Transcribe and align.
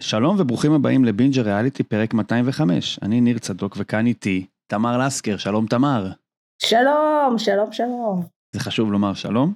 שלום 0.00 0.36
וברוכים 0.38 0.72
הבאים 0.72 1.04
לבינג'ר 1.04 1.42
ריאליטי 1.42 1.82
פרק 1.82 2.14
205. 2.14 2.98
אני 3.02 3.20
ניר 3.20 3.38
צדוק 3.38 3.76
וכאן 3.78 4.06
איתי 4.06 4.46
תמר 4.66 4.98
לסקר, 4.98 5.36
שלום 5.36 5.66
תמר. 5.66 6.10
שלום, 6.58 7.34
שלום, 7.38 7.72
שלום. 7.72 8.22
זה 8.52 8.60
חשוב 8.60 8.92
לומר 8.92 9.14
שלום. 9.14 9.54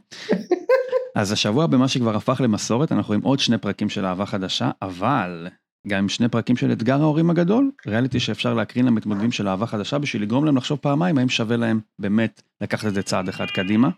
אז 1.17 1.33
השבוע 1.33 1.67
במה 1.67 1.89
שכבר 1.89 2.17
הפך 2.17 2.41
למסורת 2.45 2.93
אנחנו 2.93 3.15
עם 3.15 3.21
עוד 3.21 3.39
שני 3.39 3.59
פרקים 3.59 3.89
של 3.89 4.07
אהבה 4.07 4.27
חדשה, 4.27 4.71
אבל 4.83 5.49
גם 5.89 5.99
עם 5.99 6.09
שני 6.09 6.29
פרקים 6.29 6.57
של 6.57 6.73
אתגר 6.73 7.01
ההורים 7.01 7.31
הגדול, 7.31 7.71
ריאליטי 7.87 8.21
שאפשר 8.21 8.55
להקרין 8.55 8.87
למתמודדים 8.87 9.33
של 9.33 9.49
אהבה 9.49 9.67
חדשה 9.67 9.99
בשביל 9.99 10.23
לגרום 10.23 10.45
להם 10.45 10.57
לחשוב 10.57 10.79
פעמיים 10.79 11.19
האם 11.19 11.29
שווה 11.29 11.57
להם 11.57 11.81
באמת 11.99 12.43
לקחת 12.61 12.87
את 12.87 12.95
זה 12.95 13.03
צעד 13.03 13.29
אחד 13.29 13.47
קדימה. 13.47 13.89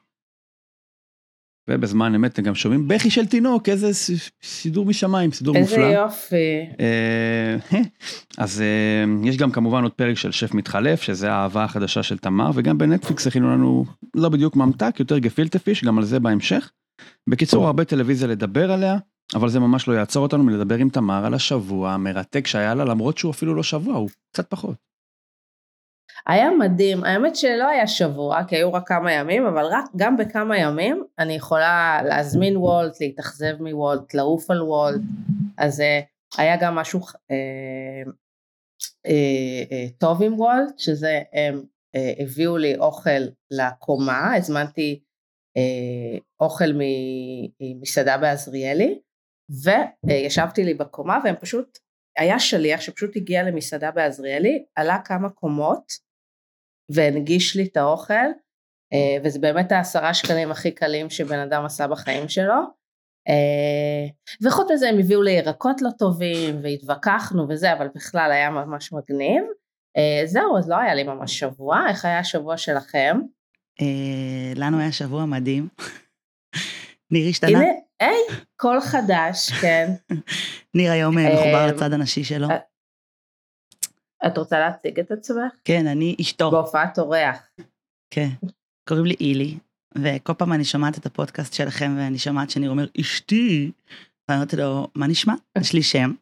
ובזמן 1.71 2.15
אמת 2.15 2.33
אתם 2.33 2.43
גם 2.43 2.55
שומעים 2.55 2.89
בכי 2.89 3.11
של 3.11 3.27
תינוק, 3.27 3.69
איזה 3.69 3.91
סידור 4.43 4.87
משמיים, 4.87 5.33
סידור 5.33 5.57
איזה 5.57 5.71
מופלא. 5.71 5.85
איזה 5.85 5.97
יופי. 5.97 6.67
אה, 6.81 7.81
אז 8.45 8.61
אה, 8.61 9.29
יש 9.29 9.37
גם 9.37 9.51
כמובן 9.51 9.83
עוד 9.83 9.93
פרק 9.93 10.17
של 10.17 10.33
שף 10.33 10.55
מתחלף, 10.55 11.03
שזה 11.03 11.33
האהבה 11.33 11.65
החדשה 11.65 12.03
של 12.03 12.19
תמר, 12.19 12.51
וגם 12.55 12.79
בנטפליקס 12.79 13.27
הכינו 13.27 13.51
לנו 13.51 13.85
לא 14.15 14.29
בדיוק 14.29 14.57
ממתק, 14.57 14.95
יותר 14.99 15.19
גפילטה 15.19 15.59
פיש, 15.59 15.85
גם 15.85 15.99
על 15.99 16.05
זה 16.05 16.21
בהמשך. 16.21 16.71
בקיצור, 17.27 17.67
הרבה 17.67 17.85
טלוויזיה 17.85 18.29
לדבר 18.29 18.73
עליה, 18.73 18.97
אבל 19.35 19.49
זה 19.49 19.61
ממש 19.61 19.89
לא 19.89 19.93
יעצור 19.93 20.23
אותנו 20.23 20.45
מלדבר 20.45 20.75
עם 20.75 20.89
תמר 20.89 21.27
על 21.27 21.35
השבוע 21.35 21.91
המרתק 21.91 22.47
שהיה 22.47 22.75
לה, 22.75 22.85
למרות 22.85 23.19
שהוא 23.19 23.31
אפילו 23.33 23.55
לא 23.55 23.63
שבוע, 23.63 23.95
הוא 23.95 24.09
קצת 24.33 24.51
פחות. 24.51 24.91
היה 26.27 26.51
מדהים, 26.51 27.05
האמת 27.05 27.37
שלא 27.37 27.69
היה 27.69 27.87
שבוע, 27.87 28.45
כי 28.49 28.57
היו 28.57 28.73
רק 28.73 28.89
כמה 28.89 29.13
ימים, 29.13 29.47
אבל 29.47 29.65
רק 29.65 29.85
גם 29.97 30.17
בכמה 30.17 30.59
ימים 30.59 31.05
אני 31.19 31.33
יכולה 31.33 32.01
להזמין 32.05 32.57
וולט, 32.57 33.01
להתאכזב 33.01 33.63
מוולט, 33.63 34.15
לעוף 34.15 34.51
על 34.51 34.63
וולט, 34.63 35.01
אז 35.59 35.81
uh, 35.81 36.41
היה 36.41 36.57
גם 36.61 36.75
משהו 36.75 37.01
uh, 37.01 38.09
uh, 39.07 39.09
uh, 39.09 39.99
טוב 39.99 40.23
עם 40.23 40.41
וולט, 40.41 40.79
שזה 40.79 41.21
הם 41.33 41.63
uh, 41.97 42.23
הביאו 42.23 42.57
לי 42.57 42.77
אוכל 42.79 43.21
לקומה, 43.51 44.35
הזמנתי 44.37 45.01
uh, 45.59 46.21
אוכל 46.41 46.71
ממסעדה 47.61 48.19
בעזריאלי, 48.19 48.99
וישבתי 50.07 50.65
לי 50.65 50.75
בקומה 50.75 51.19
והם 51.25 51.35
פשוט, 51.41 51.79
היה 52.19 52.39
שליח 52.39 52.81
שפשוט 52.81 53.17
הגיע 53.17 53.43
למסעדה 53.43 53.91
בעזריאלי, 53.91 54.65
עלה 54.75 54.99
כמה 55.05 55.31
קומות, 55.31 55.93
והנגיש 56.91 57.57
לי 57.57 57.65
את 57.73 57.77
האוכל, 57.77 58.27
אה, 58.93 59.17
וזה 59.25 59.39
באמת 59.39 59.73
העשרה 59.73 60.15
שקלים 60.15 60.51
הכי 60.51 60.71
קלים 60.71 61.11
שבן 61.11 61.39
אדם 61.39 61.65
עשה 61.65 61.87
בחיים 61.87 62.29
שלו. 62.29 62.61
אה, 63.29 64.07
וחוץ 64.43 64.71
מזה 64.71 64.89
הם 64.89 64.99
הביאו 64.99 65.23
לי 65.23 65.31
ירקות 65.31 65.83
לא 65.83 65.91
טובים 65.99 66.61
והתווכחנו 66.63 67.49
וזה, 67.49 67.73
אבל 67.73 67.89
בכלל 67.95 68.33
היה 68.33 68.51
ממש 68.51 68.93
מגניב. 68.93 69.45
אה, 69.97 70.27
זהו, 70.27 70.59
אז 70.59 70.71
לא 70.71 70.77
היה 70.77 70.95
לי 70.95 71.05
ממש 71.05 71.39
שבוע, 71.39 71.85
איך 71.89 72.05
היה 72.05 72.19
השבוע 72.19 72.57
שלכם? 72.57 73.21
לנו 74.57 74.79
היה 74.79 74.93
שבוע 74.93 75.25
מדהים. 75.25 75.69
ניר 77.13 77.29
השתנה. 77.29 77.59
הנה, 77.59 77.69
היי, 78.01 78.39
קול 78.57 78.81
חדש, 78.81 79.51
כן. 79.51 79.91
ניר 80.75 80.93
היום 80.93 81.15
מחובר 81.19 81.67
לצד 81.67 81.93
הנשי 81.93 82.25
שלו. 82.25 82.49
את 84.27 84.39
רוצה 84.39 84.59
להציג 84.59 85.01
את 85.01 85.11
עצמך? 85.11 85.53
כן, 85.65 85.87
אני 85.87 86.17
אשתו. 86.21 86.51
בהופעת 86.51 86.99
אורח. 86.99 87.51
כן. 88.11 88.29
קוראים 88.89 89.07
לי 89.07 89.15
אילי, 89.21 89.59
וכל 89.99 90.35
פעם 90.35 90.53
אני 90.53 90.65
שומעת 90.65 90.99
את 90.99 91.07
הפודקאסט 91.07 91.55
שלכם, 91.55 91.95
ואני 91.99 92.19
שומעת 92.19 92.51
שאני 92.51 92.69
אומר, 92.69 92.87
אשתי, 93.01 93.71
ואני 94.29 94.41
אומרת 94.41 94.55
לו, 94.55 94.89
מה 94.95 95.07
נשמע? 95.07 95.35
יש 95.61 95.73
לי 95.73 95.83
שם. 95.83 96.13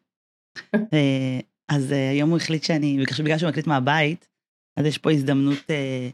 אה, 0.75 1.39
אז 1.69 1.91
אה, 1.91 2.09
היום 2.09 2.29
הוא 2.29 2.37
החליט 2.37 2.63
שאני, 2.63 3.05
בגלל 3.23 3.37
שהוא 3.37 3.49
מקליט 3.49 3.67
מהבית, 3.67 4.27
אז 4.79 4.85
יש 4.85 4.97
פה 4.97 5.11
הזדמנות 5.11 5.71
אה, 5.71 6.09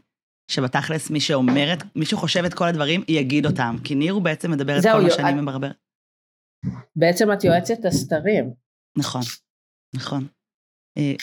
שבתכלס 0.50 1.10
מי 1.10 1.20
שאומרת, 1.20 1.82
מי 1.96 2.06
שחושב 2.06 2.44
את 2.44 2.54
כל 2.54 2.64
הדברים, 2.64 3.02
יגיד 3.08 3.46
אותם. 3.46 3.76
כי 3.84 3.94
ניר 3.94 4.12
הוא 4.12 4.22
בעצם 4.22 4.50
מדבר 4.50 4.78
את 4.78 4.82
כל 4.82 5.02
מה 5.02 5.10
שאני 5.10 5.40
מברבר. 5.40 5.70
בעצם 6.96 7.32
את 7.32 7.44
יועצת 7.44 7.84
הסתרים. 7.84 8.52
נכון, 8.98 9.22
נכון. 9.96 10.26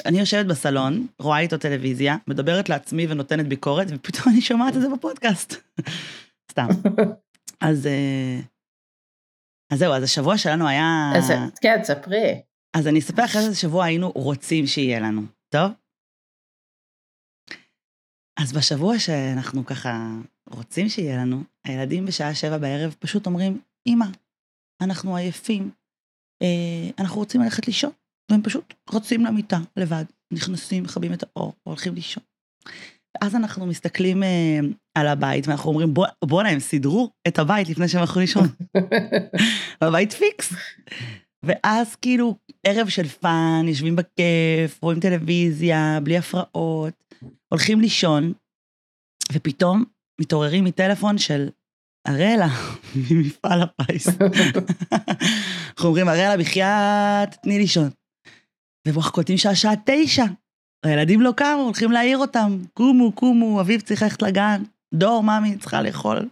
אני 0.05 0.19
יושבת 0.19 0.45
בסלון, 0.45 1.07
רואה 1.19 1.39
איתו 1.39 1.57
טלוויזיה, 1.57 2.17
מדברת 2.27 2.69
לעצמי 2.69 3.07
ונותנת 3.09 3.47
ביקורת, 3.47 3.87
ופתאום 3.89 4.33
אני 4.33 4.41
שומעת 4.41 4.75
את 4.75 4.81
זה 4.81 4.87
בפודקאסט. 4.89 5.53
סתם. 6.51 6.67
אז, 7.69 7.87
אז 9.73 9.79
זהו, 9.79 9.93
אז 9.93 10.03
השבוע 10.03 10.37
שלנו 10.37 10.67
היה... 10.67 11.11
כן, 11.61 11.79
ספרי. 11.83 12.41
אז 12.77 12.87
אני 12.87 12.99
אספר 12.99 13.25
אחרי 13.25 13.41
איזה 13.41 13.55
שבוע 13.55 13.85
היינו 13.85 14.11
רוצים 14.11 14.67
שיהיה 14.67 14.99
לנו, 14.99 15.21
טוב? 15.53 15.71
אז 18.39 18.53
בשבוע 18.53 18.99
שאנחנו 18.99 19.65
ככה 19.65 20.09
רוצים 20.49 20.89
שיהיה 20.89 21.17
לנו, 21.17 21.43
הילדים 21.65 22.05
בשעה 22.05 22.35
שבע 22.35 22.57
בערב 22.57 22.95
פשוט 22.99 23.25
אומרים, 23.25 23.61
אמא, 23.87 24.05
אנחנו 24.81 25.15
עייפים, 25.15 25.71
אנחנו 26.99 27.19
רוצים 27.19 27.41
ללכת 27.41 27.67
לישון. 27.67 27.91
והם 28.31 28.41
פשוט 28.43 28.73
רצים 28.93 29.25
למיטה 29.25 29.59
לבד, 29.77 30.03
נכנסים, 30.31 30.83
מכבים 30.83 31.13
את 31.13 31.23
האור, 31.23 31.53
הולכים 31.63 31.95
לישון. 31.95 32.23
ואז 33.21 33.35
אנחנו 33.35 33.65
מסתכלים 33.65 34.23
אה, 34.23 34.59
על 34.95 35.07
הבית 35.07 35.47
ואנחנו 35.47 35.69
אומרים 35.69 35.93
בואנה 35.93 36.11
בוא, 36.25 36.41
הם 36.41 36.59
סידרו 36.59 37.09
את 37.27 37.39
הבית 37.39 37.69
לפני 37.69 37.87
שהם 37.87 38.01
הלכו 38.01 38.19
לישון. 38.19 38.47
הבית 39.81 40.13
פיקס. 40.13 40.53
ואז 41.43 41.95
כאילו 41.95 42.35
ערב 42.63 42.89
של 42.89 43.07
fun, 43.07 43.65
יושבים 43.67 43.95
בכיף, 43.95 44.79
רואים 44.81 44.99
טלוויזיה, 44.99 45.99
בלי 46.03 46.17
הפרעות, 46.17 46.93
הולכים 47.53 47.81
לישון, 47.81 48.33
ופתאום 49.33 49.83
מתעוררים 50.21 50.63
מטלפון 50.63 51.17
של 51.17 51.49
אראלה, 52.07 52.47
ממפעל 53.11 53.61
הפיס. 53.61 54.07
אנחנו 55.69 55.89
אומרים, 55.89 56.09
אראלה, 56.09 56.37
בחייאת, 56.37 57.35
תני 57.43 57.57
לישון. 57.57 57.89
ואנחנו 58.87 59.11
קולטים 59.11 59.37
שהשעה 59.37 59.73
תשע. 59.85 60.25
הילדים 60.85 61.21
לא 61.21 61.31
קמו, 61.37 61.61
הולכים 61.63 61.91
להעיר 61.91 62.17
אותם. 62.17 62.57
קומו, 62.73 63.11
קומו, 63.11 63.61
אביב 63.61 63.81
צריך 63.81 64.01
ללכת 64.01 64.21
לגן. 64.21 64.63
דור, 64.93 65.23
ממי 65.23 65.57
צריכה 65.57 65.81
לאכול. 65.81 66.29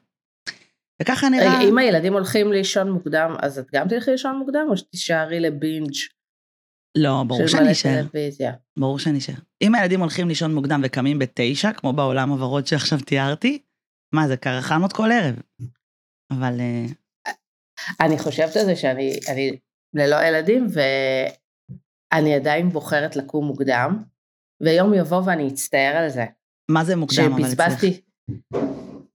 וככה 1.02 1.30
נראה... 1.30 1.60
רגע, 1.60 1.70
אם 1.70 1.78
הילדים 1.78 2.14
הולכים 2.14 2.52
לישון 2.52 2.92
מוקדם, 2.92 3.36
אז 3.40 3.60
את 3.60 3.68
גם 3.74 3.88
תלכי 3.88 4.12
לישון 4.12 4.38
מוקדם, 4.38 4.66
או 4.70 4.78
שתישארי 4.78 5.40
לבינג'? 5.40 5.96
לא, 6.98 7.24
ברור 7.28 7.48
שאני 7.48 7.72
אשאר. 7.72 8.04
ברור 8.80 9.00
שאני 9.00 9.18
אשאר. 9.18 9.36
אם 9.62 9.76
הילדים 9.76 10.00
הולכים 10.00 10.28
לישון 10.28 10.56
מוקדם 10.56 10.82
וקמים 10.84 11.20
בתשע, 11.20 11.74
כמו 11.74 11.94
בעולם 11.94 12.30
הוורוד 12.30 12.68
שעכשיו 12.68 13.00
תיארתי, 13.00 13.62
מה, 14.14 14.28
זה 14.28 14.38
קרחנות 14.38 14.94
כל 14.94 15.12
ערב. 15.12 15.36
אבל... 16.32 16.60
אה, 16.60 16.86
אני 18.02 18.20
חושבת 18.20 18.56
על 18.56 18.66
זה 18.66 18.76
שאני 18.76 19.20
ללא 19.94 20.16
ילדים, 20.16 20.68
אני 22.14 22.36
עדיין 22.36 22.70
בוחרת 22.70 23.16
לקום 23.16 23.46
מוקדם, 23.46 24.04
ויום 24.62 24.94
יבוא 24.94 25.22
ואני 25.26 25.48
אצטער 25.48 25.96
על 25.98 26.10
זה. 26.10 26.26
מה 26.72 26.84
זה 26.84 26.96
מוקדם 26.96 27.34
אבל 27.34 27.44
אצלך? 27.44 27.52
שבזבזתי 27.52 28.02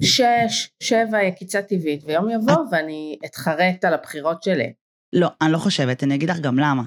שש, 0.02 0.70
שבע 0.82 1.22
יקיצה 1.22 1.62
טבעית, 1.62 2.04
ויום 2.04 2.30
יבוא 2.30 2.52
את... 2.52 2.58
ואני 2.72 3.18
אתחרט 3.26 3.84
על 3.84 3.94
הבחירות 3.94 4.42
שלי. 4.42 4.72
לא, 5.16 5.28
אני 5.40 5.52
לא 5.52 5.58
חושבת, 5.58 6.02
אני 6.02 6.14
אגיד 6.14 6.30
לך 6.30 6.40
גם 6.40 6.58
למה. 6.58 6.82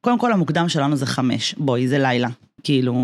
קודם 0.00 0.18
כל 0.18 0.32
המוקדם 0.32 0.68
שלנו 0.68 0.96
זה 0.96 1.06
חמש, 1.06 1.54
בואי, 1.54 1.88
זה 1.88 1.98
לילה. 1.98 2.28
כאילו, 2.62 2.94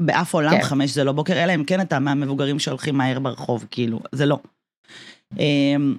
באף 0.00 0.34
עולם 0.34 0.50
כן. 0.50 0.62
חמש 0.62 0.90
זה 0.90 1.04
לא 1.04 1.12
בוקר, 1.12 1.44
אלא 1.44 1.54
אם 1.54 1.64
כן 1.64 1.80
אתה 1.80 1.98
מהמבוגרים 1.98 2.58
שהולכים 2.58 2.94
מהר 2.94 3.18
ברחוב, 3.18 3.66
כאילו, 3.70 4.00
זה 4.12 4.26
לא. 4.26 4.38
אמ, 5.38 5.96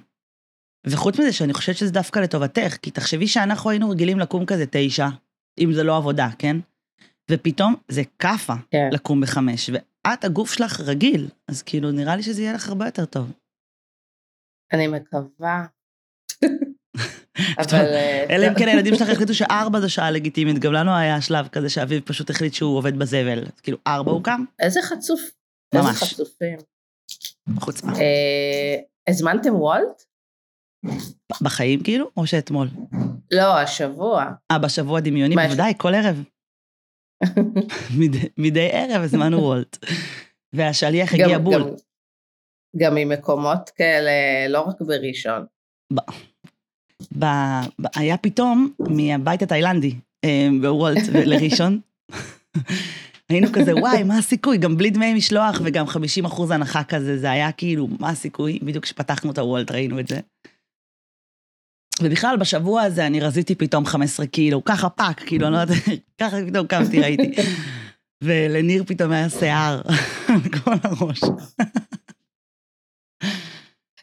וחוץ 0.86 1.18
מזה 1.18 1.32
שאני 1.32 1.52
חושבת 1.52 1.76
שזה 1.76 1.92
דווקא 1.92 2.18
לטובתך, 2.18 2.76
כי 2.82 2.90
תחשבי 2.90 3.26
שאנחנו 3.26 3.70
היינו 3.70 3.90
רגילים 3.90 4.18
לקום 4.18 4.46
כזה 4.46 4.64
תשע, 4.70 5.08
אם 5.58 5.72
זה 5.72 5.82
לא 5.82 5.96
עבודה, 5.96 6.28
כן? 6.38 6.56
ופתאום 7.30 7.74
זה 7.88 8.02
כאפה 8.18 8.54
כן. 8.70 8.88
לקום 8.92 9.20
בחמש, 9.20 9.70
ואת, 9.72 10.24
הגוף 10.24 10.52
שלך 10.52 10.80
רגיל, 10.80 11.28
אז 11.48 11.62
כאילו 11.62 11.90
נראה 11.90 12.16
לי 12.16 12.22
שזה 12.22 12.42
יהיה 12.42 12.52
לך 12.52 12.68
הרבה 12.68 12.84
יותר 12.84 13.04
טוב. 13.04 13.32
אני 14.72 14.86
מקווה. 14.86 15.66
אבל... 17.58 17.84
אה, 17.84 18.26
אלא 18.30 18.46
אם 18.48 18.54
כן 18.58 18.68
הילדים 18.68 18.94
שלך 18.94 19.08
החליטו 19.08 19.34
שארבע 19.34 19.80
זו 19.80 19.90
שעה 19.90 20.10
לגיטימית, 20.10 20.58
גם 20.58 20.72
לנו 20.72 20.96
היה 20.96 21.20
שלב 21.20 21.48
כזה 21.48 21.70
שאביב 21.70 22.02
פשוט 22.04 22.30
החליט 22.30 22.54
שהוא 22.54 22.76
עובד 22.78 22.98
בזבל, 22.98 23.44
כאילו 23.62 23.78
ארבע 23.86 24.10
הוא 24.12 24.24
קם. 24.24 24.44
איזה 24.58 24.80
חצוף. 24.82 25.20
ממש. 25.74 25.86
איזה 26.02 26.06
חצופים. 26.06 26.58
חוצפה. 27.60 27.88
אה, 27.88 28.76
הזמנתם 29.08 29.54
וולט? 29.54 30.02
בחיים 31.42 31.82
כאילו, 31.82 32.10
או 32.16 32.26
שאתמול? 32.26 32.68
לא, 33.30 33.58
השבוע. 33.58 34.24
אה, 34.50 34.58
בשבוע 34.58 35.00
דמיוני, 35.00 35.34
בוודאי, 35.34 35.72
כל 35.76 35.94
ערב. 35.94 36.22
מדי- 38.38 38.68
ערב 38.72 39.02
הזמנו 39.02 39.38
וולט. 39.38 39.78
והשליח 40.52 41.12
הגיע 41.14 41.38
בול. 41.38 41.74
גם 42.76 42.94
ממקומות 42.94 43.70
כאלה, 43.70 44.10
לא 44.48 44.60
רק 44.60 44.76
בראשון. 44.80 45.46
ב, 47.18 47.24
ב, 47.78 47.86
היה 47.96 48.16
פתאום 48.16 48.70
מהבית 48.78 49.42
התאילנדי 49.42 49.94
אה, 50.24 50.48
בוולט 50.60 51.02
לראשון. 51.12 51.80
היינו 53.28 53.48
כזה, 53.52 53.74
וואי, 53.74 54.02
מה 54.02 54.18
הסיכוי? 54.18 54.58
גם 54.58 54.76
בלי 54.76 54.90
דמי 54.90 55.14
משלוח 55.14 55.60
וגם 55.64 55.86
50 55.86 56.24
אחוז 56.24 56.50
הנחה 56.50 56.84
כזה, 56.84 57.18
זה 57.18 57.30
היה 57.30 57.52
כאילו, 57.52 57.88
מה 58.00 58.08
הסיכוי? 58.08 58.58
בדיוק 58.62 58.84
כשפתחנו 58.84 59.30
את 59.30 59.38
הוולט 59.38 59.70
ראינו 59.70 60.00
את 60.00 60.08
זה. 60.08 60.20
ובכלל, 62.02 62.36
בשבוע 62.36 62.82
הזה 62.82 63.06
אני 63.06 63.20
רזיתי 63.20 63.54
פתאום 63.54 63.86
15 63.86 64.26
קילו, 64.26 64.64
ככה 64.64 64.88
fuck, 64.88 65.22
כאילו, 65.26 65.46
אני 65.46 65.54
לא 65.54 65.58
יודעת, 65.58 65.78
ככה 66.20 66.36
פתאום 66.50 66.66
קמתי, 66.66 67.00
ראיתי. 67.00 67.42
ולניר 68.24 68.84
פתאום 68.86 69.12
היה 69.12 69.30
שיער 69.30 69.82
על 70.28 70.40
כל 70.64 70.74
הראש. 70.82 71.20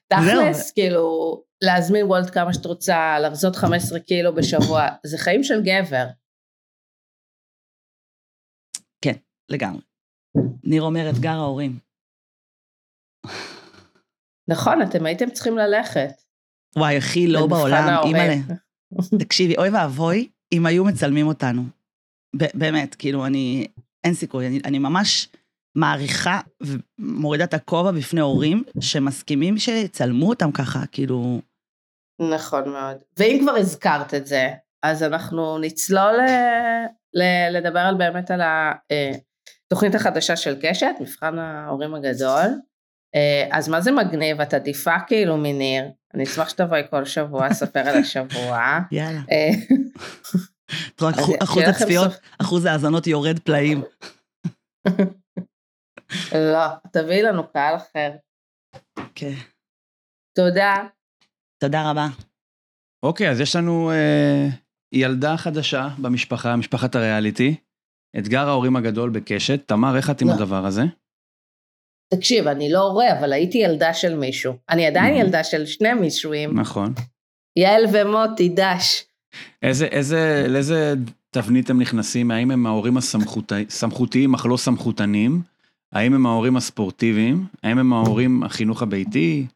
תכלס, 0.08 0.72
כאילו, 0.72 1.42
להזמין 1.64 2.06
וולט 2.06 2.34
כמה 2.34 2.54
שאת 2.54 2.66
רוצה, 2.66 3.20
להרזות 3.20 3.56
15 3.56 4.00
קילו 4.00 4.36
בשבוע, 4.36 4.88
זה 5.06 5.18
חיים 5.18 5.44
של 5.44 5.62
גבר. 5.64 6.06
לגמרי. 9.50 9.82
ניר 10.64 10.82
אומר 10.82 11.10
אתגר 11.10 11.32
ההורים. 11.32 11.80
נכון, 14.48 14.82
אתם 14.82 15.06
הייתם 15.06 15.30
צריכים 15.30 15.58
ללכת. 15.58 16.10
וואי, 16.76 16.98
הכי 16.98 17.28
לא 17.28 17.48
בעולם. 17.48 18.04
אימא'לה. 18.06 18.36
תקשיבי, 19.20 19.58
אוי 19.58 19.70
ואבוי 19.70 20.30
אם 20.52 20.66
היו 20.66 20.86
מצלמים 20.86 21.28
אותנו. 21.28 21.64
באמת, 22.54 22.96
כאילו, 22.96 23.26
אני, 23.26 23.68
אין 24.04 24.14
סיכוי, 24.14 24.48
אני, 24.48 24.60
אני 24.66 24.80
ממש 24.80 25.30
מעריכה 25.76 26.40
ומורידה 27.00 27.44
את 27.44 27.54
הכובע 27.54 27.92
בפני 27.92 28.22
הורים 28.22 28.64
שמסכימים 28.80 29.58
שיצלמו 29.58 30.30
אותם 30.30 30.52
ככה, 30.52 30.80
כאילו, 30.92 31.42
נכון 32.32 32.70
מאוד. 32.70 32.98
ואם 33.20 33.40
כבר 33.42 33.52
הזכרת 33.56 34.14
את 34.14 34.28
זה, 34.28 34.50
אז 34.84 35.04
אנחנו 35.04 35.58
נצלול 35.58 36.14
ל- 36.18 36.86
ל- 37.22 37.58
לדבר 37.58 37.80
על 37.80 37.96
באמת 37.96 38.32
על 38.32 38.42
התוכנית 39.68 39.96
החדשה 39.96 40.36
של 40.36 40.56
קשת, 40.62 40.88
מבחן 41.00 41.40
ההורים 41.40 41.96
הגדול. 41.96 42.46
אה, 43.16 43.48
אז 43.52 43.70
מה 43.70 43.82
זה 43.82 43.92
מגניב? 43.92 44.42
את 44.42 44.54
עדיפה 44.54 45.00
כאילו 45.08 45.38
מניר. 45.38 45.86
אני 46.14 46.24
אשמח 46.24 46.50
שתבואי 46.50 46.82
כל 46.90 47.06
שבוע, 47.06 47.54
ספר 47.54 47.80
על 47.80 47.98
השבוע. 47.98 48.60
יאללה. 48.92 49.22
אה, 49.32 49.50
את 50.96 51.02
רואה, 51.02 51.12
אז 51.14 51.20
אחוז- 51.44 51.64
הצפיות, 51.68 52.12
אחוז 52.42 52.66
ההאזנות 52.66 53.08
יורד 53.08 53.40
פלאים. 53.40 53.82
לא, 56.36 56.66
תביאי 56.92 57.22
לנו 57.24 57.48
קהל 57.48 57.76
אחר. 57.76 58.12
כן. 59.16 59.34
תודה. 60.38 60.74
תודה 61.64 61.90
רבה. 61.92 62.08
אוקיי, 63.04 63.30
אז 63.30 63.40
יש 63.40 63.56
לנו 63.56 63.92
אה, 63.92 64.48
ילדה 64.94 65.38
חדשה 65.38 65.88
במשפחה, 66.02 66.56
משפחת 66.56 66.96
הריאליטי. 66.96 67.56
אתגר 68.18 68.48
ההורים 68.50 68.76
הגדול 68.76 69.10
בקשת. 69.10 69.68
תמר, 69.68 69.98
איך 69.98 70.10
את 70.10 70.22
עם 70.22 70.28
לא. 70.28 70.34
הדבר 70.34 70.66
הזה? 70.66 70.82
תקשיב, 72.14 72.48
אני 72.48 72.72
לא 72.72 72.80
הורה, 72.80 73.20
אבל 73.20 73.34
הייתי 73.34 73.58
ילדה 73.58 73.94
של 73.94 74.16
מישהו. 74.16 74.54
אני 74.70 74.88
עדיין. 74.88 75.16
ילדה 75.16 75.44
של 75.44 75.66
שני 75.66 75.94
מישואים. 75.94 76.60
נכון. 76.60 76.94
יעל 77.60 77.84
ומוטי, 77.94 78.50
דש. 78.50 79.04
איזה, 79.64 79.86
איזה, 79.86 80.46
לאיזה 80.50 80.94
תבנית 81.30 81.70
הם 81.70 81.82
נכנסים? 81.82 82.32
האם 82.32 82.52
הם 82.52 82.66
ההורים 82.66 82.98
הסמכותי- 82.98 83.70
סמכותיים 83.70 84.34
אך 84.34 84.46
לא 84.46 84.58
סמכותנים? 84.58 85.42
האם 85.96 86.14
הם 86.14 86.26
ההורים 86.26 86.58
הספורטיביים? 86.58 87.46
האם 87.64 87.78
הם 87.78 87.94
ההורים 87.94 88.44
החינוך 88.44 88.82
הביתי? 88.82 89.48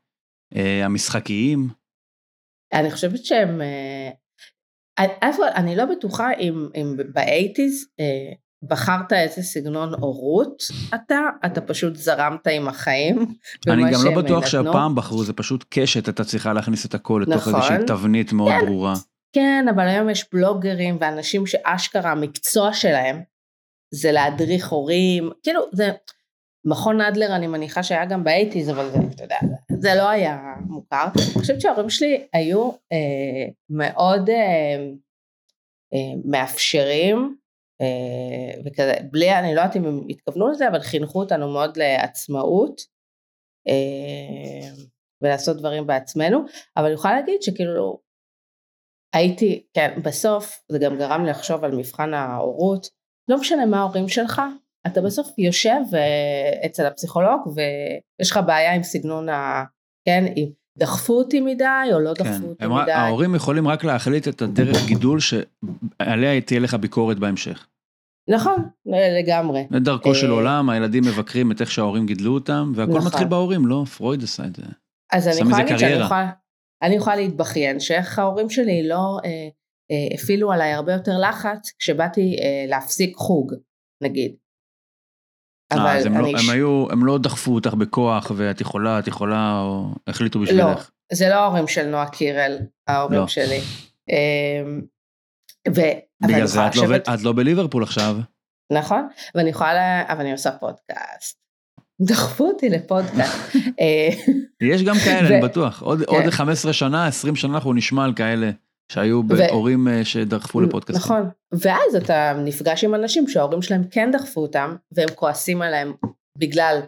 אה, 0.55 0.85
המשחקיים? 0.85 1.69
אני 2.73 2.91
חושבת 2.91 3.25
שהם... 3.25 3.61
אה, 3.61 4.09
איפה, 5.21 5.43
אני 5.55 5.75
לא 5.75 5.85
בטוחה 5.85 6.31
אם, 6.39 6.69
אם 6.75 6.95
באייטיז 7.13 7.87
אה, 7.99 8.33
בחרת 8.63 9.13
איזה 9.13 9.41
סגנון 9.41 9.93
הורות 9.93 10.63
אתה, 10.95 11.19
אתה 11.45 11.61
פשוט 11.61 11.95
זרמת 11.95 12.47
עם 12.47 12.67
החיים. 12.67 13.17
אני 13.67 13.83
גם 13.93 13.99
לא 14.05 14.21
בטוח 14.21 14.37
נתנו. 14.37 14.47
שהפעם 14.47 14.95
בחרו, 14.95 15.23
זה 15.23 15.33
פשוט 15.33 15.65
קשת, 15.69 16.07
הייתה 16.07 16.23
צריכה 16.23 16.53
להכניס 16.53 16.85
את 16.85 16.93
הכל 16.93 17.23
לתוך 17.27 17.47
נכון. 17.47 17.55
איזושהי 17.55 17.77
תבנית 17.87 18.33
מאוד 18.33 18.51
כן. 18.51 18.65
ברורה. 18.65 18.93
כן, 19.33 19.65
אבל 19.75 19.87
היום 19.87 20.09
יש 20.09 20.25
בלוגרים 20.33 20.97
ואנשים 21.01 21.45
שאשכרה 21.45 22.11
המקצוע 22.11 22.73
שלהם 22.73 23.21
זה 23.93 24.11
להדריך 24.11 24.67
הורים, 24.67 25.29
כאילו 25.43 25.61
זה, 25.73 25.91
מכון 26.65 27.01
אדלר 27.01 27.35
אני 27.35 27.47
מניחה 27.47 27.83
שהיה 27.83 28.05
גם 28.05 28.23
באייטיז, 28.23 28.69
אבל 28.69 28.89
זה, 28.91 28.97
אתה 29.15 29.23
יודע, 29.23 29.37
זה 29.79 29.95
לא 29.95 30.09
היה 30.09 30.37
מוכר. 30.67 31.05
אני 31.15 31.41
חושבת 31.41 31.61
שההורים 31.61 31.89
שלי 31.89 32.27
היו 32.33 32.71
אה, 32.91 33.47
מאוד 33.69 34.29
אה, 34.29 34.89
אה, 35.93 36.21
מאפשרים, 36.25 37.37
אה, 37.81 38.61
וכזה, 38.65 38.93
בלי, 39.11 39.33
אני 39.39 39.55
לא 39.55 39.61
יודעת 39.61 39.75
אם 39.75 39.85
הם 39.85 40.07
התכוונו 40.09 40.47
לזה, 40.51 40.67
אבל 40.67 40.79
חינכו 40.79 41.19
אותנו 41.19 41.53
מאוד 41.53 41.77
לעצמאות. 41.77 42.81
אה, 43.67 44.69
ולעשות 45.21 45.57
דברים 45.57 45.87
בעצמנו, 45.87 46.45
אבל 46.77 46.85
אני 46.85 46.93
יכולה 46.93 47.13
להגיד 47.13 47.41
שכאילו 47.41 47.99
הייתי, 49.13 49.65
כן, 49.73 50.01
בסוף 50.05 50.63
זה 50.71 50.79
גם 50.79 50.97
גרם 50.97 51.25
לי 51.25 51.29
לחשוב 51.29 51.63
על 51.63 51.75
מבחן 51.75 52.13
ההורות, 52.13 52.87
לא 53.27 53.39
משנה 53.39 53.65
מה 53.65 53.79
ההורים 53.79 54.07
שלך, 54.07 54.41
אתה 54.91 55.01
בסוף 55.01 55.27
יושב 55.37 55.81
אה, 55.93 56.65
אצל 56.65 56.85
הפסיכולוג 56.85 57.47
ויש 57.55 58.31
לך 58.31 58.39
בעיה 58.45 58.73
עם 58.73 58.83
סגנון 58.83 59.29
ה... 59.29 59.63
כן, 60.05 60.25
אם 60.37 60.49
דחפו 60.77 61.13
אותי 61.13 61.41
מדי 61.41 61.93
או 61.93 61.99
לא 61.99 62.13
כן. 62.17 62.23
דחפו 62.23 62.47
אותי 62.47 62.65
הם, 62.65 62.81
מדי. 62.81 62.91
ההורים 62.91 63.35
יכולים 63.35 63.67
רק 63.67 63.83
להחליט 63.83 64.27
את 64.27 64.41
הדרך 64.41 64.85
גידול 64.87 65.19
שעליה 65.19 66.41
תהיה 66.41 66.59
לך 66.59 66.73
ביקורת 66.73 67.19
בהמשך. 67.19 67.67
נכון, 68.29 68.69
לגמרי. 69.19 69.67
זה 69.71 69.79
דרכו 69.79 70.15
של 70.15 70.27
אה, 70.27 70.31
עולם, 70.31 70.69
הילדים 70.69 71.03
מבקרים 71.03 71.51
את 71.51 71.61
איך 71.61 71.71
שההורים 71.71 72.05
גידלו 72.05 72.33
אותם, 72.33 72.71
והכל 72.75 72.91
נכון. 72.91 73.07
מתחיל 73.07 73.27
בהורים, 73.27 73.65
לא? 73.65 73.83
פרויד 73.97 74.23
עשה 74.23 74.45
את 74.45 74.55
זה. 74.55 74.63
אז 75.13 75.27
אני 75.27 75.35
יכולה 75.35 75.63
להגיד 75.63 75.77
שאני. 75.77 75.91
יכולה, 75.91 76.31
אני 76.81 76.95
יכולה 76.95 77.15
להתבכיין 77.15 77.79
שאיך 77.79 78.19
ההורים 78.19 78.49
שלי 78.49 78.87
לא 78.87 79.17
אה, 79.25 79.29
אה, 79.91 80.15
הפעילו 80.15 80.51
עליי 80.51 80.73
הרבה 80.73 80.93
יותר 80.93 81.11
לחץ 81.29 81.71
כשבאתי 81.79 82.35
אה, 82.41 82.65
להפסיק 82.67 83.15
חוג, 83.15 83.53
נגיד. 84.03 84.35
אה, 85.71 85.77
אבל 85.77 85.87
אז 85.97 86.05
הם, 86.05 86.17
לא, 86.17 86.19
אני... 86.19 86.29
הם, 86.43 86.49
היו, 86.49 86.85
הם 86.91 87.05
לא 87.05 87.17
דחפו 87.17 87.55
אותך 87.55 87.73
בכוח, 87.73 88.31
ואת 88.35 88.61
יכולה, 88.61 88.99
את 88.99 89.07
יכולה, 89.07 89.59
או 89.61 89.95
החליטו 90.07 90.39
בשבילך. 90.39 90.89
זה 91.13 91.29
לא 91.29 91.33
ההורים 91.35 91.67
של 91.67 91.85
נועה 91.87 92.09
קירל, 92.09 92.57
ההורים 92.87 93.19
לא. 93.19 93.27
שלי. 93.27 93.59
אמ, 94.09 94.81
ו... 95.75 95.81
בגלל 96.27 96.45
זה 96.45 96.67
את 96.67 96.75
לא, 96.75 96.83
לשבת- 96.83 97.09
את 97.09 97.21
לא 97.23 97.33
בליברפול 97.33 97.83
עכשיו. 97.83 98.15
נכון, 98.71 99.07
ואני 99.35 99.49
יכולה, 99.49 99.73
לה- 99.73 100.03
אבל 100.09 100.19
אני 100.21 100.31
עושה 100.31 100.51
פודקאסט. 100.51 101.39
דחפו 102.01 102.47
אותי 102.47 102.69
לפודקאסט. 102.69 103.55
אה, 103.81 104.09
יש 104.61 104.83
גם 104.83 104.95
כאלה, 105.05 105.29
ו- 105.29 105.33
אני 105.33 105.41
בטוח. 105.41 105.81
עוד, 105.81 105.99
כן. 105.99 106.05
עוד 106.05 106.29
15 106.29 106.73
שנה, 106.73 107.07
20 107.07 107.35
שנה 107.35 107.55
אנחנו 107.55 107.73
נשמע 107.73 108.03
על 108.05 108.13
כאלה 108.13 108.51
שהיו 108.91 109.21
ו- 109.29 109.49
הורים 109.51 109.87
אה, 109.87 110.05
שדחפו 110.05 110.61
לפודקאסטים. 110.61 111.03
נכון, 111.03 111.29
ואז 111.51 111.95
אתה 111.95 112.33
נפגש 112.45 112.83
עם 112.83 112.95
אנשים 112.95 113.27
שההורים 113.27 113.61
שלהם 113.61 113.83
כן 113.91 114.11
דחפו 114.13 114.41
אותם, 114.41 114.75
והם 114.91 115.09
כועסים 115.15 115.61
עליהם 115.61 115.93
בגלל 116.37 116.79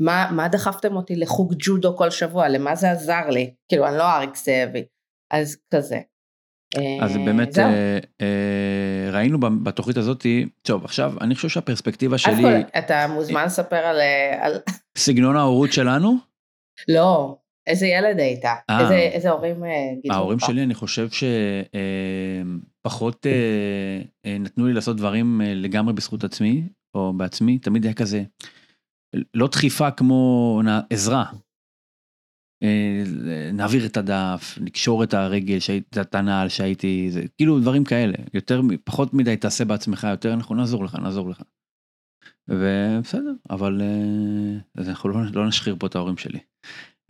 מה, 0.00 0.30
מה 0.32 0.48
דחפתם 0.48 0.96
אותי 0.96 1.16
לחוג 1.16 1.54
ג'ודו 1.58 1.96
כל 1.96 2.10
שבוע, 2.10 2.48
למה 2.48 2.74
זה 2.74 2.90
עזר 2.90 3.28
לי? 3.30 3.54
כאילו, 3.68 3.86
אני 3.86 3.96
לא 3.96 4.02
אריק 4.02 4.36
זאבי. 4.36 4.84
אז 5.30 5.56
כזה. 5.74 6.00
אז 7.02 7.16
אה, 7.16 7.24
באמת. 7.24 7.58
אה, 7.58 7.98
אה, 8.20 9.10
ראינו 9.12 9.38
בתוכנית 9.62 9.96
הזאתי, 9.96 10.48
טוב 10.62 10.84
עכשיו 10.84 11.12
אני 11.20 11.34
חושב 11.34 11.48
שהפרספקטיבה 11.48 12.18
שלי, 12.18 12.62
אתה 12.78 13.06
מוזמן 13.06 13.44
לספר 13.44 13.76
על, 13.76 14.00
אה, 14.00 14.46
על... 14.46 14.58
סגנון 14.98 15.36
ההורות 15.36 15.72
שלנו, 15.72 16.16
לא, 16.88 17.36
איזה 17.66 17.86
ילד 17.86 18.18
היית? 18.18 18.44
אה. 18.44 18.80
איזה, 18.80 18.94
איזה 18.94 19.30
הורים 19.30 19.64
אה, 19.64 19.92
גידלו 20.02 20.16
ההורים 20.16 20.38
אותך? 20.38 20.46
שלי 20.46 20.62
אני 20.62 20.74
חושב 20.74 21.08
שפחות 22.84 23.26
נתנו 24.40 24.66
לי 24.66 24.72
לעשות 24.72 24.96
דברים 24.96 25.40
אה, 25.40 25.54
לגמרי 25.54 25.92
בזכות 25.92 26.24
עצמי, 26.24 26.62
או 26.94 27.12
בעצמי, 27.16 27.58
תמיד 27.58 27.84
היה 27.84 27.94
כזה, 27.94 28.22
לא 29.34 29.46
דחיפה 29.46 29.90
כמו 29.90 30.62
עזרה. 30.90 31.24
אה, 32.62 33.02
נעביר 33.52 33.86
את 33.86 33.96
הדף, 33.96 34.58
נקשור 34.60 35.04
את 35.04 35.14
הרגל, 35.14 35.58
את 36.00 36.14
הנעל 36.14 36.48
שהייתי, 36.48 37.10
זה 37.10 37.22
כאילו 37.36 37.60
דברים 37.60 37.84
כאלה, 37.84 38.14
יותר, 38.34 38.60
פחות 38.84 39.14
מדי 39.14 39.36
תעשה 39.36 39.64
בעצמך, 39.64 40.06
יותר 40.10 40.34
אנחנו 40.34 40.54
נעזור 40.54 40.84
לך, 40.84 40.94
נעזור 40.94 41.30
לך. 41.30 41.42
ובסדר, 42.48 43.32
אבל 43.50 43.82
אה, 43.82 44.82
אנחנו 44.88 45.08
לא, 45.08 45.20
לא 45.34 45.48
נשחיר 45.48 45.76
פה 45.78 45.86
את 45.86 45.94
ההורים 45.94 46.16
שלי. 46.16 46.38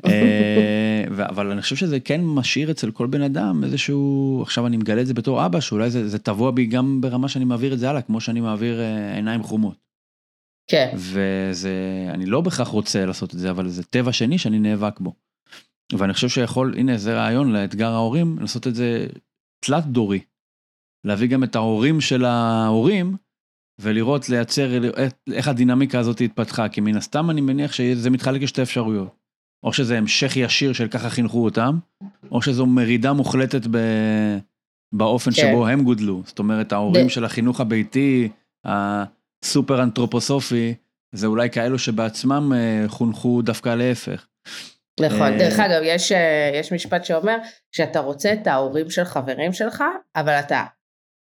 אה, 0.08 1.04
אבל 1.28 1.50
אני 1.50 1.62
חושב 1.62 1.76
שזה 1.76 2.00
כן 2.00 2.20
משאיר 2.24 2.70
אצל 2.70 2.90
כל 2.90 3.06
בן 3.06 3.22
אדם 3.22 3.64
איזשהו, 3.64 4.40
עכשיו 4.42 4.66
אני 4.66 4.76
מגלה 4.76 5.00
את 5.00 5.06
זה 5.06 5.14
בתור 5.14 5.46
אבא, 5.46 5.60
שאולי 5.60 5.90
זה, 5.90 6.08
זה 6.08 6.18
טבוע 6.18 6.50
בי 6.50 6.66
גם 6.66 7.00
ברמה 7.00 7.28
שאני 7.28 7.44
מעביר 7.44 7.74
את 7.74 7.78
זה 7.78 7.90
הלאה, 7.90 8.02
כמו 8.02 8.20
שאני 8.20 8.40
מעביר 8.40 8.80
אה, 8.80 9.14
עיניים 9.14 9.42
חומות. 9.42 9.86
כן, 10.70 10.94
וזה, 10.94 11.70
אני 12.08 12.26
לא 12.26 12.40
בהכרח 12.40 12.68
רוצה 12.68 13.06
לעשות 13.06 13.34
את 13.34 13.38
זה, 13.38 13.50
אבל 13.50 13.68
זה 13.68 13.84
טבע 13.84 14.12
שני 14.12 14.38
שאני 14.38 14.58
נאבק 14.58 15.00
בו. 15.00 15.12
ואני 15.92 16.12
חושב 16.12 16.28
שיכול, 16.28 16.74
הנה 16.78 16.98
זה 16.98 17.14
רעיון 17.14 17.52
לאתגר 17.52 17.90
ההורים, 17.90 18.38
לעשות 18.40 18.66
את 18.66 18.74
זה 18.74 19.06
תלת 19.64 19.86
דורי. 19.86 20.20
להביא 21.04 21.28
גם 21.28 21.44
את 21.44 21.56
ההורים 21.56 22.00
של 22.00 22.24
ההורים, 22.24 23.16
ולראות, 23.80 24.28
לייצר, 24.28 24.70
איך 25.32 25.48
הדינמיקה 25.48 25.98
הזאת 25.98 26.20
התפתחה, 26.20 26.68
כי 26.68 26.80
מן 26.80 26.96
הסתם 26.96 27.30
אני 27.30 27.40
מניח 27.40 27.72
שזה 27.72 28.10
מתחלק 28.10 28.42
לשתי 28.42 28.62
אפשרויות. 28.62 29.25
או 29.66 29.72
שזה 29.72 29.98
המשך 29.98 30.36
ישיר 30.36 30.72
של 30.72 30.88
ככה 30.88 31.10
חינכו 31.10 31.44
אותם, 31.44 31.78
או 32.32 32.42
שזו 32.42 32.66
מרידה 32.66 33.12
מוחלטת 33.12 33.66
ב... 33.70 33.78
באופן 34.94 35.30
כן. 35.30 35.36
שבו 35.36 35.66
הם 35.66 35.84
גודלו. 35.84 36.22
זאת 36.26 36.38
אומרת, 36.38 36.72
ההורים 36.72 37.06
ב- 37.06 37.10
של 37.10 37.24
החינוך 37.24 37.60
הביתי, 37.60 38.28
הסופר 38.64 39.82
אנתרופוסופי, 39.82 40.74
זה 41.14 41.26
אולי 41.26 41.50
כאלו 41.50 41.78
שבעצמם 41.78 42.52
אה, 42.54 42.84
חונכו 42.88 43.42
דווקא 43.42 43.74
להפך. 43.74 44.26
נכון. 45.00 45.32
אה, 45.32 45.38
דרך 45.38 45.60
אגב, 45.60 45.80
יש, 45.84 46.12
אה, 46.12 46.50
יש 46.54 46.72
משפט 46.72 47.04
שאומר 47.04 47.36
שאתה 47.72 48.00
רוצה 48.00 48.32
את 48.32 48.46
ההורים 48.46 48.90
של 48.90 49.04
חברים 49.04 49.52
שלך, 49.52 49.84
אבל 50.16 50.32
אתה 50.32 50.64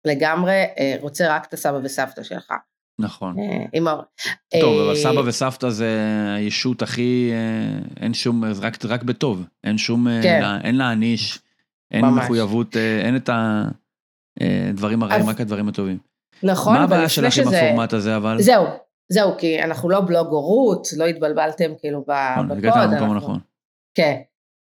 לגמרי 0.08 0.64
רוצה 1.02 1.36
רק 1.36 1.46
את 1.46 1.54
הסבא 1.54 1.80
וסבתא 1.84 2.24
שלך. 2.24 2.54
נכון. 3.00 3.40
אה, 3.40 3.66
עם 3.74 3.88
ההור- 3.88 4.04
טוב, 4.62 4.80
אה, 4.80 4.86
אבל 4.86 4.96
סבא 4.96 5.20
וסבתא 5.26 5.70
זה 5.70 5.98
הישות 6.36 6.82
הכי, 6.82 7.32
אה, 7.32 7.80
אין 8.04 8.14
שום, 8.14 8.44
רק, 8.62 8.86
רק 8.86 9.04
בטוב, 9.04 9.44
אין 9.64 9.78
שום, 9.78 10.08
אה, 10.08 10.20
כן. 10.24 10.40
לה- 10.42 10.60
אין 10.64 10.76
להעניש, 10.78 11.40
אין 11.92 12.06
ממש. 12.06 12.24
מחויבות, 12.24 12.78
אה, 12.78 13.02
אין 13.06 13.16
את 13.16 13.30
הדברים 14.42 15.04
הרעים, 15.04 15.22
אז- 15.22 15.30
רק 15.30 15.42
הדברים 15.42 15.68
הטובים. 15.68 15.98
נכון, 16.44 16.74
מה 16.78 16.84
הבעיה 16.84 17.10
שלך 17.10 17.26
עם 17.38 17.46
שזה- 17.46 17.62
הפורמט 17.62 17.94
הזה 17.94 18.18
אבל? 18.18 18.42
זהו, 18.42 18.66
זהו, 19.12 19.32
כי 19.38 19.64
אנחנו 19.64 19.90
לא 19.90 20.02
בלוג 20.02 20.28
הורות, 20.28 20.88
לא 20.98 21.06
התבלבלתם 21.06 21.72
כאילו 21.80 22.00
נכון, 22.08 22.46
בפוד. 22.48 22.58
הגעת 22.58 22.90
למקום 22.92 23.12
הנכון. 23.12 23.40
כן. 23.96 24.16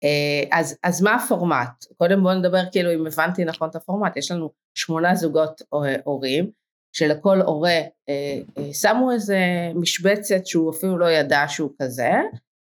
אה, 0.05 0.59
אז, 0.59 0.79
אז 0.83 1.03
מה 1.03 1.15
הפורמט? 1.15 1.85
קודם 1.99 2.23
בואו 2.23 2.35
נדבר 2.35 2.63
כאילו 2.73 2.95
אם 2.95 3.07
הבנתי 3.07 3.45
נכון 3.45 3.69
את 3.69 3.77
הפורמט. 3.77 4.17
יש 4.17 4.31
לנו 4.31 4.51
שמונה 4.75 5.15
זוגות 5.15 5.63
אה, 5.75 5.95
הורים, 6.05 6.51
שלכל 6.93 7.41
הורה 7.41 7.81
אה, 8.09 8.39
אה, 8.59 8.75
שמו 8.75 9.13
איזה 9.13 9.39
משבצת 9.75 10.47
שהוא 10.47 10.71
אפילו 10.71 10.99
לא 10.99 11.11
ידע 11.11 11.45
שהוא 11.49 11.71
כזה. 11.83 12.11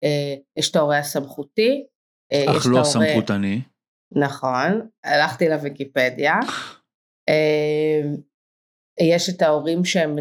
אה, 0.03 0.35
יש 0.57 0.71
את 0.71 0.75
ההורה 0.75 0.97
הסמכותי. 0.97 1.85
אך 2.49 2.65
לא 2.71 2.83
סמכותני. 2.83 3.61
נכון, 4.11 4.89
הלכתי 5.03 5.49
לוויקיפדיה. 5.49 6.33
יש 8.99 9.29
את 9.29 9.41
ההורים 9.41 9.85
שהם 9.85 10.15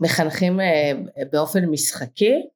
מחנכים 0.00 0.60
באופן 1.30 1.64
משחקי, 1.64 2.48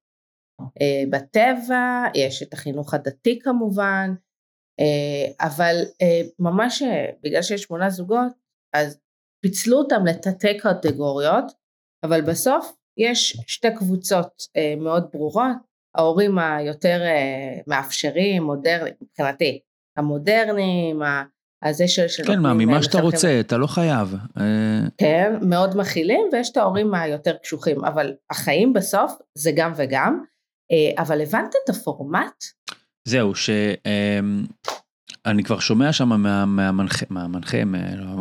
בטבע, 1.10 2.04
יש 2.14 2.42
את 2.42 2.52
החינוך 2.52 2.94
הדתי 2.94 3.38
כמובן, 3.38 4.14
אבל 5.40 5.76
ממש 6.38 6.82
בגלל 7.22 7.42
שיש 7.42 7.62
שמונה 7.62 7.90
זוגות, 7.90 8.32
אז 8.72 9.00
פיצלו 9.46 9.78
אותם 9.78 10.06
לתתי 10.06 10.58
קטגוריות, 10.58 11.44
אבל 12.04 12.20
בסוף 12.20 12.72
יש 12.98 13.36
שתי 13.46 13.68
קבוצות 13.76 14.42
אה, 14.56 14.74
מאוד 14.78 15.06
ברורות, 15.12 15.56
ההורים 15.94 16.38
היותר 16.38 17.00
אה, 17.02 17.58
מאפשרים, 17.66 18.42
מודרניים, 18.42 18.94
מבחינתי, 19.02 19.60
המודרניים, 19.96 21.02
ה- 21.02 21.22
הזה 21.62 21.88
של... 21.88 22.02
כן, 22.02 22.08
שנותנים, 22.08 22.42
מה, 22.42 22.48
אה, 22.48 22.54
ממה 22.54 22.82
שאתה 22.82 22.98
מחנכים- 22.98 23.04
רוצה, 23.14 23.40
אתה 23.40 23.56
לא 23.56 23.66
חייב. 23.66 24.14
אה, 24.40 24.44
כן, 24.98 25.32
מאוד 25.42 25.76
מכילים, 25.76 26.20
ויש 26.32 26.50
את 26.50 26.56
ההורים 26.56 26.94
היותר 26.94 27.36
קשוחים, 27.42 27.84
אבל 27.84 28.14
החיים 28.30 28.72
בסוף 28.72 29.12
זה 29.34 29.50
גם 29.56 29.72
וגם. 29.76 30.20
אה, 30.72 31.02
אבל 31.02 31.20
הבנת 31.20 31.54
את 31.64 31.70
הפורמט? 31.70 32.44
זהו, 33.08 33.32
שאני 35.26 35.42
כבר 35.42 35.59
שומע 35.59 35.92
שם 35.92 36.09
מה- 36.09 36.45
מהמנחה, 36.47 37.06
מהמנחה, 37.11 37.64
מה- 37.64 37.78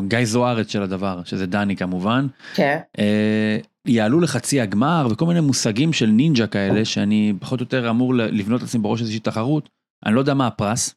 גיא 0.07 0.25
זוארץ 0.25 0.71
של 0.71 0.83
הדבר, 0.83 1.21
שזה 1.25 1.45
דני 1.45 1.75
כמובן, 1.75 2.27
כן, 2.55 2.79
אה, 2.99 3.57
יעלו 3.85 4.19
לחצי 4.19 4.61
הגמר 4.61 5.07
וכל 5.11 5.25
מיני 5.25 5.39
מושגים 5.39 5.93
של 5.93 6.05
נינג'ה 6.05 6.47
כאלה 6.47 6.85
שאני 6.85 7.33
פחות 7.39 7.59
או 7.59 7.63
יותר 7.63 7.89
אמור 7.89 8.13
לבנות 8.15 8.61
לעצמי 8.61 8.81
בראש 8.81 9.01
איזושהי 9.01 9.19
תחרות. 9.19 9.69
אני 10.05 10.15
לא 10.15 10.19
יודע 10.19 10.33
מה 10.33 10.47
הפרס. 10.47 10.95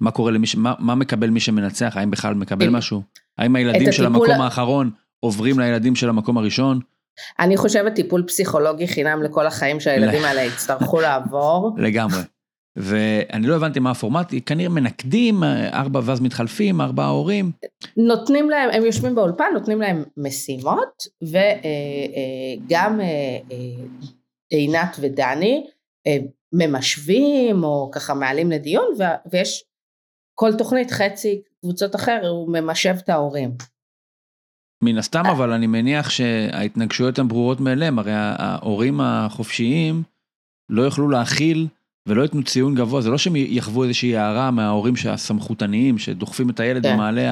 מה 0.00 0.10
קורה 0.10 0.30
למי. 0.32 0.46
מה, 0.56 0.74
מה 0.78 0.94
מקבל 0.94 1.30
מי 1.30 1.40
שמנצח? 1.40 1.92
האם 1.96 2.10
בכלל 2.10 2.34
מקבל 2.34 2.66
אם- 2.66 2.72
משהו? 2.72 3.02
האם 3.38 3.56
הילדים 3.56 3.92
של 3.92 4.06
המקום 4.06 4.30
ה- 4.30 4.44
האחרון 4.44 4.90
עוברים 5.20 5.58
לילדים 5.58 5.96
של 5.96 6.08
המקום 6.08 6.38
הראשון? 6.38 6.80
אני 7.40 7.56
חושבת 7.56 7.94
טיפול 7.94 8.22
פסיכולוגי 8.26 8.88
חינם 8.88 9.22
לכל 9.22 9.46
החיים 9.46 9.80
שהילדים 9.80 10.24
האלה 10.28 10.42
יצטרכו 10.42 11.00
לעבור. 11.00 11.74
לגמרי. 11.78 12.20
ואני 12.80 13.46
לא 13.46 13.56
הבנתי 13.56 13.80
מה 13.80 13.90
הפורמט, 13.90 14.32
כנראה 14.46 14.68
מנקדים, 14.68 15.44
ארבע 15.72 16.00
ואז 16.04 16.20
מתחלפים, 16.20 16.80
ארבעה 16.80 17.08
הורים. 17.08 17.52
נותנים 17.96 18.50
להם, 18.50 18.70
הם 18.72 18.84
יושבים 18.84 19.14
באולפן, 19.14 19.44
נותנים 19.54 19.80
להם 19.80 20.04
משימות, 20.16 21.02
וגם 21.22 23.00
עינת 24.50 24.96
ודני 25.00 25.66
אה, 26.06 26.16
ממשווים 26.52 27.64
או 27.64 27.90
ככה 27.92 28.14
מעלים 28.14 28.50
לדיון, 28.50 28.84
ויש 29.32 29.64
כל 30.34 30.50
תוכנית 30.58 30.90
חצי 30.90 31.42
קבוצות 31.60 31.94
אחר, 31.94 32.28
הוא 32.28 32.52
ממשב 32.52 32.94
את 32.98 33.08
ההורים. 33.08 33.50
מן 34.82 34.98
הסתם, 34.98 35.26
אבל 35.26 35.52
אני 35.52 35.66
מניח 35.66 36.10
שההתנגשויות 36.10 37.18
הן 37.18 37.28
ברורות 37.28 37.60
מאליהם, 37.60 37.98
הרי 37.98 38.12
ההורים 38.14 39.00
החופשיים 39.00 40.02
לא 40.68 40.82
יוכלו 40.82 41.08
להכיל 41.08 41.66
ולא 42.08 42.22
ייתנו 42.22 42.42
ציון 42.42 42.74
גבוה, 42.74 43.00
זה 43.00 43.10
לא 43.10 43.18
שהם 43.18 43.36
יחוו 43.36 43.84
איזושהי 43.84 44.16
הערה 44.16 44.50
מההורים 44.50 44.94
הסמכותניים 45.10 45.98
שדוחפים 45.98 46.50
את 46.50 46.60
הילד 46.60 46.82
כן. 46.86 46.92
במעלה 46.94 47.22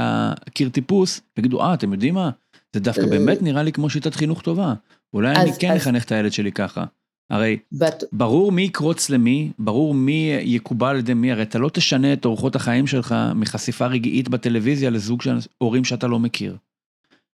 הקיר 0.46 0.68
טיפוס, 0.68 1.20
ויגידו, 1.36 1.60
אה, 1.62 1.74
אתם 1.74 1.92
יודעים 1.92 2.14
מה? 2.14 2.30
זה 2.74 2.80
דווקא 2.80 3.06
באמת 3.06 3.42
נראה 3.42 3.62
לי 3.62 3.72
כמו 3.72 3.90
שיטת 3.90 4.14
חינוך 4.14 4.42
טובה. 4.42 4.74
אולי 5.14 5.30
אני 5.36 5.50
אז- 5.50 5.58
כן 5.58 5.70
אז- 5.70 5.76
אחנך 5.82 6.04
את 6.04 6.12
הילד 6.12 6.32
שלי 6.32 6.52
ככה. 6.52 6.84
הרי 7.30 7.56
בת- 7.72 8.04
ברור 8.12 8.52
מי 8.52 8.62
יקרוץ 8.62 9.10
למי, 9.10 9.50
ברור 9.58 9.94
מי 9.94 10.36
יקובל 10.42 10.88
על 10.88 10.96
ידי 10.98 11.14
מי, 11.14 11.32
הרי 11.32 11.42
אתה 11.42 11.58
לא 11.58 11.68
תשנה 11.68 12.12
את 12.12 12.24
אורחות 12.24 12.56
החיים 12.56 12.86
שלך 12.86 13.14
מחשיפה 13.34 13.86
רגעית 13.86 14.28
בטלוויזיה 14.28 14.90
לזוג 14.90 15.22
של 15.22 15.36
הורים 15.58 15.84
שאתה 15.84 16.06
לא 16.06 16.18
מכיר. 16.18 16.56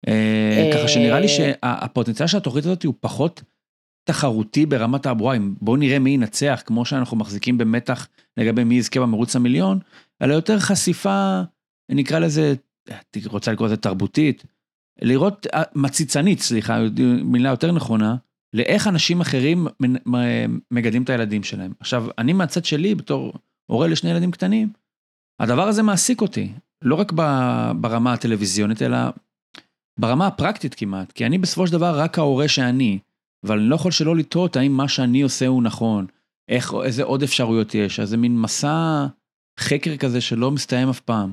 אה, 0.09 0.71
ככה 0.75 0.89
שנראה 0.89 1.21
לי 1.21 1.29
שהפוטנציאל 1.29 2.29
של 2.29 2.37
התוכנית 2.37 2.65
הזאת 2.65 2.85
הוא 2.85 2.95
פחות 3.01 3.43
תחרותי 4.11 4.67
ברמת 4.67 5.07
הברואים, 5.07 5.55
בואו 5.61 5.77
נראה 5.77 5.99
מי 5.99 6.11
ינצח, 6.11 6.63
כמו 6.67 6.85
שאנחנו 6.85 7.17
מחזיקים 7.17 7.59
במתח 7.59 8.09
לגבי 8.37 8.65
מי 8.65 8.75
יזכה 8.75 9.01
במרוץ 9.01 9.37
המיליון, 9.37 9.79
אלא 10.23 10.35
יותר 10.35 10.59
חשיפה, 10.59 11.41
נקרא 11.91 12.19
לזה, 12.19 12.55
רוצה 13.27 13.53
לקרוא 13.53 13.67
לזה 13.67 13.77
תרבותית, 13.77 14.45
לראות, 15.03 15.47
אה, 15.55 15.63
מציצנית, 15.75 16.41
סליחה, 16.41 16.79
מילה 17.25 17.51
יותר 17.51 17.73
נכונה, 17.73 18.17
לאיך 18.55 18.87
אנשים 18.87 19.21
אחרים 19.21 19.67
מגדלים 20.71 21.03
את 21.03 21.11
הילדים 21.11 21.43
שלהם. 21.43 21.73
עכשיו, 21.81 22.07
אני 22.19 22.33
מהצד 22.33 22.65
שלי, 22.65 22.95
בתור 22.95 23.33
הורה 23.67 23.89
לשני 23.89 24.11
ילדים 24.11 24.31
קטנים, 24.31 24.73
הדבר 25.41 25.69
הזה 25.69 25.83
מעסיק 25.83 26.21
אותי, 26.21 26.53
לא 26.83 26.95
רק 26.95 27.13
ברמה 27.81 28.13
הטלוויזיונית, 28.13 28.83
אלא 28.83 28.99
ברמה 30.01 30.27
הפרקטית 30.27 30.75
כמעט, 30.75 31.13
כי 31.13 31.27
אני 31.27 31.39
בסופו 31.39 31.67
של 31.67 31.73
דבר 31.73 31.99
רק 32.01 32.19
ההורה 32.19 32.49
שאני, 32.49 32.99
אבל 33.47 33.59
אני 33.59 33.69
לא 33.69 33.75
יכול 33.75 33.93
שלא 33.93 34.17
לטעות 34.17 34.57
האם 34.57 34.73
מה 34.73 34.89
שאני 34.89 35.23
עושה 35.23 35.47
הוא 35.47 35.63
נכון, 35.63 36.07
איך, 36.49 36.75
איזה 36.85 37.03
עוד 37.03 37.23
אפשרויות 37.23 37.75
יש, 37.75 38.01
אז 38.01 38.09
זה 38.09 38.17
מין 38.17 38.41
מסע 38.41 39.07
חקר 39.61 39.97
כזה 39.97 40.21
שלא 40.21 40.51
מסתיים 40.51 40.89
אף 40.89 41.01
פעם. 41.01 41.33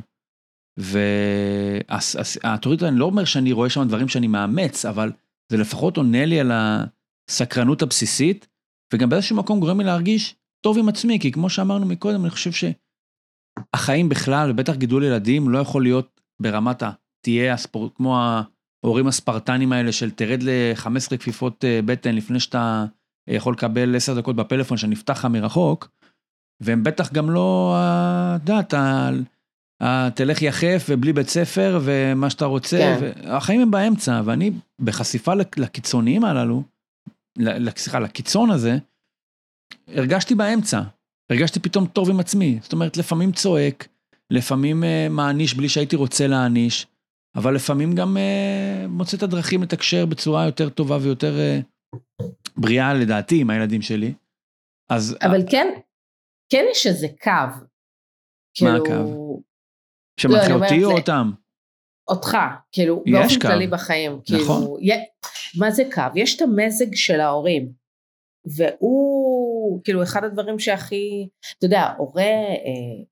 והתוכנית, 0.78 2.84
אני 2.84 3.00
לא 3.00 3.06
אומר 3.06 3.26
שאני 3.26 3.52
רואה 3.52 3.70
שם 3.70 3.88
דברים 3.88 4.08
שאני 4.08 4.28
מאמץ, 4.28 4.86
אבל 4.86 5.12
זה 5.52 5.58
לפחות 5.58 5.98
עונה 5.98 6.26
לי 6.26 6.40
על 6.40 6.52
הסקרנות 6.54 7.82
הבסיסית, 7.82 8.48
וגם 8.94 9.10
באיזשהו 9.10 9.36
מקום 9.36 9.60
גורם 9.60 9.80
לי 9.80 9.86
להרגיש 9.86 10.36
טוב 10.62 10.78
עם 10.78 10.90
עצמי, 10.90 11.20
כי 11.20 11.32
כמו 11.32 11.50
שאמרנו 11.50 11.86
מקודם, 11.86 12.22
אני 12.22 12.30
חושב 12.30 12.52
שהחיים 12.52 14.10
בכלל, 14.10 14.52
ובטח 14.52 14.76
גידול 14.76 15.04
ילדים, 15.04 15.50
לא 15.50 15.58
יכול 15.58 15.84
להיות 15.84 16.22
ברמת 16.42 16.84
ה... 16.84 16.92
תהיה 17.26 17.54
הספורט, 17.54 17.92
כמו 17.96 18.20
ההורים 18.88 19.08
הספרטנים 19.08 19.74
האלה 19.74 19.92
של 19.92 20.12
תרד 20.12 20.44
ל-15 20.44 21.18
כפיפות 21.18 21.66
אה, 21.66 21.80
בטן 21.86 22.16
לפני 22.16 22.40
שאתה 22.40 22.86
יכול 23.28 23.54
לקבל 23.54 23.96
10 23.96 24.14
דקות 24.14 24.36
בפלאפון 24.36 24.78
שנפתח 24.78 25.18
לך 25.20 25.26
מרחוק, 25.26 25.90
והם 26.64 26.84
בטח 26.84 27.14
גם 27.14 27.30
לא, 27.30 27.76
אה, 27.76 28.36
את 28.36 28.50
יודעת, 28.50 28.74
תלך 30.16 30.42
יחף 30.42 30.86
ובלי 30.90 31.14
בית 31.14 31.30
ספר 31.30 31.80
ומה 31.84 32.30
שאתה 32.30 32.46
רוצה, 32.46 32.78
כן. 33.00 33.12
החיים 33.30 33.62
הם 33.62 33.72
באמצע, 33.72 34.22
ואני 34.26 34.52
בחשיפה 34.82 35.34
לק- 35.34 35.58
לקיצוניים 35.58 36.24
הללו, 36.24 36.64
סליחה, 37.78 38.00
לקיצון 38.00 38.52
הזה, 38.52 38.78
הרגשתי 39.88 40.36
באמצע, 40.36 40.82
הרגשתי 41.30 41.60
פתאום 41.60 41.86
טוב 41.86 42.10
עם 42.10 42.20
עצמי. 42.20 42.60
זאת 42.62 42.74
אומרת, 42.74 42.98
לפעמים 42.98 43.32
צועק, 43.32 43.88
לפעמים 44.32 44.84
מעניש 45.10 45.54
בלי 45.54 45.70
שהייתי 45.70 45.96
רוצה 45.96 46.28
להעניש, 46.28 46.88
אבל 47.38 47.56
לפעמים 47.56 47.96
גם 47.96 48.18
uh, 48.18 48.88
מוצא 48.88 49.18
את 49.18 49.24
הדרכים 49.24 49.64
לתקשר 49.64 50.06
בצורה 50.06 50.46
יותר 50.46 50.70
טובה 50.70 50.98
ויותר 51.02 51.34
uh, 51.36 52.26
בריאה 52.58 52.94
לדעתי 52.94 53.42
עם 53.42 53.50
הילדים 53.50 53.82
שלי. 53.82 54.14
אז... 54.90 55.18
אבל 55.22 55.42
כן, 55.52 55.68
כן 56.50 56.66
יש 56.72 56.88
איזה 56.88 57.08
קו. 57.24 57.32
מה 57.32 57.60
כאילו... 58.56 58.76
הקו? 58.78 59.42
שמנחה 60.20 60.50
לא, 60.50 60.64
אותי 60.64 60.84
או 60.84 60.90
זה... 60.90 60.96
אותם? 60.96 61.32
אותך, 62.10 62.38
כאילו, 62.72 63.04
באופן 63.12 63.40
כללי 63.40 63.68
בחיים. 63.68 64.12
נכון. 64.12 64.62
כאילו, 64.62 64.78
מה 65.60 65.72
זה 65.72 65.84
קו? 65.94 66.02
יש 66.16 66.36
את 66.36 66.42
המזג 66.42 66.96
של 66.96 67.20
ההורים, 67.20 67.72
והוא, 68.58 69.84
כאילו, 69.84 70.04
אחד 70.04 70.24
הדברים 70.24 70.60
שהכי, 70.60 71.30
אתה 71.58 71.66
יודע, 71.66 71.94
הורה 71.98 72.24
אה, 72.24 72.58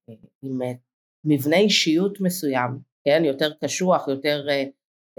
אה, 0.09 0.15
עם 0.43 0.61
אה, 0.61 0.71
מבנה 1.25 1.57
אישיות 1.57 2.21
מסוים, 2.21 2.79
כן, 3.05 3.25
יותר 3.25 3.51
קשוח, 3.63 4.07
יותר 4.07 4.45
אה, 4.49 4.63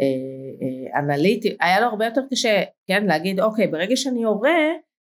אה, 0.00 0.98
אנליטי, 1.00 1.56
היה 1.60 1.80
לו 1.80 1.86
הרבה 1.86 2.04
יותר 2.04 2.20
קשה, 2.30 2.62
כן, 2.86 3.06
להגיד, 3.06 3.40
אוקיי, 3.40 3.66
ברגע 3.66 3.96
שאני 3.96 4.24
הורה, 4.24 4.58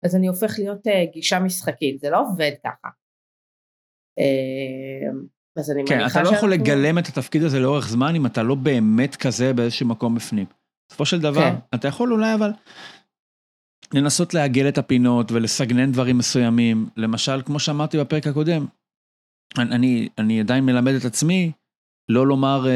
אז 0.05 0.17
אני 0.17 0.27
הופך 0.27 0.55
להיות 0.59 0.87
אה, 0.87 1.05
גישה 1.13 1.39
משחקית, 1.39 2.01
זה 2.01 2.11
לא 2.11 2.21
עובד 2.21 2.53
ככה. 2.65 2.89
אה, 4.19 5.11
אז 5.57 5.71
אני 5.71 5.83
כן, 5.87 6.07
אתה 6.07 6.23
לא 6.23 6.29
יכול 6.29 6.53
לגלם 6.53 6.99
את 6.99 7.07
התפקיד 7.07 7.43
הזה 7.43 7.61
לאורך 7.61 7.89
זמן 7.89 8.15
אם 8.15 8.27
אתה 8.27 8.43
לא 8.43 8.55
באמת 8.55 9.17
כזה 9.17 9.53
באיזשהו 9.53 9.87
מקום 9.87 10.15
בפנים. 10.15 10.47
בסופו 10.89 11.07
של 11.07 11.21
דבר, 11.21 11.41
כן. 11.41 11.55
אתה 11.75 11.89
יכול 11.89 12.13
אולי 12.13 12.35
אבל 12.35 12.51
לנסות 13.95 14.35
לעגל 14.35 14.69
את 14.69 14.79
הפינות 14.79 15.33
ולסגנן 15.33 15.93
דברים 15.93 16.19
מסוימים. 16.19 16.87
למשל, 16.97 17.43
כמו 17.43 17.61
שאמרתי 17.61 17.99
בפרק 17.99 18.27
הקודם, 18.27 18.67
אני, 19.59 20.09
אני 20.19 20.41
עדיין 20.41 20.65
מלמד 20.65 20.93
את 20.93 21.05
עצמי 21.05 21.53
לא 22.09 22.27
לומר 22.27 22.67
אה, 22.67 22.73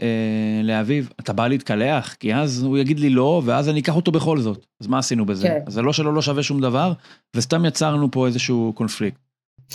אה, 0.00 0.62
לאביב, 0.62 1.10
אתה 1.20 1.32
בא 1.32 1.48
להתקלח? 1.48 2.14
כי 2.14 2.34
אז 2.34 2.62
הוא 2.62 2.78
יגיד 2.78 3.00
לי 3.00 3.10
לא, 3.10 3.42
ואז 3.44 3.68
אני 3.68 3.80
אקח 3.80 3.96
אותו 3.96 4.12
בכל 4.12 4.40
זאת. 4.40 4.66
אז 4.80 4.86
מה 4.86 4.98
עשינו 4.98 5.26
בזה? 5.26 5.48
כן. 5.48 5.60
אז 5.66 5.72
זה 5.72 5.82
לא 5.82 5.92
שלא 5.92 6.14
לא 6.14 6.22
שווה 6.22 6.42
שום 6.42 6.60
דבר, 6.60 6.92
וסתם 7.36 7.64
יצרנו 7.64 8.10
פה 8.10 8.26
איזשהו 8.26 8.72
קונפליקט. 8.76 9.18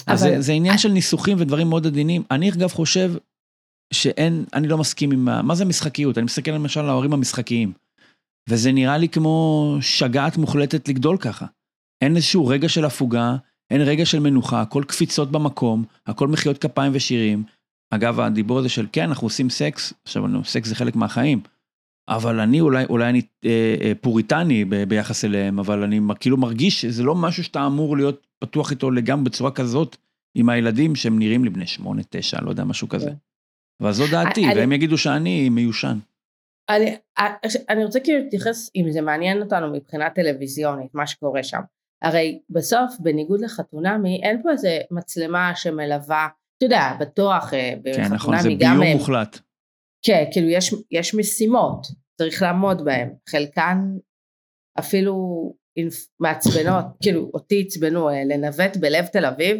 אז 0.08 0.20
זה, 0.20 0.42
זה 0.42 0.54
עניין 0.54 0.78
של 0.78 0.90
ניסוחים 0.90 1.38
ודברים 1.40 1.70
מאוד 1.70 1.88
עדינים. 1.88 2.24
אני 2.32 2.50
אגב 2.52 2.72
חושב 2.72 3.14
שאין, 3.94 4.46
אני 4.54 4.68
לא 4.68 4.78
מסכים 4.78 5.12
עם 5.12 5.26
מה, 5.26 5.42
מה 5.42 5.56
זה 5.56 5.66
משחקיות? 5.66 6.18
אני 6.18 6.26
מסתכל 6.26 6.52
למשל 6.52 6.80
על 6.80 6.90
ההורים 6.90 7.14
המשחקיים. 7.14 7.74
וזה 8.50 8.72
נראה 8.72 8.98
לי 8.98 9.10
כמו 9.10 9.78
שגעת 9.82 10.38
מוחלטת 10.38 10.88
לגדול 10.88 11.18
ככה. 11.18 11.46
אין 12.04 12.16
איזשהו 12.16 12.48
רגע 12.48 12.70
של 12.70 12.86
הפוגה, 12.86 13.36
אין 13.72 13.82
רגע 13.82 14.06
של 14.06 14.20
מנוחה, 14.20 14.62
הכל 14.62 14.84
קפיצות 14.88 15.32
במקום, 15.32 15.86
הכל 16.08 16.28
מחיאות 16.28 16.58
כפיים 16.58 16.92
ושירים. 16.96 17.44
אגב, 17.92 18.20
הדיבור 18.20 18.60
הזה 18.60 18.70
של 18.70 18.88
כן, 18.92 19.04
אנחנו 19.04 19.26
עושים 19.26 19.50
סקס, 19.50 19.94
עכשיו, 20.04 20.24
סקס 20.44 20.68
זה 20.68 20.76
חלק 20.76 20.96
מהחיים. 20.96 21.42
אבל 22.10 22.40
אני 22.40 22.62
אולי, 22.62 22.86
אולי 22.86 23.10
אני 23.10 23.22
אה, 23.46 23.76
אה, 23.82 23.92
פוריטני 24.02 24.66
ב, 24.66 24.84
ביחס 24.84 25.26
אליהם, 25.26 25.60
אבל 25.60 25.84
אני 25.84 26.00
כאילו 26.20 26.38
מרגיש 26.38 26.82
שזה 26.82 27.04
לא 27.04 27.16
משהו 27.16 27.44
שאתה 27.44 27.66
אמור 27.66 27.98
להיות 27.98 28.28
פתוח 28.40 28.72
איתו 28.72 28.92
לגמרי 28.92 29.24
בצורה 29.24 29.52
כזאת 29.52 29.98
עם 30.36 30.50
הילדים 30.50 30.96
שהם 30.96 31.20
נראים 31.20 31.44
לי 31.44 31.50
בני 31.50 31.68
שמונה, 31.68 32.02
תשע, 32.10 32.42
לא 32.42 32.50
יודע, 32.50 32.64
משהו 32.64 32.90
כזה. 32.90 33.12
אבל 33.82 33.92
זו 33.92 34.04
דעתי, 34.12 34.46
אני, 34.46 34.56
והם 34.56 34.72
יגידו 34.72 34.98
שאני 34.98 35.50
מיושן. 35.50 35.98
אני, 36.70 36.96
אני 37.70 37.86
רוצה 37.86 38.00
כאילו 38.00 38.20
להתייחס, 38.20 38.72
אם 38.76 38.92
זה 38.92 39.02
מעניין 39.02 39.42
אותנו 39.42 39.74
מבחינה 39.74 40.10
טלוויזיונית, 40.10 40.96
מה 40.96 41.08
שקורה 41.08 41.44
שם. 41.44 41.62
הרי 42.02 42.40
בסוף, 42.50 42.96
בניגוד 43.00 43.42
לחתונמי, 43.42 44.20
אין 44.24 44.44
פה 44.44 44.52
איזה 44.52 44.80
מצלמה 44.92 45.56
שמלווה, 45.56 46.28
אתה 46.62 46.66
יודע, 46.66 46.94
בטוח 47.00 47.54
אה, 47.54 47.74
כן, 47.96 48.14
נכון, 48.14 48.42
זה 48.42 48.50
ביום 48.50 48.84
מוחלט. 48.84 49.40
כן, 50.06 50.24
כאילו 50.32 50.50
יש, 50.50 50.74
יש 50.92 51.16
משימות, 51.16 51.88
צריך 52.18 52.42
לעמוד 52.42 52.86
בהן, 52.86 53.10
חלקן 53.30 53.78
אפילו 54.80 55.16
מעצבנות, 56.20 56.86
כאילו 57.02 57.32
אותי 57.34 57.64
עצבנו 57.68 58.10
אה, 58.10 58.24
לנווט 58.26 58.78
בלב 58.78 59.06
תל 59.06 59.26
אביב, 59.26 59.58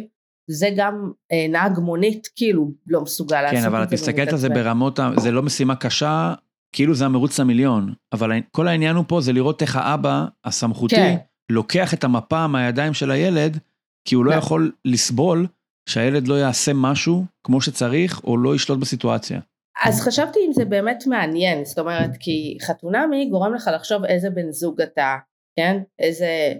זה 0.50 0.68
גם 0.76 1.10
אה, 1.32 1.46
נהג 1.48 1.78
מונית 1.78 2.28
כאילו 2.36 2.70
לא 2.86 3.00
מסוגל 3.00 3.36
כן, 3.36 3.42
לעשות 3.42 3.56
את 3.56 3.62
זה. 3.62 3.68
כן, 3.68 3.74
אבל 3.74 3.84
את 3.84 3.92
מסתכלת 3.92 4.28
על 4.28 4.38
זה 4.38 4.48
ברמות, 4.48 4.98
זה 5.16 5.30
לא 5.30 5.42
משימה 5.42 5.76
קשה, 5.76 6.34
כאילו 6.74 6.94
זה 6.94 7.04
המרוץ 7.04 7.40
למיליון, 7.40 7.94
אבל 8.12 8.32
כל 8.50 8.68
העניין 8.68 8.96
הוא 8.96 9.04
פה 9.08 9.20
זה 9.20 9.32
לראות 9.32 9.62
איך 9.62 9.76
האבא 9.76 10.24
הסמכותי 10.44 10.96
כן. 10.96 11.16
לוקח 11.50 11.94
את 11.94 12.04
המפה 12.04 12.46
מהידיים 12.46 12.94
של 12.94 13.10
הילד, 13.10 13.58
כי 14.04 14.14
הוא 14.14 14.24
לא 14.24 14.34
יכול 14.34 14.72
לסבול 14.84 15.46
שהילד 15.88 16.28
לא 16.28 16.34
יעשה 16.34 16.72
משהו 16.74 17.24
כמו 17.44 17.60
שצריך, 17.60 18.24
או 18.24 18.36
לא 18.36 18.54
ישלוט 18.54 18.78
בסיטואציה. 18.78 19.40
אז 19.84 20.00
חשבתי 20.00 20.38
אם 20.46 20.52
זה 20.52 20.64
באמת 20.64 21.04
מעניין, 21.06 21.64
זאת 21.64 21.78
אומרת, 21.78 22.10
כי 22.20 22.58
חתונמי 22.62 23.28
גורם 23.30 23.54
לך 23.54 23.70
לחשוב 23.74 24.04
איזה 24.04 24.30
בן 24.30 24.50
זוג 24.50 24.80
אתה, 24.80 25.16
כן? 25.56 25.76
איזה, 25.98 26.52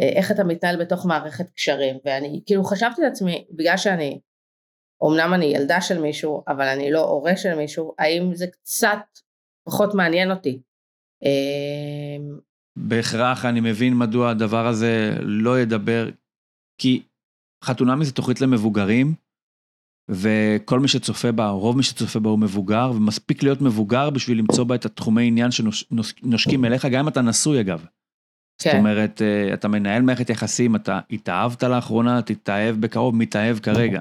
אה, 0.00 0.08
איך 0.08 0.30
אתה 0.30 0.44
מתנהל 0.44 0.80
בתוך 0.84 1.06
מערכת 1.06 1.50
קשרים, 1.50 1.96
ואני 2.04 2.42
כאילו 2.46 2.64
חשבתי 2.64 3.02
לעצמי, 3.02 3.46
בגלל 3.50 3.76
שאני, 3.76 4.20
אמנם 5.04 5.34
אני 5.34 5.44
ילדה 5.44 5.80
של 5.80 6.00
מישהו, 6.00 6.44
אבל 6.48 6.68
אני 6.68 6.90
לא 6.90 7.00
הורה 7.00 7.36
של 7.36 7.54
מישהו, 7.54 7.94
האם 7.98 8.34
זה 8.34 8.46
קצת 8.46 8.98
פחות 9.66 9.94
מעניין 9.94 10.30
אותי. 10.30 10.62
אמ, 11.22 12.38
בהכרח 12.76 13.44
אני 13.44 13.60
מבין 13.60 13.94
מדוע 13.94 14.30
הדבר 14.30 14.66
הזה 14.66 15.10
לא 15.20 15.60
ידבר, 15.60 16.08
כי 16.78 17.02
חתונמי 17.62 18.04
זה 18.04 18.12
תוכנית 18.12 18.40
למבוגרים, 18.40 19.14
וכל 20.08 20.80
מי 20.80 20.88
שצופה 20.88 21.32
בה, 21.32 21.48
רוב 21.48 21.76
מי 21.76 21.82
שצופה 21.82 22.20
בה 22.20 22.30
הוא 22.30 22.38
מבוגר, 22.38 22.92
ומספיק 22.94 23.42
להיות 23.42 23.60
מבוגר 23.60 24.10
בשביל 24.10 24.38
למצוא 24.38 24.64
בה 24.64 24.74
את 24.74 24.84
התחומי 24.84 25.26
עניין 25.26 25.50
שנושקים 25.50 26.64
אליך, 26.64 26.86
גם 26.86 27.00
אם 27.00 27.08
אתה 27.08 27.22
נשוי 27.22 27.60
אגב. 27.60 27.86
כן. 28.62 28.70
זאת 28.70 28.78
אומרת, 28.78 29.22
אה, 29.22 29.54
אתה 29.54 29.68
מנהל 29.68 30.02
מערכת 30.02 30.30
יחסים, 30.30 30.76
אתה 30.76 31.00
התאהבת 31.10 31.62
לאחרונה, 31.62 32.22
תתאהב 32.22 32.76
בקרוב, 32.76 33.16
מתאהב 33.16 33.58
כרגע. 33.58 34.00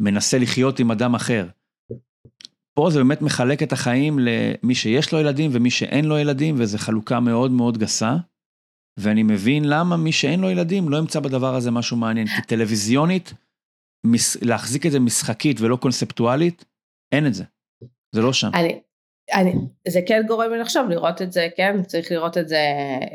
מנסה 0.00 0.38
לחיות 0.38 0.78
עם 0.78 0.90
אדם 0.90 1.14
אחר. 1.14 1.48
פה 2.74 2.90
זה 2.90 2.98
באמת 2.98 3.22
מחלק 3.22 3.62
את 3.62 3.72
החיים 3.72 4.18
למי 4.18 4.74
שיש 4.74 5.12
לו 5.12 5.20
ילדים 5.20 5.50
ומי 5.54 5.70
שאין 5.70 6.04
לו 6.04 6.18
ילדים, 6.18 6.54
וזו 6.58 6.78
חלוקה 6.78 7.20
מאוד 7.20 7.50
מאוד 7.50 7.78
גסה. 7.78 8.16
ואני 8.96 9.22
מבין 9.22 9.64
למה 9.64 9.96
מי 9.96 10.12
שאין 10.12 10.40
לו 10.40 10.50
ילדים 10.50 10.88
לא 10.88 10.96
ימצא 10.96 11.20
בדבר 11.20 11.54
הזה 11.54 11.70
משהו 11.70 11.96
מעניין, 11.96 12.26
כי 12.26 12.42
טלוויזיונית, 12.42 13.32
להחזיק 14.42 14.86
את 14.86 14.92
זה 14.92 15.00
משחקית 15.00 15.60
ולא 15.60 15.76
קונספטואלית, 15.76 16.64
אין 17.12 17.26
את 17.26 17.34
זה. 17.34 17.44
זה 18.14 18.20
לא 18.20 18.32
שם. 18.32 18.50
אני, 18.54 18.80
אני, 19.34 19.52
זה 19.88 20.00
כן 20.06 20.22
גורם 20.26 20.52
לי 20.52 20.58
לחשוב 20.58 20.88
לראות 20.88 21.22
את 21.22 21.32
זה, 21.32 21.48
כן, 21.56 21.82
צריך 21.82 22.12
לראות 22.12 22.38
את 22.38 22.48
זה, 22.48 22.58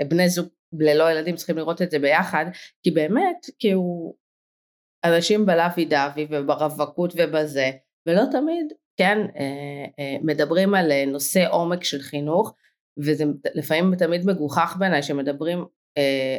בני 0.07 0.29
זוג 0.29 0.47
ללא 0.79 1.11
ילדים 1.11 1.35
צריכים 1.35 1.57
לראות 1.57 1.81
את 1.81 1.91
זה 1.91 1.99
ביחד, 1.99 2.45
כי 2.83 2.91
באמת, 2.91 3.45
כי 3.59 3.71
הוא 3.71 4.15
אנשים 5.03 5.45
בלאבי 5.45 5.85
דאבי 5.85 6.27
וברווקות 6.29 7.13
ובזה, 7.17 7.71
ולא 8.05 8.23
תמיד, 8.31 8.73
כן, 8.97 9.17
אה, 9.37 9.85
אה, 9.99 10.17
מדברים 10.21 10.73
על 10.73 10.91
אה, 10.91 11.05
נושא 11.05 11.45
עומק 11.49 11.83
של 11.83 11.99
חינוך, 11.99 12.55
וזה 12.97 13.23
לפעמים 13.55 13.95
תמיד 13.95 14.25
מגוחך 14.25 14.75
בעיניי 14.79 15.03
שמדברים, 15.03 15.65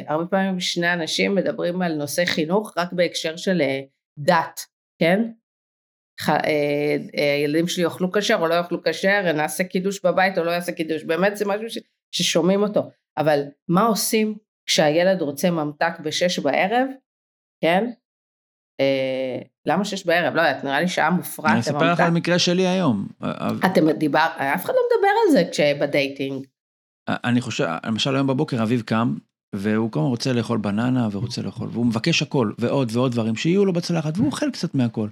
הרבה 0.07 0.25
פעמים 0.25 0.59
שני 0.59 0.93
אנשים 0.93 1.35
מדברים 1.35 1.81
על 1.81 1.93
נושא 1.93 2.25
חינוך 2.25 2.73
רק 2.77 2.93
בהקשר 2.93 3.37
של 3.37 3.61
דת, 4.19 4.59
כן? 5.01 5.31
הילדים 7.13 7.67
שלי 7.67 7.83
יאכלו 7.83 8.11
כשר 8.11 8.37
או 8.41 8.47
לא 8.47 8.53
יאכלו 8.53 8.83
כשר, 8.83 9.31
נעשה 9.31 9.63
קידוש 9.63 10.05
בבית 10.05 10.37
או 10.37 10.43
לא 10.43 10.51
יעשה 10.51 10.71
קידוש, 10.71 11.03
באמת 11.03 11.37
זה 11.37 11.45
משהו 11.47 11.69
ש, 11.69 11.77
ששומעים 12.11 12.63
אותו, 12.63 12.89
אבל 13.17 13.41
מה 13.67 13.85
עושים 13.85 14.37
כשהילד 14.65 15.21
רוצה 15.21 15.51
ממתק 15.51 15.99
בשש 16.03 16.39
בערב, 16.39 16.87
כן? 17.63 17.91
אה, 18.83 19.41
למה 19.65 19.85
שש 19.85 20.05
בערב? 20.05 20.35
לא 20.35 20.41
יודעת, 20.41 20.63
נראה 20.63 20.81
לי 20.81 20.87
שעה 20.87 21.09
מופרעת. 21.09 21.51
אני 21.51 21.59
אספר 21.59 21.91
לך 21.93 21.99
על 21.99 22.11
מקרה 22.11 22.39
שלי 22.39 22.67
היום. 22.67 23.07
אתם 23.65 23.91
דיבר, 23.91 24.27
אף 24.37 24.65
אחד 24.65 24.73
לא 24.73 24.79
מדבר 24.91 25.07
על 25.25 25.31
זה 25.31 25.49
כשבדייטינג. 25.51 26.45
אני 27.07 27.41
חושב, 27.41 27.67
למשל 27.85 28.15
היום 28.15 28.27
בבוקר 28.27 28.63
אביב 28.63 28.81
קם, 28.81 29.15
והוא 29.55 29.91
כמובן 29.91 30.09
רוצה 30.09 30.33
לאכול 30.33 30.57
בננה 30.57 31.07
ורוצה 31.11 31.41
לאכול, 31.41 31.69
והוא 31.71 31.85
מבקש 31.85 32.21
הכל, 32.21 32.51
ועוד 32.57 32.89
ועוד 32.93 33.11
דברים 33.11 33.35
שיהיו 33.35 33.65
לו 33.65 33.73
בצלחת, 33.73 34.17
והוא 34.17 34.27
אוכל 34.27 34.51
קצת 34.51 34.75
מהכל. 34.75 35.09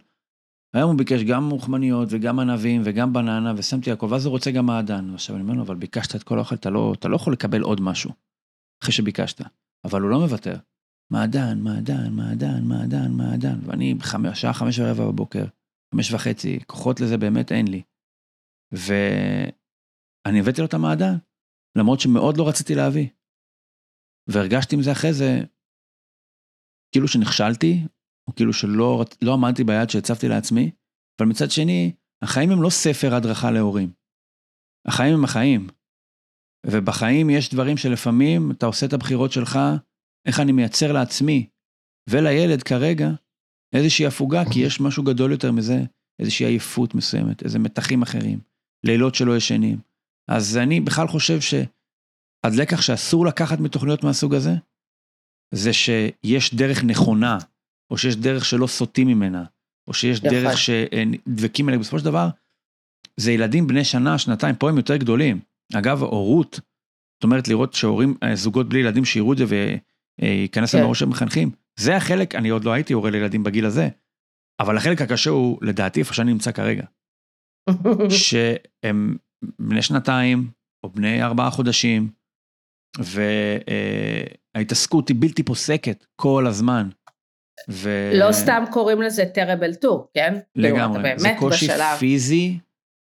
היום 0.73 0.89
הוא 0.89 0.97
ביקש 0.97 1.23
גם 1.23 1.43
מוכמניות 1.43 2.07
וגם 2.12 2.39
ענבים 2.39 2.81
וגם 2.86 3.13
בננה 3.13 3.53
ושמתי 3.57 3.91
הכל, 3.91 4.07
ואז 4.10 4.25
הוא 4.25 4.31
רוצה 4.31 4.51
גם 4.51 4.65
מעדן. 4.65 5.13
עכשיו 5.13 5.36
אני 5.36 5.43
אומר 5.43 5.53
לו, 5.53 5.62
אבל 5.62 5.75
ביקשת 5.75 6.15
את 6.15 6.23
כל 6.23 6.38
האוכל, 6.38 6.55
אתה 6.55 6.69
לא, 6.69 6.93
אתה 6.99 7.07
לא 7.07 7.15
יכול 7.15 7.34
לקבל 7.34 7.62
עוד 7.62 7.81
משהו, 7.81 8.12
אחרי 8.84 8.93
שביקשת. 8.93 9.41
אבל 9.86 10.01
הוא 10.01 10.10
לא 10.10 10.19
מוותר. 10.19 10.55
מעדן, 11.12 11.60
מעדן, 11.60 12.13
מעדן, 12.13 12.63
מעדן, 12.63 13.12
מעדן, 13.17 13.60
ואני 13.65 13.93
בשעה 14.32 14.54
חמש 14.54 14.80
ורבע 14.80 15.06
בבוקר, 15.12 15.45
חמש 15.93 16.13
וחצי, 16.13 16.60
כוחות 16.67 17.00
לזה 17.00 17.17
באמת 17.17 17.52
אין 17.52 17.67
לי. 17.67 17.82
ואני 18.71 20.39
הבאתי 20.39 20.62
לו 20.62 20.67
את 20.67 20.74
המעדן, 20.74 21.15
למרות 21.78 22.00
שמאוד 22.00 22.38
לא 22.38 22.50
רציתי 22.50 22.76
להביא. 22.76 23.10
והרגשתי 24.30 24.76
עם 24.76 24.82
זה 24.82 24.91
אחרי 24.91 25.13
זה, 25.13 25.30
כאילו 26.91 27.08
שנכשלתי, 27.08 27.88
או 28.28 28.36
כאילו 28.36 28.54
שלא 28.54 29.04
לא 29.21 29.34
עמדתי 29.34 29.63
ביעד 29.63 29.89
שהצבתי 29.89 30.28
לעצמי, 30.28 30.71
אבל 31.19 31.30
מצד 31.30 31.52
שני, 31.52 31.95
החיים 32.24 32.50
הם 32.52 32.62
לא 32.62 32.69
ספר 32.69 33.15
הדרכה 33.15 33.52
להורים. 33.52 33.93
החיים 34.88 35.13
הם 35.13 35.24
החיים. 35.24 35.67
ובחיים 36.65 37.30
יש 37.30 37.54
דברים 37.54 37.78
שלפעמים 37.78 38.52
אתה 38.52 38.65
עושה 38.65 38.86
את 38.86 38.93
הבחירות 38.93 39.32
שלך, 39.32 39.60
איך 40.25 40.39
אני 40.39 40.51
מייצר 40.51 40.91
לעצמי 40.91 41.47
ולילד 42.10 42.63
כרגע 42.63 43.10
איזושהי 43.75 44.05
הפוגה, 44.05 44.43
כי 44.53 44.60
יש 44.60 44.81
משהו 44.81 45.03
גדול 45.03 45.31
יותר 45.31 45.51
מזה, 45.51 45.84
איזושהי 46.19 46.45
עייפות 46.45 46.95
מסוימת, 46.95 47.43
איזה 47.43 47.60
מתחים 47.60 48.01
אחרים, 48.01 48.39
לילות 48.86 49.15
שלא 49.15 49.38
ישנים. 49.38 49.79
אז 50.27 50.57
אני 50.57 50.79
בכלל 50.79 51.07
חושב 51.07 51.39
שהלקח 51.41 52.81
שאסור 52.81 53.25
לקחת 53.25 53.60
מתוכניות 53.60 54.03
מהסוג 54.03 54.36
הזה, 54.36 54.51
זה 55.53 55.73
שיש 55.73 56.55
דרך 56.55 56.84
נכונה, 56.84 57.38
או 57.91 57.97
שיש 57.97 58.15
דרך 58.15 58.45
שלא 58.45 58.67
סוטים 58.67 59.07
ממנה, 59.07 59.43
או 59.88 59.93
שיש 59.93 60.17
יפה. 60.17 60.29
דרך 60.29 60.57
שדבקים 60.57 61.69
אליה, 61.69 61.79
בסופו 61.79 61.99
של 61.99 62.05
דבר, 62.05 62.29
זה 63.17 63.31
ילדים 63.31 63.67
בני 63.67 63.84
שנה, 63.84 64.17
שנתיים, 64.17 64.55
פה 64.55 64.69
הם 64.69 64.77
יותר 64.77 64.97
גדולים. 64.97 65.39
אגב, 65.73 66.03
הורות, 66.03 66.60
זאת 67.13 67.23
אומרת 67.23 67.47
לראות 67.47 67.73
שהורים, 67.73 68.17
אה, 68.23 68.36
זוגות 68.36 68.69
בלי 68.69 68.79
ילדים 68.79 69.05
שיראו 69.05 69.34
את 69.34 69.38
זה 69.38 69.45
וייכנס 70.19 70.76
לנו 70.76 70.84
כן. 70.84 70.89
ראש 70.89 71.02
המחנכים, 71.02 71.52
זה 71.80 71.95
החלק, 71.95 72.36
אני 72.36 72.50
עוד 72.50 72.63
לא 72.63 72.71
הייתי 72.71 72.93
הורה 72.93 73.10
לילדים 73.10 73.43
בגיל 73.43 73.65
הזה, 73.65 73.89
אבל 74.60 74.78
החלק 74.78 75.02
הקשה 75.02 75.30
הוא, 75.30 75.60
לדעתי, 75.62 76.00
איפה 76.00 76.13
שאני 76.13 76.34
נמצא 76.34 76.52
כרגע. 76.52 76.84
שהם 78.10 79.17
בני 79.60 79.82
שנתיים, 79.82 80.52
או 80.84 80.89
בני 80.89 81.24
ארבעה 81.24 81.52
חודשים, 81.52 82.10
וההתעסקות 84.56 85.10
היא 85.10 85.15
בלתי 85.19 85.43
פוסקת 85.43 86.06
כל 86.15 86.47
הזמן. 86.47 86.89
ו... 87.69 88.12
לא 88.13 88.32
סתם 88.32 88.63
קוראים 88.71 89.02
לזה 89.02 89.26
טראבל 89.34 89.74
טור, 89.76 90.12
כן? 90.13 90.39
כאילו, 90.54 90.76
לגמרי, 90.76 91.13
זה 91.17 91.30
קושי 91.39 91.65
בשלב... 91.65 91.97
פיזי, 92.00 92.60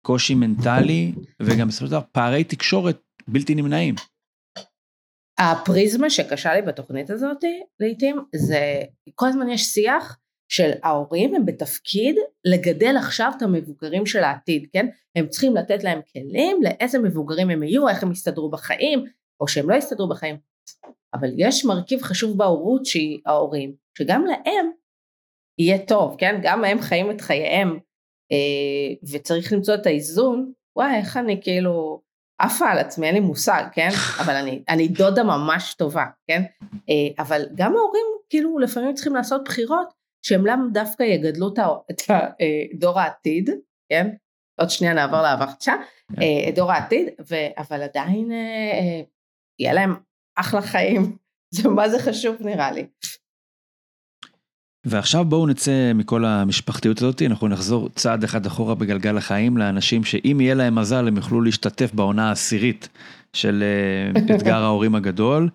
קושי 0.06 0.36
מנטלי, 0.36 1.14
וגם 1.42 1.68
בסופו 1.68 1.86
של 1.86 1.92
דבר 1.92 2.02
פערי 2.12 2.44
תקשורת 2.44 3.02
בלתי 3.28 3.56
נמנעים. 3.56 3.96
הפריזמה 5.40 6.10
שקשה 6.10 6.54
לי 6.54 6.62
בתוכנית 6.62 7.10
הזאת 7.10 7.44
לעיתים 7.80 8.24
זה 8.36 8.82
כל 9.16 9.28
הזמן 9.28 9.50
יש 9.50 9.62
שיח 9.62 10.20
של 10.50 10.72
ההורים 10.84 11.36
הם 11.36 11.46
בתפקיד 11.46 12.16
לגדל 12.46 12.96
עכשיו 12.98 13.32
את 13.38 13.42
המבוגרים 13.42 14.06
של 14.06 14.24
העתיד, 14.24 14.68
כן? 14.74 14.88
הם 15.16 15.28
צריכים 15.28 15.56
לתת 15.56 15.84
להם 15.84 16.00
כלים 16.14 16.64
לאיזה 16.64 17.00
מבוגרים 17.00 17.50
הם 17.50 17.64
יהיו, 17.64 17.90
איך 17.90 18.04
הם 18.04 18.12
יסתדרו 18.12 18.50
בחיים, 18.50 19.06
או 19.40 19.48
שהם 19.48 19.70
לא 19.70 19.76
יסתדרו 19.76 20.10
בחיים. 20.10 20.38
אבל 21.14 21.30
יש 21.38 21.66
מרכיב 21.66 22.02
חשוב 22.02 22.38
בהורות 22.38 22.86
שהיא 22.86 23.20
ההורים, 23.26 23.76
שגם 23.98 24.26
להם 24.26 24.72
יהיה 25.60 25.86
טוב, 25.86 26.16
כן? 26.18 26.40
גם 26.44 26.64
הם 26.66 26.82
חיים 26.82 27.12
את 27.12 27.22
חייהם, 27.22 27.80
אה, 28.32 29.08
וצריך 29.12 29.54
למצוא 29.54 29.76
את 29.76 29.86
האיזון, 29.86 30.52
וואי, 30.76 30.96
איך 30.98 31.18
אני 31.18 31.42
כאילו 31.42 32.02
עפה 32.40 32.70
על 32.70 32.78
עצמי, 32.78 33.08
אין 33.08 33.16
לי 33.16 33.22
מושג, 33.22 33.64
כן? 33.74 33.90
אבל 34.22 34.36
אני, 34.36 34.64
אני 34.70 34.88
דודה 34.88 35.24
ממש 35.24 35.74
טובה, 35.74 36.06
כן? 36.28 36.44
אה, 36.90 37.24
אבל 37.24 37.46
גם 37.56 37.76
ההורים 37.76 38.06
כאילו 38.30 38.60
לפעמים 38.60 38.94
צריכים 38.94 39.16
לעשות 39.16 39.42
בחירות 39.46 39.94
שהם 40.26 40.46
לאו 40.46 40.56
דווקא 40.72 41.04
יגדלו 41.04 41.54
את 41.92 42.02
דור 42.74 43.00
העתיד, 43.00 43.50
כן? 43.90 44.10
עוד 44.60 44.70
שנייה 44.70 44.94
נעבור 44.94 45.20
עכשיו, 45.20 45.76
כן. 46.16 46.22
אה, 46.22 46.52
דור 46.56 46.72
העתיד, 46.72 47.10
ו, 47.30 47.36
אבל 47.58 47.82
עדיין 47.82 48.32
אה, 48.32 49.02
יהיה 49.60 49.74
להם 49.74 49.96
אחלה 50.36 50.62
חיים, 50.62 51.18
זה 51.56 51.70
מה 51.70 51.90
זה 51.90 52.00
חשוב 52.00 52.36
נראה 52.40 52.72
לי. 52.72 52.88
ועכשיו 54.86 55.26
בואו 55.26 55.48
נצא 55.48 55.92
מכל 55.96 56.26
המשפחתיות 56.26 57.02
הזאת, 57.02 57.22
אנחנו 57.22 57.48
נחזור 57.48 57.90
צעד 57.96 58.24
אחד 58.24 58.46
אחורה 58.46 58.76
בגלגל 58.76 59.18
החיים 59.18 59.58
לאנשים 59.58 60.04
שאם 60.04 60.38
יהיה 60.42 60.54
להם 60.54 60.76
מזל 60.76 61.08
הם 61.08 61.18
יוכלו 61.18 61.42
להשתתף 61.42 61.94
בעונה 61.94 62.30
העשירית 62.30 62.90
של 63.34 63.64
אה, 63.64 64.36
אתגר 64.36 64.64
ההורים 64.64 64.96
הגדול. 64.96 65.50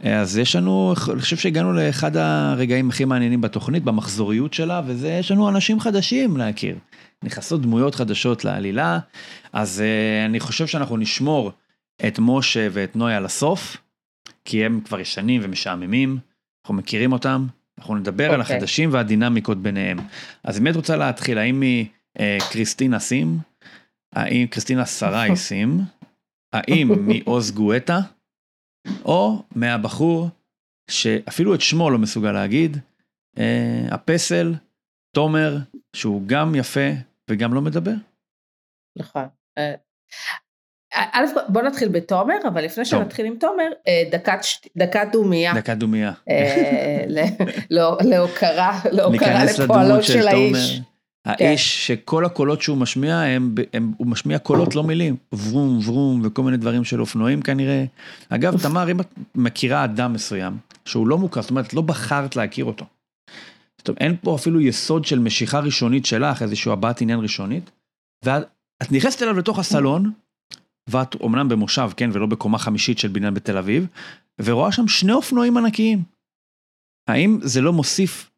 אז 0.00 0.38
יש 0.38 0.56
לנו, 0.56 0.94
אני 1.12 1.20
חושב 1.20 1.36
שהגענו 1.36 1.72
לאחד 1.72 2.16
הרגעים 2.16 2.88
הכי 2.88 3.04
מעניינים 3.04 3.40
בתוכנית, 3.40 3.84
במחזוריות 3.84 4.54
שלה, 4.54 4.82
וזה, 4.86 5.08
יש 5.08 5.30
לנו 5.30 5.48
אנשים 5.48 5.80
חדשים 5.80 6.36
להכיר. 6.36 6.76
נכנסות 7.22 7.62
דמויות 7.62 7.94
חדשות 7.94 8.44
לעלילה, 8.44 8.98
אז 9.52 9.82
uh, 9.82 10.26
אני 10.26 10.40
חושב 10.40 10.66
שאנחנו 10.66 10.96
נשמור 10.96 11.52
את 12.06 12.18
משה 12.18 12.68
ואת 12.72 12.96
נויה 12.96 13.20
לסוף, 13.20 13.76
כי 14.44 14.64
הם 14.64 14.80
כבר 14.84 15.00
ישנים 15.00 15.40
ומשעממים, 15.44 16.18
אנחנו 16.64 16.74
מכירים 16.74 17.12
אותם, 17.12 17.46
אנחנו 17.84 17.96
נדבר 17.96 18.30
okay. 18.30 18.34
על 18.34 18.40
אוקיי. 18.40 18.56
החדשים 18.56 18.92
והדינמיקות 18.92 19.58
ביניהם. 19.62 19.98
אז 20.44 20.58
אם 20.58 20.68
את 20.68 20.76
רוצה 20.76 20.96
להתחיל, 20.96 21.38
האם 21.38 21.62
מקריסטינה 22.18 22.98
סים, 22.98 23.38
האם 24.14 24.46
קריסטינה 24.46 24.84
סראי 24.84 25.36
סים, 25.46 25.80
האם 26.52 26.88
מעוז 27.06 27.50
גואטה, 27.50 27.98
או 29.04 29.42
מהבחור 29.54 30.28
שאפילו 30.90 31.54
את 31.54 31.60
שמו 31.60 31.90
לא 31.90 31.98
מסוגל 31.98 32.32
להגיד, 32.32 32.76
אה, 33.38 33.86
הפסל, 33.90 34.54
תומר, 35.14 35.56
שהוא 35.96 36.22
גם 36.26 36.54
יפה 36.54 36.90
וגם 37.30 37.54
לא 37.54 37.60
מדבר. 37.60 37.94
נכון. 38.98 39.24
אה, 40.94 41.04
א', 41.12 41.24
בוא 41.48 41.62
נתחיל 41.62 41.88
בתומר, 41.88 42.34
אבל 42.48 42.64
לפני 42.64 42.84
שנתחיל 42.84 43.26
עם 43.26 43.34
תומר, 43.40 43.68
אה, 43.88 44.02
דקת, 44.10 44.40
דקת 44.76 45.06
דומייה. 45.12 45.54
דקת 45.54 45.76
דומייה. 45.76 46.12
להוקרה, 48.00 48.80
להוקרה 48.92 49.44
לפועלות 49.44 50.04
של 50.04 50.28
האיש. 50.28 50.80
האיש 51.24 51.86
כן. 51.88 51.96
שכל 51.96 52.24
הקולות 52.24 52.62
שהוא 52.62 52.76
משמיע, 52.76 53.16
הם, 53.16 53.54
הם, 53.72 53.92
הוא 53.96 54.06
משמיע 54.06 54.38
קולות 54.38 54.74
לא 54.74 54.82
מילים, 54.82 55.16
ורום 55.32 55.78
ורום 55.84 56.22
וכל 56.24 56.42
מיני 56.42 56.56
דברים 56.56 56.84
של 56.84 57.00
אופנועים 57.00 57.42
כנראה. 57.42 57.84
אגב, 58.28 58.62
תמר, 58.62 58.90
אם 58.90 59.00
את 59.00 59.06
מכירה 59.34 59.84
אדם 59.84 60.12
מסוים, 60.12 60.56
שהוא 60.84 61.08
לא 61.08 61.18
מוכר, 61.18 61.42
זאת 61.42 61.50
אומרת, 61.50 61.74
לא 61.74 61.82
בחרת 61.82 62.36
להכיר 62.36 62.64
אותו. 62.64 62.84
זאת 63.78 63.88
אומרת, 63.88 64.02
אין 64.02 64.16
פה 64.22 64.34
אפילו 64.34 64.60
יסוד 64.60 65.04
של 65.04 65.18
משיכה 65.18 65.58
ראשונית 65.58 66.06
שלך, 66.06 66.42
איזושהי 66.42 66.72
הבעת 66.72 67.00
עניין 67.00 67.20
ראשונית, 67.20 67.70
ואת 68.24 68.92
נכנסת 68.92 69.22
אליו 69.22 69.38
לתוך 69.38 69.58
הסלון, 69.58 70.12
ואת 70.86 71.14
אומנם 71.14 71.48
במושב, 71.48 71.90
כן, 71.96 72.10
ולא 72.12 72.26
בקומה 72.26 72.58
חמישית 72.58 72.98
של 72.98 73.08
בניין 73.08 73.34
בתל 73.34 73.58
אביב, 73.58 73.86
ורואה 74.42 74.72
שם 74.72 74.88
שני 74.88 75.12
אופנועים 75.12 75.56
ענקיים. 75.56 76.02
האם 77.08 77.38
זה 77.42 77.60
לא 77.60 77.72
מוסיף 77.72 78.30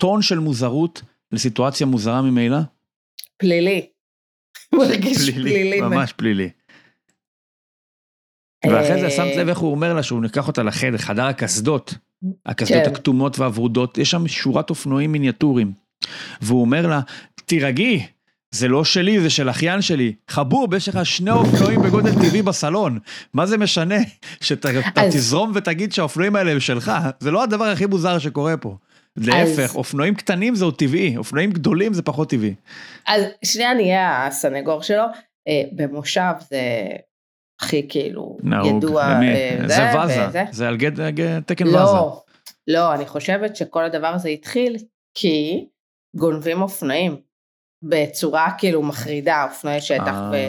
טון 0.00 0.22
של 0.22 0.38
מוזרות 0.38 1.02
לסיטואציה 1.32 1.86
מוזרה 1.86 2.22
ממילא? 2.22 2.58
פלילי. 3.36 3.86
מרגיש 4.78 5.30
פלילי. 5.30 5.80
ממש 5.80 6.12
פלילי. 6.12 6.50
ואחרי 8.66 9.00
זה 9.00 9.10
שמת 9.10 9.36
לב 9.36 9.48
איך 9.48 9.58
הוא 9.58 9.70
אומר 9.70 9.94
לה 9.94 10.02
שהוא 10.02 10.22
ניקח 10.22 10.48
אותה 10.48 10.62
לחדר, 10.62 10.98
חדר 10.98 11.24
הקסדות, 11.24 11.94
הקסדות 12.46 12.82
כן. 12.84 12.90
הכתומות 12.90 13.38
והוורודות, 13.38 13.98
יש 13.98 14.10
שם 14.10 14.28
שורת 14.28 14.70
אופנועים 14.70 15.12
מיניאטורים. 15.12 15.72
והוא 16.40 16.60
אומר 16.60 16.86
לה, 16.86 17.00
תירגעי, 17.34 18.06
זה 18.56 18.68
לא 18.68 18.84
שלי, 18.84 19.20
זה 19.20 19.30
של 19.30 19.50
אחיין 19.50 19.82
שלי. 19.82 20.12
חבוב, 20.28 20.74
יש 20.74 20.88
לך 20.88 21.06
שני 21.06 21.30
אופנועים 21.30 21.82
בגודל 21.82 22.12
טבעי 22.12 22.42
בסלון. 22.42 22.98
מה 23.34 23.46
זה 23.46 23.58
משנה 23.58 23.94
שאתה 24.40 24.68
אז... 24.96 25.14
תזרום 25.14 25.52
ותגיד 25.54 25.92
שהאופנועים 25.92 26.36
האלה 26.36 26.52
הם 26.52 26.60
שלך? 26.60 26.92
זה 27.20 27.30
לא 27.30 27.42
הדבר 27.42 27.64
הכי 27.64 27.86
מוזר 27.86 28.18
שקורה 28.18 28.56
פה. 28.56 28.76
להפך, 29.16 29.70
אז... 29.70 29.76
אופנועים 29.76 30.14
קטנים 30.14 30.54
זה 30.54 30.64
עוד 30.64 30.78
טבעי, 30.78 31.16
אופנועים 31.16 31.50
גדולים 31.50 31.94
זה 31.94 32.02
פחות 32.02 32.30
טבעי. 32.30 32.54
אז 33.06 33.22
שנייה 33.44 33.74
נהיה 33.74 34.26
הסנגור 34.26 34.82
שלו, 34.82 35.04
אה, 35.48 35.62
במושב 35.72 36.32
זה 36.50 36.60
הכי 37.60 37.86
כאילו 37.88 38.38
נהוג, 38.42 38.76
ידוע. 38.76 39.04
אה, 39.04 39.56
זה, 39.60 39.74
זה 39.74 40.00
וזה, 40.04 40.28
וזה. 40.28 40.44
זה 40.50 40.68
על 40.68 40.76
גד, 40.76 41.00
גד, 41.00 41.40
תקן 41.40 41.66
לא, 41.66 41.78
וזה. 41.78 42.20
לא, 42.68 42.94
אני 42.94 43.06
חושבת 43.06 43.56
שכל 43.56 43.84
הדבר 43.84 44.06
הזה 44.06 44.28
התחיל 44.28 44.76
כי 45.14 45.66
גונבים 46.16 46.62
אופנועים 46.62 47.25
בצורה 47.88 48.50
כאילו 48.58 48.82
מחרידה, 48.82 49.44
אופנועי 49.44 49.80
שטח. 49.80 50.14
ו... 50.32 50.34
אה, 50.34 50.48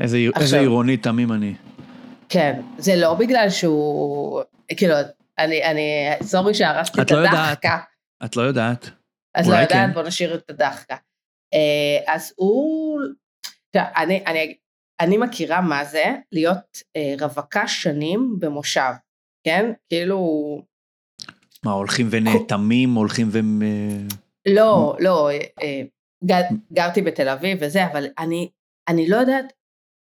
איזה, 0.00 0.18
עכשיו, 0.28 0.42
איזה 0.42 0.60
עירוני 0.60 0.96
תמים 0.96 1.32
אני. 1.32 1.54
כן, 2.28 2.60
זה 2.78 2.96
לא 2.96 3.14
בגלל 3.14 3.50
שהוא, 3.50 4.42
כאילו, 4.76 4.94
אני, 5.38 5.64
אני, 5.64 5.82
סורי 6.22 6.54
שהרסתי 6.54 7.02
את 7.02 7.10
לא 7.10 7.18
הדחקה. 7.18 7.78
את 8.24 8.36
לא 8.36 8.42
יודעת. 8.42 8.90
את 9.40 9.46
לא 9.46 9.54
יודעת, 9.54 9.72
כן. 9.72 9.94
בוא 9.94 10.02
נשאיר 10.02 10.34
את 10.34 10.50
הדחקה. 10.50 10.96
אה, 11.54 12.14
אז 12.14 12.32
הוא, 12.36 13.00
אני, 13.76 14.24
אני, 14.26 14.54
אני 15.00 15.16
מכירה 15.16 15.60
מה 15.60 15.84
זה 15.84 16.04
להיות 16.32 16.82
אה, 16.96 17.14
רווקה 17.20 17.68
שנים 17.68 18.36
במושב, 18.38 18.92
כן? 19.46 19.72
כאילו... 19.88 20.62
מה, 21.64 21.72
הולכים 21.72 22.08
ונאטמים, 22.10 22.94
הולכים 22.94 23.28
ו... 23.30 23.38
לא, 24.48 24.96
לא, 25.00 25.30
גר, 26.24 26.40
גרתי 26.72 27.02
בתל 27.02 27.28
אביב 27.28 27.58
וזה, 27.60 27.86
אבל 27.86 28.06
אני, 28.18 28.50
אני 28.88 29.08
לא 29.08 29.16
יודעת, 29.16 29.52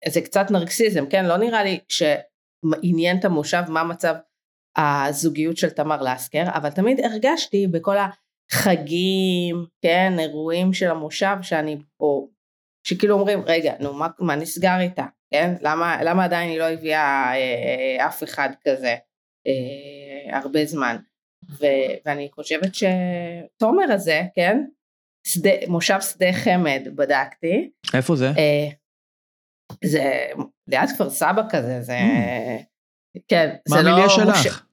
זה 0.09 0.21
קצת 0.21 0.51
נרקסיזם, 0.51 1.07
כן? 1.07 1.25
לא 1.25 1.37
נראה 1.37 1.65
לי 1.65 1.79
שעניין 1.89 3.19
את 3.19 3.25
המושב 3.25 3.63
מה 3.69 3.85
מצב 3.85 4.15
הזוגיות 4.77 5.57
של 5.57 5.71
תמר 5.71 6.03
לסקר, 6.03 6.45
אבל 6.55 6.71
תמיד 6.71 7.01
הרגשתי 7.01 7.67
בכל 7.67 7.97
החגים, 8.53 9.67
כן, 9.83 10.13
אירועים 10.19 10.73
של 10.73 10.91
המושב 10.91 11.37
שאני 11.43 11.79
פה, 11.97 12.27
שכאילו 12.87 13.15
אומרים, 13.15 13.43
רגע, 13.47 13.75
נו, 13.81 13.93
מה, 13.93 14.09
מה 14.19 14.37
נסגר 14.37 14.81
איתה, 14.81 15.05
כן? 15.31 15.55
למה, 15.61 16.03
למה 16.05 16.25
עדיין 16.25 16.51
היא 16.51 16.59
לא 16.59 16.65
הביאה 16.65 17.33
אה, 17.33 17.99
אה, 17.99 18.07
אף 18.07 18.23
אחד 18.23 18.49
כזה 18.65 18.97
אה, 19.47 20.39
הרבה 20.39 20.65
זמן? 20.65 20.97
ו, 21.61 21.67
ואני 22.05 22.29
חושבת 22.35 22.71
שתומר 22.75 23.93
הזה, 23.93 24.23
כן? 24.35 24.65
שדה, 25.27 25.51
מושב 25.69 25.99
שדה 26.01 26.33
חמד 26.33 26.83
בדקתי. 26.95 27.71
איפה 27.95 28.17
זה? 28.17 28.29
אה, 28.29 28.69
זה 29.85 30.27
ליד 30.69 30.89
כפר 30.95 31.11
סבא 31.11 31.43
כזה, 31.51 31.83
זה... 31.83 31.99
כן, 33.29 33.55
מה 33.69 33.77
זה 33.77 33.83
לא... 33.83 33.89
המיליה 33.91 34.07
מוש- 34.27 34.43
שלך? 34.45 34.67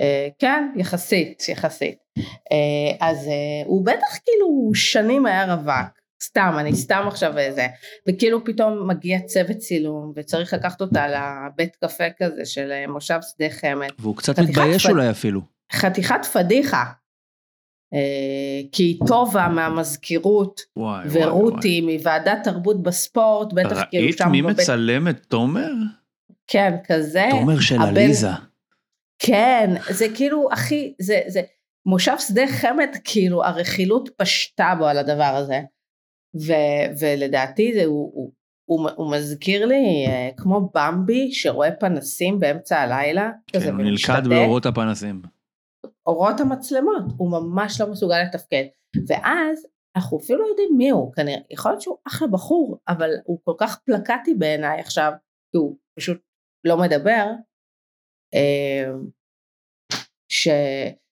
אה, 0.00 0.28
כן, 0.38 0.72
יחסית, 0.76 1.48
יחסית. 1.48 1.98
אה, 2.52 3.08
אז 3.08 3.28
אה, 3.28 3.66
הוא 3.66 3.86
בטח 3.86 4.18
כאילו 4.24 4.70
שנים 4.74 5.26
היה 5.26 5.54
רווק, 5.54 5.98
סתם, 6.22 6.54
אני 6.58 6.76
סתם 6.76 7.04
עכשיו 7.08 7.38
איזה, 7.38 7.66
וכאילו 8.08 8.44
פתאום 8.44 8.88
מגיע 8.90 9.18
צוות 9.26 9.56
צילום 9.56 10.12
וצריך 10.16 10.54
לקחת 10.54 10.80
אותה 10.80 11.06
לבית 11.08 11.76
קפה 11.76 12.04
כזה 12.18 12.44
של 12.44 12.72
אה, 12.72 12.86
מושב 12.86 13.18
שדה 13.22 13.50
חמד, 13.50 13.88
והוא 13.98 14.16
קצת 14.16 14.38
מתבייש 14.38 14.86
פד- 14.86 14.90
אולי 14.92 15.10
אפילו. 15.10 15.40
חתיכת 15.72 16.24
פדיחה. 16.32 16.84
אה, 17.94 18.60
כי 18.72 18.98
טובה 19.06 19.48
מהמזכירות 19.48 20.60
וואי, 20.76 21.06
וואי, 21.08 21.24
ורותי 21.26 21.80
מוועדת 21.80 22.38
תרבות 22.44 22.82
בספורט, 22.82 23.52
וואי. 23.52 23.64
בטח 23.64 23.82
כאילו 23.90 24.04
ראית 24.06 24.18
שם 24.18 24.30
מי 24.30 24.42
בבית, 24.42 24.56
מצלם 24.60 25.08
את 25.08 25.18
תומר? 25.28 25.70
כן, 26.46 26.74
כזה, 26.86 27.26
תומר 27.30 27.60
של 27.60 27.74
הבן- 27.74 27.88
עליזה. 27.88 28.28
כן, 29.18 29.70
זה 29.90 30.06
כאילו, 30.14 30.48
אחי, 30.52 30.94
זה, 31.00 31.20
זה, 31.26 31.40
מושב 31.86 32.14
שדה 32.18 32.46
חמד, 32.48 32.88
כאילו, 33.04 33.44
הרכילות 33.44 34.08
פשטה 34.16 34.74
בו 34.78 34.86
על 34.86 34.98
הדבר 34.98 35.24
הזה. 35.36 35.60
ו, 36.46 36.52
ולדעתי 37.00 37.72
זה, 37.74 37.84
הוא, 37.84 38.12
הוא, 38.14 38.32
הוא, 38.64 38.90
הוא 38.96 39.12
מזכיר 39.12 39.66
לי 39.66 40.06
אה, 40.08 40.30
כמו 40.36 40.70
במבי 40.74 41.32
שרואה 41.32 41.72
פנסים 41.72 42.40
באמצע 42.40 42.80
הלילה, 42.80 43.30
כן, 43.46 43.58
הוא 43.74 43.82
נלכד. 43.82 44.22
באורות 44.28 44.66
הפנסים. 44.66 45.22
אורות 46.06 46.40
המצלמות, 46.40 47.02
הוא 47.16 47.30
ממש 47.30 47.80
לא 47.80 47.90
מסוגל 47.90 48.22
לתפקד. 48.22 48.64
ואז 49.08 49.66
אנחנו 49.96 50.18
אפילו 50.18 50.38
לא 50.42 50.46
יודעים 50.46 50.68
מי 50.76 50.90
הוא, 50.90 51.12
כנראה, 51.12 51.38
יכול 51.50 51.70
להיות 51.70 51.82
שהוא 51.82 51.98
אחלה 52.06 52.28
בחור, 52.28 52.78
אבל 52.88 53.10
הוא 53.24 53.38
כל 53.44 53.54
כך 53.58 53.78
פלקטי 53.78 54.34
בעיניי 54.34 54.80
עכשיו, 54.80 55.12
כי 55.52 55.58
הוא 55.58 55.76
פשוט 55.98 56.20
לא 56.64 56.76
מדבר, 56.76 57.26
אה, 58.34 58.90
ש, 60.28 60.48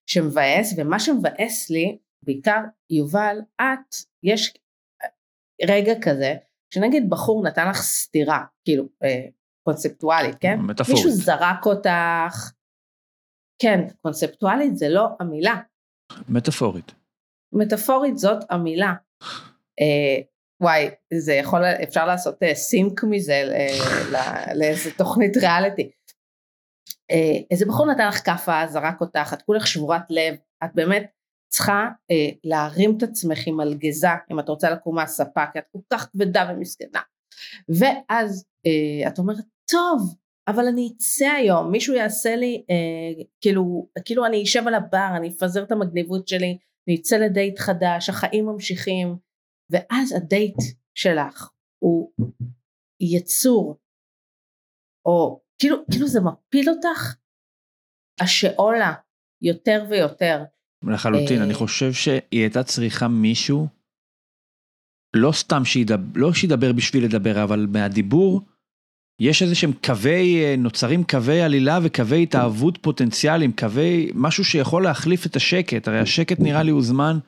שמבאס, 0.06 0.74
ומה 0.76 1.00
שמבאס 1.00 1.70
לי, 1.70 1.98
בעיקר 2.24 2.60
יובל, 2.90 3.38
את, 3.60 3.94
יש 4.22 4.54
רגע 5.68 5.92
כזה, 6.02 6.34
שנגיד 6.74 7.10
בחור 7.10 7.44
נתן 7.44 7.68
לך 7.68 7.76
סטירה, 7.76 8.44
כאילו, 8.64 8.84
אה, 9.04 9.26
קונספטואלית, 9.64 10.36
כן? 10.40 10.58
מטאפורית. 10.58 11.04
מישהו 11.04 11.10
זרק 11.10 11.66
אותך, 11.66 12.52
כן, 13.62 13.80
קונספטואלית 14.02 14.76
זה 14.76 14.88
לא 14.88 15.08
המילה, 15.20 15.60
מטאפורית. 16.28 16.92
מטאפורית 17.52 18.18
זאת 18.18 18.38
המילה. 18.50 18.94
אה, 19.80 20.22
וואי, 20.60 20.90
זה 21.14 21.32
יכול, 21.32 21.64
אפשר 21.64 22.06
לעשות 22.06 22.42
אה, 22.42 22.54
סינק 22.54 23.04
מזה 23.04 23.32
אה, 23.32 24.54
לאיזה 24.54 24.90
תוכנית 24.96 25.36
ריאליטי. 25.36 25.90
אה, 27.10 27.38
איזה 27.50 27.66
בחור 27.66 27.86
נתן 27.86 28.08
לך 28.08 28.24
כאפה, 28.24 28.66
זרק 28.66 29.00
אותך, 29.00 29.32
את 29.32 29.42
כולך 29.42 29.66
שבורת 29.66 30.10
לב, 30.10 30.34
את 30.64 30.70
באמת 30.74 31.10
צריכה 31.48 31.88
אה, 32.10 32.28
להרים 32.44 32.96
את 32.96 33.02
עצמך 33.02 33.38
עם 33.46 33.56
מלגזה, 33.56 34.08
אם 34.32 34.40
את 34.40 34.48
רוצה 34.48 34.70
לקום 34.70 34.94
מהספה, 34.94 35.44
כי 35.52 35.58
את 35.58 35.64
כל 35.72 35.78
כך 35.90 36.08
כבדה 36.12 36.50
ומסכנה. 36.50 37.00
ואז 37.68 38.44
אה, 38.66 39.08
את 39.08 39.18
אומרת, 39.18 39.44
טוב, 39.70 40.14
אבל 40.48 40.66
אני 40.66 40.92
אצא 40.96 41.30
היום, 41.30 41.70
מישהו 41.70 41.94
יעשה 41.94 42.36
לי, 42.36 42.64
אה, 42.70 43.22
כאילו, 43.40 43.88
כאילו 44.04 44.26
אני 44.26 44.42
אשב 44.42 44.62
על 44.66 44.74
הבר, 44.74 45.08
אני 45.16 45.28
אפזר 45.28 45.62
את 45.62 45.72
המגניבות 45.72 46.28
שלי, 46.28 46.58
אני 46.88 46.96
אצא 46.96 47.16
לדייט 47.16 47.58
חדש, 47.58 48.08
החיים 48.08 48.46
ממשיכים, 48.46 49.16
ואז 49.70 50.12
הדייט 50.12 50.56
שלך 50.94 51.50
הוא 51.82 52.12
יצור, 53.00 53.78
או 55.06 55.40
כאילו, 55.58 55.76
כאילו 55.90 56.06
זה 56.06 56.20
מפיל 56.20 56.70
אותך, 56.70 57.16
השאולה 58.20 58.92
יותר 59.42 59.84
ויותר. 59.90 60.42
לחלוטין, 60.82 61.38
אה, 61.38 61.44
אני 61.44 61.54
חושב 61.54 61.92
שהיא 61.92 62.20
הייתה 62.30 62.64
צריכה 62.64 63.08
מישהו, 63.08 63.66
לא 65.16 65.32
סתם 65.32 65.64
שידבר, 65.64 66.20
לא 66.20 66.32
שידבר 66.32 66.72
בשביל 66.72 67.04
לדבר, 67.04 67.44
אבל 67.44 67.66
מהדיבור, 67.72 68.40
יש 69.20 69.42
איזה 69.42 69.54
שהם 69.54 69.72
קווי, 69.84 70.44
אה, 70.44 70.54
נוצרים 70.58 71.04
קווי 71.04 71.42
עלילה 71.42 71.78
וקווי 71.82 72.22
התאהבות 72.22 72.78
פוטנציאליים, 72.80 73.52
קווי, 73.52 74.10
משהו 74.14 74.44
שיכול 74.44 74.82
להחליף 74.82 75.26
את 75.26 75.36
השקט, 75.36 75.88
הרי 75.88 75.98
השקט 75.98 76.40
נראה 76.40 76.62
לי 76.62 76.70
הוא 76.70 76.82
זמן 76.82 77.18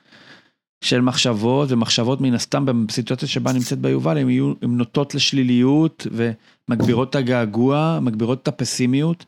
של 0.85 1.01
מחשבות, 1.01 1.73
ומחשבות 1.73 2.21
מן 2.21 2.35
הסתם 2.35 2.87
בסיטואציה 2.87 3.29
שבה 3.29 3.53
נמצאת 3.53 3.79
ביובל, 3.79 4.19
הן 4.19 4.31
יהיו, 4.31 4.53
הן 4.63 4.77
נוטות 4.77 5.15
לשליליות, 5.15 6.07
ומגבירות 6.13 7.11
את 7.11 7.15
הגעגוע, 7.15 7.99
מגבירות 8.03 8.43
את 8.43 8.49
הפסימיות. 8.49 9.25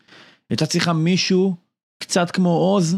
הייתה 0.50 0.66
צריכה 0.66 0.92
מישהו, 0.92 1.54
קצת 2.02 2.30
כמו 2.30 2.48
עוז, 2.48 2.96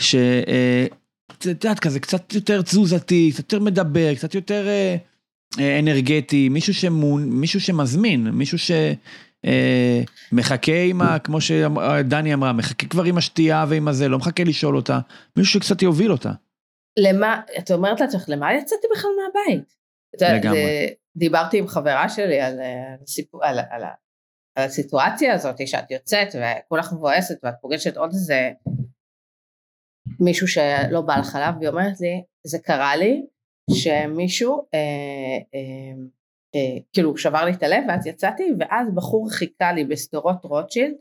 שאת 0.00 1.44
יודעת, 1.44 1.78
כזה 1.80 2.00
קצת 2.00 2.34
יותר 2.34 2.62
תזוזתי, 2.62 3.30
קצת 3.32 3.52
יותר 3.52 3.64
מדבר, 3.64 4.14
קצת 4.14 4.34
יותר 4.34 4.66
אה, 4.66 4.70
אה, 4.70 4.96
אנרגטי, 5.78 6.48
מישהו, 6.48 6.74
שמון, 6.74 7.30
מישהו 7.30 7.60
שמזמין, 7.60 8.28
מישהו 8.30 8.58
שמחכה 10.34 10.82
עם 10.88 11.02
ה... 11.02 11.18
כמו 11.18 11.40
שדני 11.40 12.34
אמרה, 12.34 12.52
מחכה 12.52 12.86
כבר 12.86 13.04
עם 13.04 13.18
השתייה 13.18 13.64
ועם 13.68 13.88
הזה, 13.88 14.08
לא 14.08 14.18
מחכה 14.18 14.44
לשאול 14.44 14.76
אותה, 14.76 14.98
מישהו 15.36 15.60
שקצת 15.60 15.82
יוביל 15.82 16.12
אותה. 16.12 16.32
למה, 16.98 17.40
את 17.58 17.70
אומרת 17.70 18.00
לעצמך, 18.00 18.24
למה 18.28 18.54
יצאתי 18.54 18.86
בכלל 18.96 19.10
מהבית? 19.24 19.74
לגמרי. 20.22 20.58
זה- 20.60 20.86
דיברתי 21.16 21.58
עם 21.58 21.66
חברה 21.68 22.08
שלי 22.08 22.40
על, 22.40 22.60
אה, 22.60 22.94
על, 23.42 23.58
על, 23.70 23.84
ה- 23.84 23.94
על 24.56 24.64
הסיטואציה 24.64 25.34
הזאת 25.34 25.68
שאת 25.68 25.90
יוצאת 25.90 26.28
וכולך 26.34 26.92
מבואסת 26.92 27.34
ואת 27.44 27.54
פוגשת 27.60 27.96
עוד 27.96 28.10
איזה 28.12 28.50
מישהו 30.20 30.48
שלא 30.48 31.00
בא 31.00 31.16
לך 31.16 31.34
עליו 31.36 31.52
והיא 31.58 31.68
אומרת 31.68 32.00
לי 32.00 32.22
זה 32.46 32.58
קרה 32.58 32.96
לי 32.96 33.22
שמישהו 33.74 34.66
אה, 34.74 34.78
אה, 35.54 35.60
אה, 36.54 36.78
כאילו 36.92 37.16
שבר 37.16 37.44
לי 37.44 37.52
את 37.52 37.62
הלב 37.62 37.84
ואז 37.88 38.06
יצאתי 38.06 38.42
ואז 38.58 38.88
בחור 38.94 39.30
חיכה 39.30 39.72
לי 39.72 39.84
בשדרות 39.84 40.44
רוטשילד 40.44 40.94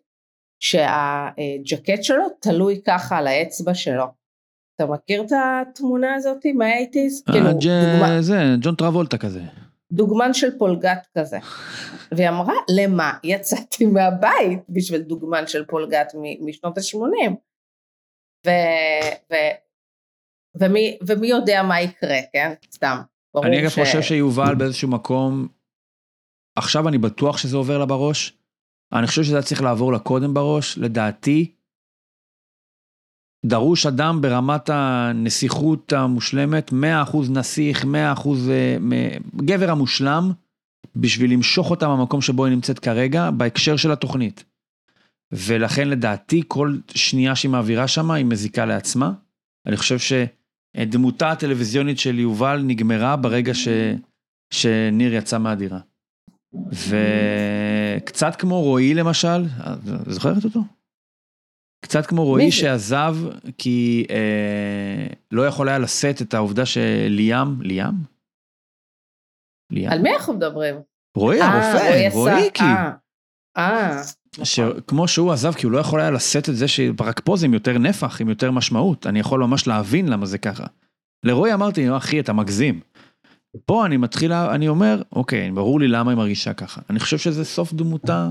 שהג'קט 0.59 2.03
שלו 2.03 2.23
תלוי 2.41 2.81
ככה 2.87 3.17
על 3.17 3.27
האצבע 3.27 3.73
שלו. 3.73 4.05
אתה 4.75 4.85
מכיר 4.85 5.21
את 5.23 5.31
התמונה 5.31 6.15
הזאת 6.15 6.45
מהאייטיז? 6.55 7.23
כאילו, 7.31 7.47
אה, 7.47 7.53
ג'- 7.53 7.93
דוגמה- 7.93 8.21
זה, 8.21 8.37
ג'ון 8.61 8.75
טרבולטה 8.75 9.17
כזה. 9.17 9.41
דוגמן 9.91 10.33
של 10.33 10.57
פולגת 10.57 11.07
כזה. 11.17 11.37
והיא 12.11 12.29
אמרה, 12.29 12.53
למה 12.79 13.13
יצאתי 13.23 13.85
מהבית 13.85 14.59
בשביל 14.69 15.01
דוגמן 15.01 15.47
של 15.47 15.65
פולגת 15.65 16.13
משנות 16.41 16.77
ה-80? 16.77 17.31
ו... 18.47 18.49
ו... 19.31 19.35
ומי, 20.59 20.97
ומי 21.07 21.27
יודע 21.27 21.63
מה 21.63 21.81
יקרה, 21.81 22.17
כן? 22.33 22.53
סתם. 22.71 22.97
אני 23.43 23.61
אגב 23.61 23.69
ש- 23.69 23.79
חושב 23.79 24.01
שיובל 24.01 24.55
באיזשהו 24.55 24.89
מקום, 24.89 25.47
עכשיו 26.55 26.87
אני 26.87 26.97
בטוח 26.97 27.37
שזה 27.37 27.57
עובר 27.57 27.77
לה 27.77 27.85
בראש, 27.85 28.37
אני 28.93 29.07
חושב 29.07 29.23
שזה 29.23 29.35
היה 29.35 29.43
צריך 29.43 29.61
לעבור 29.61 29.91
לה 29.91 29.99
קודם 29.99 30.33
בראש, 30.33 30.77
לדעתי, 30.77 31.51
דרוש 33.45 33.85
אדם 33.85 34.21
ברמת 34.21 34.69
הנסיכות 34.73 35.93
המושלמת, 35.93 36.71
100% 36.71 36.73
נסיך, 37.29 37.83
100% 37.83 37.87
אה, 38.49 38.77
גבר 39.35 39.69
המושלם, 39.69 40.31
בשביל 40.95 41.33
למשוך 41.33 41.69
אותה 41.71 41.87
מהמקום 41.87 42.21
שבו 42.21 42.45
היא 42.45 42.53
נמצאת 42.53 42.79
כרגע, 42.79 43.31
בהקשר 43.31 43.77
של 43.77 43.91
התוכנית. 43.91 44.43
ולכן 45.31 45.89
לדעתי 45.89 46.43
כל 46.47 46.77
שנייה 46.95 47.35
שהיא 47.35 47.51
מעבירה 47.51 47.87
שמה 47.87 48.15
היא 48.15 48.25
מזיקה 48.25 48.65
לעצמה. 48.65 49.11
אני 49.65 49.77
חושב 49.77 49.97
שדמותה 50.77 51.31
הטלוויזיונית 51.31 51.99
של 51.99 52.19
יובל 52.19 52.61
נגמרה 52.67 53.15
ברגע 53.15 53.53
ש... 53.53 53.67
שניר 54.53 55.13
יצא 55.13 55.37
מהדירה. 55.37 55.79
וקצת 56.71 58.35
כמו 58.39 58.61
רועי 58.61 58.93
למשל, 58.93 59.43
את 59.73 60.11
זוכרת 60.11 60.45
אותו? 60.45 60.59
קצת 61.85 62.05
כמו 62.05 62.25
רועי? 62.25 62.51
שעזב 62.51 63.15
כי 63.57 64.05
אה, 64.09 65.07
לא 65.31 65.47
יכול 65.47 65.69
היה 65.69 65.79
לשאת 65.79 66.21
את 66.21 66.33
העובדה 66.33 66.65
שליאם, 66.65 67.61
ליאם? 67.61 67.93
ליאם? 69.71 69.91
על 69.91 70.01
מי 70.01 70.09
אנחנו 70.15 70.33
מדברים? 70.33 70.75
רועי 71.17 71.41
אה, 71.41 71.47
הרופא, 71.47 72.09
רועי 72.13 72.47
עשה- 72.47 72.91
אה, 74.37 74.41
אה, 74.41 74.45
שכמו 74.45 75.07
שהוא 75.07 75.31
עזב, 75.31 75.53
כי 75.53 75.65
הוא 75.65 75.71
לא 75.71 75.79
יכול 75.79 75.99
היה 75.99 76.11
לשאת 76.11 76.49
את 76.49 76.55
זה 76.55 76.67
שרק 76.67 77.19
פה 77.19 77.37
זה 77.37 77.45
עם 77.45 77.53
יותר 77.53 77.77
נפח, 77.77 78.21
עם 78.21 78.29
יותר 78.29 78.51
משמעות. 78.51 79.07
אני 79.07 79.19
יכול 79.19 79.39
ממש 79.39 79.67
להבין 79.67 80.07
למה 80.07 80.25
זה 80.25 80.37
ככה. 80.37 80.65
לרועי 81.23 81.53
אמרתי, 81.53 81.97
אחי, 81.97 82.19
אתה 82.19 82.33
מגזים. 82.33 82.79
פה 83.65 83.85
אני 83.85 83.97
מתחיל, 83.97 84.33
אני 84.33 84.67
אומר, 84.67 85.01
אוקיי, 85.11 85.51
ברור 85.51 85.79
לי 85.79 85.87
למה 85.87 86.11
היא 86.11 86.17
מרגישה 86.17 86.53
ככה. 86.53 86.81
אני 86.89 86.99
חושב 86.99 87.17
שזה 87.17 87.45
סוף 87.45 87.73
דמותה 87.73 88.27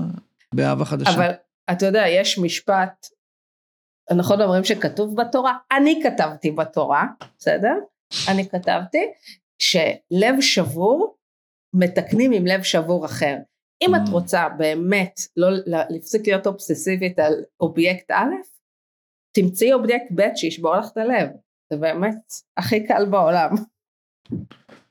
באהבה 0.53 0.85
חדשה. 0.85 1.13
אבל 1.13 1.31
אתה 1.71 1.85
יודע, 1.85 2.03
יש 2.07 2.39
משפט, 2.39 3.07
נכון 4.17 4.41
אומרים 4.41 4.63
שכתוב 4.63 5.15
בתורה? 5.21 5.57
אני 5.77 6.01
כתבתי 6.03 6.51
בתורה, 6.51 7.05
בסדר? 7.37 7.73
אני 8.27 8.49
כתבתי, 8.49 9.05
שלב 9.59 10.41
שבור 10.41 11.17
מתקנים 11.73 12.31
עם 12.31 12.45
לב 12.45 12.63
שבור 12.63 13.05
אחר. 13.05 13.35
אם 13.81 13.95
את 13.95 14.01
Mm. 14.07 14.11
רוצה 14.11 14.49
באמת 14.57 15.19
לא 15.37 15.47
להפסיק 15.89 16.21
להיות 16.27 16.47
אובססיבית 16.47 17.19
על 17.19 17.33
אובייקט 17.59 18.11
א', 18.11 18.23
תמצאי 19.37 19.73
אובייקט 19.73 20.11
ב' 20.15 20.21
שישבור 20.35 20.75
לך 20.75 20.85
את 20.91 20.97
הלב. 20.97 21.29
זה 21.73 21.77
באמת 21.79 22.17
הכי 22.57 22.87
קל 22.87 23.05
בעולם. 23.11 23.49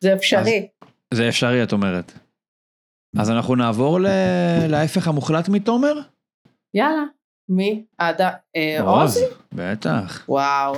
זה 0.01 0.15
אפשרי. 0.15 0.69
זה 1.15 1.29
אפשרי, 1.29 1.63
את 1.63 1.73
אומרת. 1.73 2.13
אז 3.21 3.31
אנחנו 3.31 3.55
נעבור 3.55 4.01
ל- 4.01 4.67
להפך 4.71 5.09
המוחלט 5.09 5.49
מתומר? 5.49 5.95
יאללה. 6.75 7.03
מי? 7.49 7.87
עדה? 7.99 8.31
אה, 8.57 8.81
עוז. 8.83 9.19
בטח. 9.55 10.25
וואו. 10.29 10.75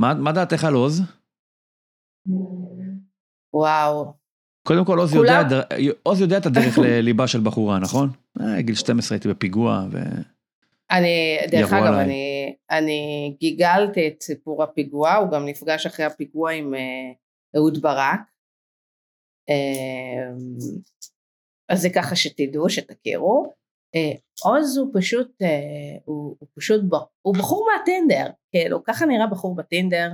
מה 0.00 0.14
מה 0.14 0.32
דעתך 0.32 0.64
על 0.64 0.74
עוז? 0.74 1.00
וואו. 3.54 4.14
קודם 4.62 4.84
כל 4.84 4.98
עוז 4.98 5.14
יודע, 5.14 5.42
יודע 6.20 6.38
את 6.38 6.46
הדרך 6.46 6.78
לליבה 6.84 7.26
של 7.26 7.40
בחורה, 7.40 7.78
נכון? 7.78 8.10
אה, 8.40 8.62
גיל 8.62 8.74
12 8.74 9.16
הייתי 9.16 9.28
בפיגוע, 9.28 9.86
ו... 9.92 9.98
אני, 10.90 11.38
דרך 11.50 11.72
אגב. 11.72 11.94
אני, 11.94 12.54
אני 12.70 13.34
גיגלתי 13.40 14.08
את 14.08 14.22
סיפור 14.22 14.62
הפיגוע, 14.62 15.14
הוא 15.14 15.30
גם 15.30 15.46
נפגש 15.46 15.86
אחרי 15.86 16.04
הפיגוע 16.04 16.52
עם 16.52 16.74
אה, 16.74 17.12
אהוד 17.56 17.82
ברק. 17.82 18.20
אה, 19.48 20.30
אז 21.68 21.80
זה 21.80 21.90
ככה 21.90 22.16
שתדעו, 22.16 22.70
שתכירו. 22.70 23.52
עוז 24.44 24.76
הוא 24.76 24.90
פשוט, 24.94 25.42
הוא, 26.04 26.36
הוא 26.38 26.48
פשוט, 26.58 26.80
הוא 27.22 27.34
בחור 27.34 27.68
מהטינדר, 27.72 28.30
כאילו, 28.52 28.84
ככה 28.84 29.06
נראה 29.06 29.26
בחור 29.26 29.56
בטינדר, 29.56 30.10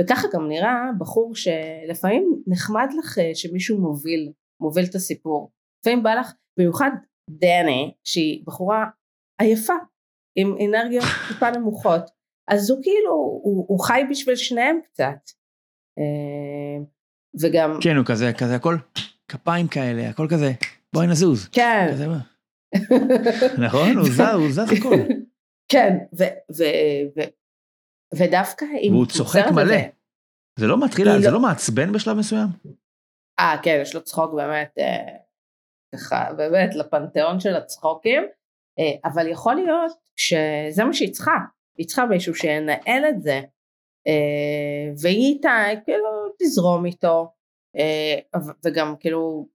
וככה 0.00 0.28
גם 0.32 0.48
נראה 0.48 0.90
בחור 0.98 1.34
שלפעמים 1.34 2.42
נחמד 2.46 2.88
לך 2.98 3.18
אה, 3.18 3.34
שמישהו 3.34 3.78
מוביל, 3.78 4.32
מוביל 4.60 4.84
את 4.90 4.94
הסיפור. 4.94 5.50
לפעמים 5.80 6.02
בא 6.02 6.14
לך, 6.14 6.32
במיוחד 6.58 6.90
דני, 7.30 7.94
שהיא 8.04 8.46
בחורה 8.46 8.84
עייפה, 9.40 9.74
עם 10.38 10.56
אנרגיות 10.68 11.04
טיפה 11.28 11.50
נמוכות, 11.50 12.10
אז 12.48 12.70
הוא 12.70 12.78
כאילו, 12.82 13.10
הוא, 13.42 13.66
הוא 13.68 13.80
חי 13.80 14.02
בשביל 14.10 14.36
שניהם 14.36 14.78
קצת. 14.84 15.30
אה, 15.98 16.84
וגם, 17.40 17.78
כן, 17.82 17.96
הוא 17.96 18.04
כזה, 18.06 18.32
כזה 18.38 18.56
הכל 18.56 18.76
כפיים 19.28 19.68
כאלה, 19.68 20.08
הכל 20.08 20.26
כזה, 20.30 20.52
בואי 20.92 21.06
נזוז. 21.06 21.48
כן, 21.48 21.88
כזה 21.92 22.08
מה? 22.08 22.18
נכון? 23.66 23.96
הוא 23.96 24.08
זז, 24.08 24.20
הוא 24.20 24.50
זז 24.50 24.58
הכל. 24.58 24.96
כן, 25.68 25.96
ו, 26.18 26.22
ו, 26.56 26.64
ו, 27.16 27.20
ודווקא 28.14 28.64
אם... 28.82 28.92
והוא 28.94 29.06
צוחק 29.06 29.44
מלא. 29.54 29.62
הזה- 29.62 29.86
זה 30.58 30.66
לא 30.66 30.84
מתחיל, 30.84 31.04
זה 31.20 31.26
לא- 31.26 31.32
לא 31.32 31.40
מעצבן 31.40 31.92
בשלב 31.92 32.16
מסוים? 32.16 32.48
אה, 33.38 33.56
כן, 33.62 33.78
יש 33.82 33.94
לו 33.94 34.02
צחוק 34.04 34.34
באמת, 34.34 34.74
אה, 34.78 35.16
ככה, 35.94 36.32
באמת, 36.36 36.74
לפנתיאון 36.74 37.40
של 37.40 37.54
הצחוקים, 37.56 38.22
אה, 38.78 39.10
אבל 39.10 39.28
יכול 39.28 39.54
להיות 39.54 39.92
שזה 40.16 40.84
מה 40.84 40.92
שהיא 40.92 41.12
צריכה, 41.12 41.32
היא 41.78 41.86
צריכה 41.86 42.04
מישהו 42.06 42.34
שינהל 42.34 43.04
את 43.08 43.22
זה, 43.22 43.40
אה, 44.06 44.92
והיא 45.02 45.34
איתה, 45.34 45.64
כאילו, 45.84 46.08
תזרום 46.38 46.86
איתו, 46.86 47.32
אה, 47.76 48.40
וגם 48.64 48.94
כאילו, 49.00 49.48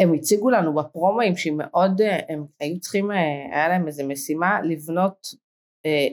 הם 0.00 0.12
הציגו 0.14 0.50
לנו 0.50 0.74
בפרומואים 0.74 1.36
שהיא 1.36 1.52
מאוד, 1.56 2.00
אה, 2.00 2.18
הם 2.28 2.44
היו 2.60 2.80
צריכים, 2.80 3.10
אה, 3.10 3.16
היה 3.52 3.68
להם 3.68 3.86
איזה 3.86 4.04
משימה 4.06 4.60
לבנות 4.62 5.26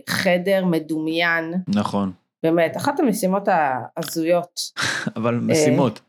חדר 0.10 0.66
מדומיין, 0.66 1.54
נכון. 1.68 2.12
באמת, 2.44 2.78
אחת 2.78 3.00
המשימות 3.00 3.48
ההזויות. 3.48 4.60
אבל 5.18 5.34
אה. 5.34 5.40
משימות. 5.40 6.02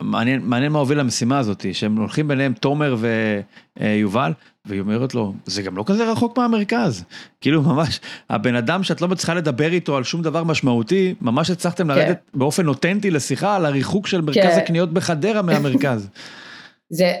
מעניין, 0.00 0.40
מעניין 0.44 0.72
מה 0.72 0.78
הוביל 0.78 0.98
למשימה 0.98 1.38
הזאת, 1.38 1.66
שהם 1.72 1.96
הולכים 1.96 2.28
ביניהם 2.28 2.52
תומר 2.52 2.96
ויובל, 3.80 4.32
והיא 4.64 4.80
אומרת 4.80 5.14
לו, 5.14 5.32
זה 5.44 5.62
גם 5.62 5.76
לא 5.76 5.84
כזה 5.86 6.12
רחוק 6.12 6.38
מהמרכז. 6.38 7.04
כאילו 7.40 7.62
ממש, 7.62 8.00
הבן 8.30 8.54
אדם 8.54 8.82
שאת 8.82 9.00
לא 9.00 9.08
מצליחה 9.08 9.34
לדבר 9.34 9.72
איתו 9.72 9.96
על 9.96 10.04
שום 10.04 10.22
דבר 10.22 10.44
משמעותי, 10.44 11.14
ממש 11.20 11.50
הצלחתם 11.50 11.84
כן. 11.84 11.98
לרדת 11.98 12.18
באופן 12.34 12.66
אותנטי 12.66 13.10
לשיחה 13.10 13.56
על 13.56 13.66
הריחוק 13.66 14.06
של 14.06 14.20
מרכז 14.20 14.54
כן. 14.54 14.58
הקניות 14.58 14.92
בחדרה 14.92 15.42
מהמרכז. 15.42 16.08
זה, 16.88 17.14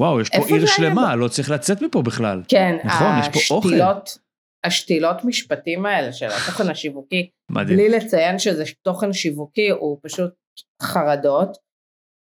וואו, 0.00 0.20
יש 0.20 0.30
פה 0.30 0.46
עיר 0.46 0.56
היה 0.56 0.66
שלמה, 0.66 1.16
לא 1.16 1.28
צריך 1.28 1.50
לצאת 1.50 1.82
מפה 1.82 2.02
בכלל. 2.02 2.42
כן, 2.48 2.76
נכון, 2.84 3.18
יש 3.20 3.48
פה 3.48 3.54
אוכל. 3.54 3.68
השתילות, 3.68 4.18
השתילות 4.66 5.24
משפטים 5.24 5.86
האלה 5.86 6.12
של 6.12 6.26
התוכן 6.26 6.70
השיווקי, 6.70 7.30
מדהים. 7.50 7.76
בלי 7.78 7.88
לציין 7.88 8.38
שזה 8.38 8.64
תוכן 8.82 9.12
שיווקי, 9.12 9.70
הוא 9.70 9.98
פשוט 10.02 10.34
חרדות, 10.82 11.56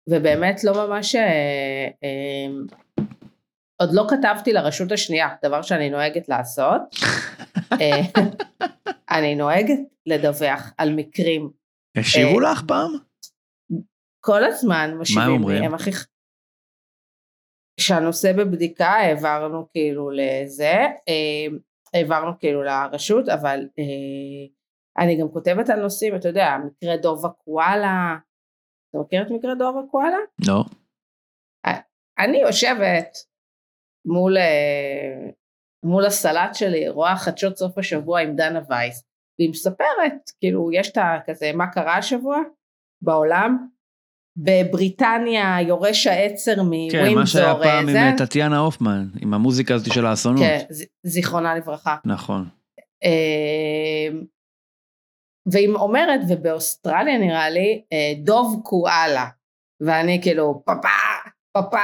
ובאמת 0.09 0.63
לא 0.63 0.87
ממש, 0.87 1.15
אה, 1.15 1.87
אה, 2.03 2.47
עוד 3.81 3.89
לא 3.93 4.05
כתבתי 4.09 4.53
לרשות 4.53 4.91
השנייה, 4.91 5.29
דבר 5.45 5.61
שאני 5.61 5.89
נוהגת 5.89 6.29
לעשות, 6.29 6.81
אה, 7.81 8.21
אני 9.11 9.35
נוהגת 9.35 9.79
לדווח 10.05 10.73
על 10.77 10.93
מקרים, 10.95 11.49
השיבו 11.97 12.39
אה, 12.39 12.51
לך 12.51 12.61
פעם? 12.67 12.91
כל 14.25 14.43
הזמן 14.43 14.93
משיבים 14.99 15.27
לי, 15.27 15.33
אומרים? 15.33 15.63
הם 15.63 15.73
הכי... 15.73 15.91
שהנושא 17.79 18.33
בבדיקה 18.33 18.87
העברנו 18.87 19.67
כאילו 19.71 20.09
לזה, 20.11 20.73
אה, 21.09 21.47
העברנו 21.93 22.31
כאילו 22.39 22.63
לרשות, 22.63 23.29
אבל 23.29 23.59
אה, 23.79 25.03
אני 25.03 25.21
גם 25.21 25.27
כותבת 25.33 25.69
על 25.69 25.81
נושאים, 25.81 26.15
אתה 26.15 26.27
יודע, 26.27 26.57
מקרה 26.65 26.97
דובה 26.97 27.29
קואלה, 27.29 28.15
אתה 28.89 28.97
מכיר 28.97 29.21
את 29.21 29.27
מקרה 29.31 29.55
דובה 29.55 29.81
קואלה? 29.91 30.17
לא. 30.47 30.63
אני 32.19 32.37
יושבת 32.37 33.17
מול, 34.05 34.37
אה, 34.37 35.29
מול 35.83 36.05
הסלט 36.05 36.55
שלי, 36.55 36.89
רואה 36.89 37.15
חדשות 37.15 37.57
סוף 37.57 37.77
השבוע 37.77 38.21
עם 38.21 38.35
דנה 38.35 38.61
וייס, 38.69 39.03
והיא 39.39 39.49
מספרת, 39.49 40.29
כאילו 40.39 40.71
יש 40.73 40.91
את 40.91 40.97
הכזה 40.97 41.51
מה 41.53 41.71
קרה 41.71 41.97
השבוע 41.97 42.37
בעולם, 43.01 43.67
בבריטניה 44.37 45.57
יורש 45.61 46.07
העצר 46.07 46.55
כן, 46.55 46.61
מה 46.65 47.27
שהיה 47.27 47.53
מווינזור, 47.53 47.63
פעם 47.63 47.87
אה, 47.87 47.93
זה, 47.93 48.01
עם 48.01 48.07
אה, 48.07 48.17
טטיאנה 48.17 48.57
הופמן, 48.57 49.05
עם 49.21 49.33
המוזיקה 49.33 49.73
הזאת 49.75 49.93
של 49.93 50.05
האסונות. 50.05 50.39
כן, 50.41 50.65
זיכרונה 51.03 51.55
לברכה. 51.55 51.95
נכון. 52.05 52.49
אה, 53.03 54.19
והיא 55.51 55.69
אומרת, 55.69 56.19
ובאוסטרליה 56.29 57.17
נראה 57.17 57.49
לי, 57.49 57.83
אה, 57.93 58.13
דוב 58.23 58.61
קואלה. 58.63 59.25
ואני 59.81 60.19
כאילו, 60.21 60.63
פאפה, 60.65 60.87
פאפה. 61.53 61.77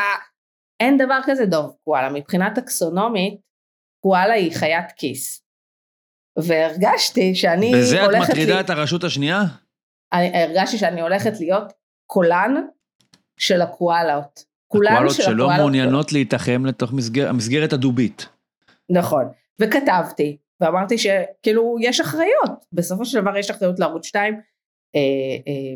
אין 0.80 0.98
דבר 0.98 1.20
כזה 1.24 1.46
דוב 1.46 1.76
קואלה. 1.84 2.10
מבחינה 2.10 2.56
טקסונומית, 2.56 3.40
קואלה 4.04 4.34
היא 4.34 4.52
חיית 4.56 4.92
כיס. 4.96 5.44
והרגשתי 6.40 7.36
שאני 7.36 7.72
בזה 7.76 8.00
את 8.02 8.06
הולכת... 8.06 8.30
מטרידה 8.30 8.54
לי- 8.56 8.60
את 8.60 8.70
הרשות 8.70 9.04
השנייה? 9.04 9.42
אני 10.14 10.44
הרגשתי 10.44 10.78
שאני 10.78 11.02
הולכת 11.02 11.32
להיות 11.40 11.74
קולן 12.14 12.56
של 13.38 13.62
הקואלות. 13.62 14.44
הקואלות 14.70 15.12
של 15.16 15.24
שלא 15.24 15.44
הקואלות. 15.44 15.60
מעוניינות 15.62 16.14
להתחם 16.14 16.66
לתוך 16.66 16.94
מסגר- 16.94 17.30
המסגרת 17.30 17.74
הדובית. 17.74 18.30
נכון. 18.90 19.26
וכתבתי, 19.62 20.38
ואמרתי 20.62 20.98
שכאילו 20.98 21.76
יש 21.82 22.00
אחריות, 22.00 22.66
בסופו 22.74 23.06
של 23.06 23.22
דבר 23.22 23.38
יש 23.38 23.50
אחריות 23.50 23.80
לערוץ 23.80 24.06
2, 24.06 24.34
אה, 24.96 25.00
אה, 25.48 25.74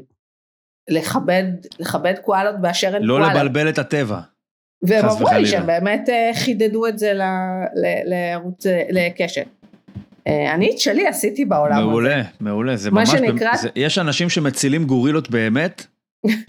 לכבד, 0.90 1.44
לכבד 1.80 2.14
קואלות 2.22 2.62
באשר 2.62 2.96
הן 2.96 3.04
לא 3.04 3.18
קואלות. 3.18 3.36
לבלבל 3.36 3.70
את 3.70 3.78
הטבע. 3.80 4.20
והם 4.82 5.06
אמרו 5.06 5.30
לי. 5.40 5.46
שהם 5.46 5.66
באמת 5.66 6.10
אה, 6.10 6.32
חידדו 6.36 6.88
את 6.88 7.00
זה 7.00 7.14
ל, 7.14 7.22
ל, 7.76 7.86
לערוץ, 8.10 8.66
אה, 8.66 8.84
לקשת. 8.90 9.46
אה, 10.28 10.54
אני 10.54 10.72
את 10.72 10.80
שלי 10.80 11.08
עשיתי 11.08 11.46
בעולם 11.46 11.78
הזה. 11.78 11.86
מעולה, 11.86 12.22
מעולה. 12.40 12.76
זה 12.78 12.92
ממש... 12.92 13.10
שנקרא- 13.10 13.56
זה- 13.58 13.70
יש 13.76 13.98
אנשים 13.98 14.30
שמצילים 14.30 14.86
גורילות 14.86 15.30
באמת, 15.30 15.86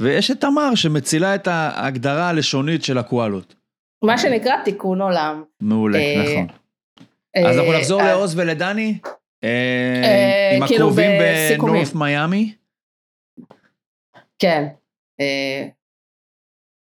ויש 0.01 0.31
את 0.31 0.41
תמר 0.41 0.75
שמצילה 0.75 1.35
את 1.35 1.47
ההגדרה 1.47 2.29
הלשונית 2.29 2.85
של 2.85 2.99
הקואלות. 2.99 3.55
מה 4.05 4.19
שנקרא 4.19 4.53
תיקון 4.65 5.01
עולם. 5.01 5.43
מעולה, 5.61 5.99
אה, 5.99 6.23
נכון. 6.23 6.47
אז 7.37 7.57
אנחנו 7.57 7.73
אה, 7.73 7.79
נחזור 7.79 8.01
אה, 8.01 8.07
לעוז 8.07 8.39
ולדני, 8.39 8.99
אה, 9.45 9.49
אה, 10.05 10.57
עם 10.57 10.67
כאילו 10.67 10.85
הקרובים. 10.85 11.11
בנורף 11.59 11.95
מיאמי. 11.95 12.55
כן. 14.39 14.67
אה, 15.21 15.69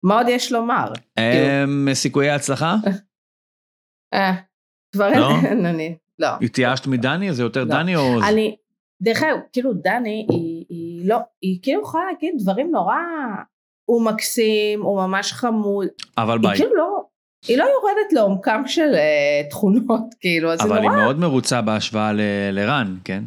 מה 0.03 0.17
עוד 0.17 0.27
יש 0.29 0.51
לומר? 0.51 0.91
אה, 1.17 1.65
סיכויי 1.93 2.29
הצלחה? 2.29 2.75
אה, 4.13 4.33
כבר? 4.91 5.11
אין, 5.45 5.65
אני, 5.71 5.95
לא. 6.19 6.27
התייאשת 6.41 6.87
מדני? 6.87 7.33
זה 7.33 7.43
יותר 7.43 7.63
לא. 7.63 7.69
דני 7.69 7.95
או... 7.95 8.23
אני, 8.29 8.55
דרך 9.01 9.23
אגב, 9.23 9.37
כאילו 9.53 9.73
דני, 9.73 10.27
היא 10.29 10.65
לא, 11.07 11.17
היא 11.41 11.59
כאילו 11.61 11.81
יכולה 11.81 12.05
להגיד 12.05 12.35
דברים 12.39 12.71
נורא, 12.71 12.95
הוא 13.89 14.05
מקסים, 14.05 14.81
הוא 14.81 14.97
ממש 15.07 15.31
חמוד, 15.33 15.87
אבל 16.17 16.33
היא 16.33 16.41
ביי. 16.41 16.57
כאילו 16.57 16.75
לא, 16.75 17.03
היא 17.47 17.57
לא 17.57 17.63
יורדת 17.63 18.13
לעומקם 18.13 18.61
של 18.67 18.93
uh, 18.93 19.49
תכונות, 19.49 20.01
כאילו, 20.21 20.53
אז 20.53 20.59
זה 20.59 20.65
אבל 20.65 20.81
נורא, 20.81 20.93
היא 20.95 21.03
מאוד 21.03 21.19
מרוצה 21.19 21.61
בהשוואה 21.61 22.13
ל- 22.13 22.49
לרן, 22.51 22.97
כן? 23.05 23.23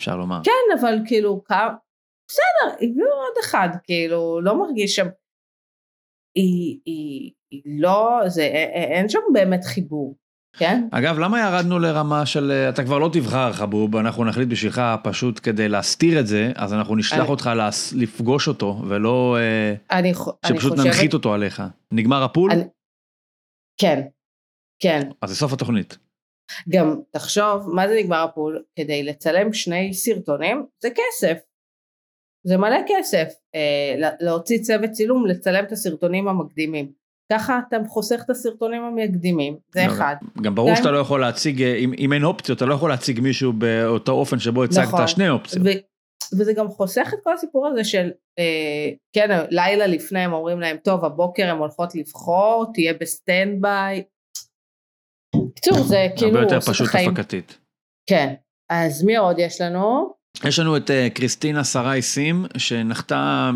אפשר 0.00 0.16
לומר. 0.16 0.40
כן, 0.44 0.78
אבל 0.80 0.98
כאילו, 1.06 1.44
כמה, 1.44 1.74
בסדר, 2.30 2.74
הביאו 2.74 3.06
עוד 3.08 3.34
אחד, 3.44 3.68
כאילו, 3.84 4.40
לא 4.40 4.58
מרגיש 4.58 4.96
שם, 4.96 5.06
היא, 6.34 6.80
היא, 6.84 7.32
היא 7.50 7.62
לא, 7.80 8.20
זה, 8.26 8.42
אין 8.92 9.08
שם 9.08 9.20
באמת 9.32 9.64
חיבור, 9.64 10.16
כן? 10.58 10.88
אגב, 10.92 11.18
למה 11.18 11.40
ירדנו 11.40 11.78
לרמה 11.78 12.26
של 12.26 12.50
אה, 12.50 12.68
אתה 12.68 12.84
כבר 12.84 12.98
לא 12.98 13.10
תבחר 13.12 13.52
חבוב, 13.52 13.96
אנחנו 13.96 14.24
נחליט 14.24 14.48
בשבילך 14.48 14.82
פשוט 15.04 15.40
כדי 15.42 15.68
להסתיר 15.68 16.20
את 16.20 16.26
זה, 16.26 16.52
אז 16.54 16.72
אנחנו 16.74 16.96
נשלח 16.96 17.18
אני- 17.20 17.28
אותך 17.28 17.50
להס- 17.56 17.92
לפגוש 17.92 18.48
אותו, 18.48 18.82
ולא 18.88 19.36
אה, 19.40 19.98
אני, 19.98 20.14
ח- 20.14 20.28
אני 20.44 20.54
שפשוט 20.56 20.72
חושבת, 20.72 20.86
ננחית 20.86 21.14
אותו 21.14 21.34
עליך. 21.34 21.62
נגמר 21.92 22.22
הפול? 22.22 22.50
אני- 22.52 22.64
כן, 23.80 24.00
כן, 24.82 25.00
אז 25.22 25.30
זה 25.30 25.36
סוף 25.36 25.52
התוכנית. 25.52 25.98
גם 26.68 26.96
תחשוב, 27.10 27.74
מה 27.74 27.88
זה 27.88 27.94
נגמר 28.02 28.22
ה 28.24 28.30
pool? 28.30 28.62
כדי 28.76 29.02
לצלם 29.02 29.52
שני 29.52 29.94
סרטונים, 29.94 30.66
זה 30.82 30.88
כסף. 30.90 31.38
זה 32.46 32.56
מלא 32.56 32.76
כסף. 32.88 33.28
אה, 33.54 33.94
לה- 33.98 34.10
להוציא 34.20 34.58
צוות 34.62 34.90
צילום, 34.90 35.26
לצלם 35.26 35.64
את 35.64 35.72
הסרטונים 35.72 36.28
המקדימים. 36.28 36.92
ככה 37.32 37.60
אתה 37.68 37.76
חוסך 37.88 38.22
את 38.24 38.30
הסרטונים 38.30 38.82
המקדימים, 38.82 39.56
זה 39.74 39.86
אחד. 39.86 40.16
גם 40.42 40.54
ברור 40.54 40.74
שאתה 40.74 40.90
לא 40.90 40.98
יכול 40.98 41.20
להציג, 41.20 41.62
אה, 41.62 41.76
אם, 41.76 41.92
אם 41.98 42.12
אין 42.12 42.24
אופציות, 42.24 42.58
אתה 42.58 42.66
לא 42.66 42.74
יכול 42.74 42.90
להציג 42.90 43.20
מישהו 43.20 43.52
באותו 43.52 44.12
אופן 44.12 44.38
שבו 44.38 44.64
הצגת 44.64 44.84
נכון. 44.84 45.06
שני 45.06 45.28
אופציות. 45.28 45.66
ו- 45.66 46.38
וזה 46.38 46.52
גם 46.52 46.68
חוסך 46.68 47.08
את 47.14 47.18
כל 47.24 47.32
הסיפור 47.34 47.66
הזה 47.66 47.84
של, 47.84 48.10
אה, 48.38 48.90
כן, 49.12 49.46
לילה 49.50 49.86
לפני 49.86 50.20
הם 50.20 50.32
אומרים 50.32 50.60
להם, 50.60 50.76
טוב, 50.76 51.04
הבוקר 51.04 51.50
הן 51.50 51.58
הולכות 51.58 51.94
לבחור, 51.94 52.66
תהיה 52.74 52.94
ב 53.00 53.10
stand 53.10 53.62
by. 53.62 54.04
בקיצור, 55.36 55.78
זה 55.78 56.06
כאילו 56.16 56.38
הרבה 56.38 56.54
יותר 56.54 56.60
פשוט. 56.60 56.88
הפקתית. 56.94 57.58
כן. 58.10 58.34
אז 58.70 59.04
מי 59.04 59.16
עוד 59.16 59.38
יש 59.38 59.60
לנו? 59.60 60.12
יש 60.44 60.58
לנו 60.58 60.76
את 60.76 60.90
אה, 60.90 61.08
קריסטינה 61.14 61.64
שרי 61.64 62.02
סים, 62.02 62.44
שנחתה 62.56 63.50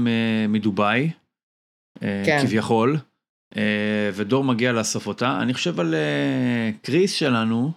מדובאי, 0.48 1.10
אה, 2.02 2.22
כן. 2.26 2.38
כביכול, 2.42 2.96
ודור 4.14 4.44
מגיע 4.44 4.72
לאסוף 4.72 5.06
אותה. 5.06 5.38
אני 5.42 5.54
חושב 5.54 5.80
על 5.80 5.94
אה, 5.94 6.70
קריס 6.82 7.12
שלנו, 7.12 7.72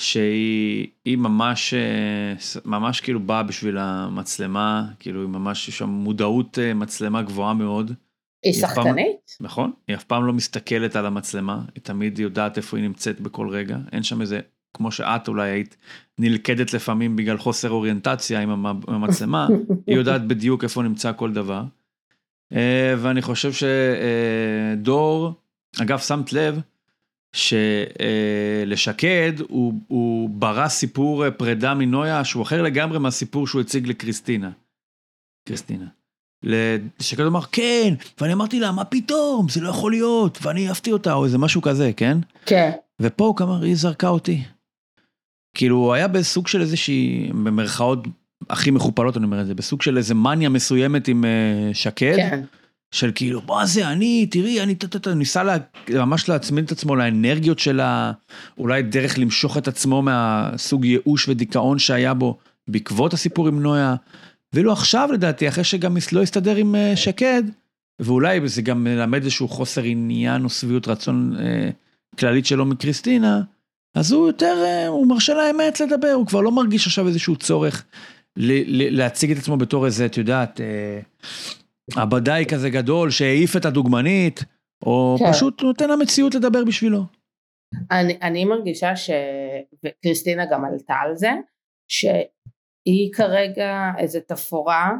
שהיא 0.00 0.86
היא 1.04 1.16
ממש, 1.18 1.74
אה, 1.74 2.34
ממש 2.64 3.00
כאילו 3.00 3.20
באה 3.20 3.42
בשביל 3.42 3.78
המצלמה, 3.78 4.86
כאילו 4.98 5.20
היא 5.20 5.28
ממש, 5.28 5.68
יש 5.68 5.78
שם 5.78 5.88
מודעות 5.88 6.58
אה, 6.58 6.74
מצלמה 6.74 7.22
גבוהה 7.22 7.54
מאוד, 7.54 7.92
היא 8.44 8.52
היא 8.54 8.64
אף 8.64 8.74
פעם- 8.74 8.84
שחקנית? 8.86 9.16
נכון? 9.40 9.72
היא 9.88 9.96
אף 9.96 10.04
פעם 10.04 10.26
לא 10.26 10.32
מסתכלת 10.32 10.96
על 10.96 11.06
המצלמה, 11.06 11.60
היא 11.74 11.82
תמיד 11.82 12.18
יודעת 12.18 12.56
איפה 12.56 12.76
היא 12.76 12.84
נמצאת 12.84 13.20
בכל 13.20 13.48
רגע, 13.48 13.76
אין 13.92 14.02
שם 14.02 14.20
איזה, 14.20 14.40
כמו 14.76 14.92
שאת 14.92 15.28
אולי 15.28 15.50
היית 15.50 15.76
נלכדת 16.18 16.74
לפעמים 16.74 17.16
בגלל 17.16 17.38
חוסר 17.38 17.70
אוריינטציה 17.70 18.40
עם 18.40 18.66
המצלמה, 18.88 19.48
היא 19.86 19.96
יודעת 19.96 20.26
בדיוק 20.26 20.64
איפה 20.64 20.82
נמצא 20.82 21.12
כל 21.16 21.32
דבר. 21.32 21.62
אה, 22.52 22.94
ואני 22.98 23.22
חושב 23.22 23.50
שדור, 23.52 25.32
אגב, 25.82 25.98
שמת 25.98 26.32
לב 26.32 26.60
שלשקד 28.66 29.32
הוא, 29.48 29.74
הוא 29.88 30.30
ברא 30.30 30.68
סיפור 30.68 31.24
אה, 31.24 31.30
פרידה 31.30 31.74
מנויה 31.74 32.24
שהוא 32.24 32.42
אחר 32.42 32.62
לגמרי 32.62 32.98
מהסיפור 32.98 33.46
שהוא 33.46 33.60
הציג 33.60 33.86
לקריסטינה. 33.86 34.50
קריסטינה. 35.48 35.86
שקד 37.00 37.24
אמר 37.24 37.42
כן, 37.52 37.94
ואני 38.20 38.32
אמרתי 38.32 38.60
לה 38.60 38.72
מה 38.72 38.84
פתאום, 38.84 39.48
זה 39.48 39.60
לא 39.60 39.68
יכול 39.68 39.92
להיות, 39.92 40.38
ואני 40.42 40.68
העפתי 40.68 40.92
אותה 40.92 41.12
או 41.12 41.24
איזה 41.24 41.38
משהו 41.38 41.62
כזה, 41.62 41.90
כן? 41.96 42.18
כן. 42.46 42.70
ופה 43.00 43.24
הוא 43.24 43.36
אמר, 43.40 43.62
היא 43.62 43.76
זרקה 43.76 44.08
אותי. 44.08 44.42
כאילו, 45.56 45.76
הוא 45.76 45.92
היה 45.92 46.08
בסוג 46.08 46.48
של 46.48 46.60
איזושהי, 46.60 47.30
במרכאות 47.32 47.98
הכי 48.50 48.70
מכופלות, 48.70 49.16
אני 49.16 49.24
אומר 49.24 49.40
את 49.40 49.46
זה, 49.46 49.54
בסוג 49.54 49.82
של 49.82 49.96
איזה 49.96 50.14
מניה 50.14 50.48
מסוימת 50.48 51.08
עם 51.08 51.24
uh, 51.24 51.74
שקד, 51.74 52.16
כן. 52.16 52.42
של 52.90 53.12
כאילו, 53.14 53.40
בוא 53.40 53.64
זה 53.64 53.88
אני, 53.88 54.26
תראי, 54.26 54.60
אני 54.60 54.74
טה-טה-טה, 54.74 55.14
ניסה 55.14 55.42
לה, 55.42 55.56
ממש 55.90 56.28
להצמיד 56.28 56.64
את 56.64 56.72
עצמו 56.72 56.96
לאנרגיות 56.96 57.58
שלה, 57.58 58.12
אולי 58.58 58.82
דרך 58.82 59.18
למשוך 59.18 59.58
את 59.58 59.68
עצמו 59.68 60.02
מהסוג 60.02 60.84
ייאוש 60.84 61.28
ודיכאון 61.28 61.78
שהיה 61.78 62.14
בו 62.14 62.38
בעקבות 62.68 63.12
הסיפור 63.12 63.48
עם 63.48 63.62
נויה. 63.62 63.94
ואילו 64.52 64.72
עכשיו 64.72 65.08
לדעתי, 65.12 65.48
אחרי 65.48 65.64
שגם 65.64 65.96
לא 66.12 66.22
הסתדר 66.22 66.56
עם 66.56 66.74
uh, 66.74 66.96
שקד, 66.96 67.42
ואולי 68.00 68.48
זה 68.48 68.62
גם 68.62 68.84
מלמד 68.84 69.22
איזשהו 69.22 69.48
חוסר 69.48 69.82
עניין 69.82 70.44
או 70.44 70.48
שביעות 70.48 70.88
רצון 70.88 71.36
uh, 71.36 72.18
כללית 72.18 72.46
שלו 72.46 72.66
מקריסטינה, 72.66 73.40
אז 73.94 74.12
הוא 74.12 74.26
יותר, 74.26 74.62
אה, 74.64 74.86
הוא 74.88 75.06
מרשה 75.06 75.34
לאמת 75.34 75.80
לדבר, 75.80 76.12
הוא 76.12 76.26
כבר 76.26 76.40
לא 76.40 76.52
מרגיש 76.52 76.86
עכשיו 76.86 77.08
איזשהו 77.08 77.36
צורך 77.36 77.84
להציג 78.36 79.30
את 79.30 79.36
עצמו 79.36 79.56
בתור 79.56 79.86
איזה, 79.86 80.06
את 80.06 80.16
יודעת, 80.16 80.60
אה, 80.60 81.00
עבדאי 81.96 82.44
כזה 82.46 82.70
גדול 82.70 83.10
שהעיף 83.10 83.56
את 83.56 83.64
הדוגמנית, 83.64 84.40
או 84.86 85.16
כן. 85.18 85.32
פשוט 85.32 85.62
נותן 85.62 85.90
למציאות 85.90 86.34
לדבר 86.34 86.64
בשבילו. 86.64 87.02
אני, 87.90 88.18
אני 88.22 88.44
מרגישה 88.44 88.96
ש... 88.96 89.10
וקריסטינה 89.84 90.46
גם 90.50 90.64
עלתה 90.64 90.94
על 90.94 91.16
זה, 91.16 91.30
שהיא 91.90 93.12
כרגע 93.12 93.90
איזה 93.98 94.20
תפאורה, 94.20 94.90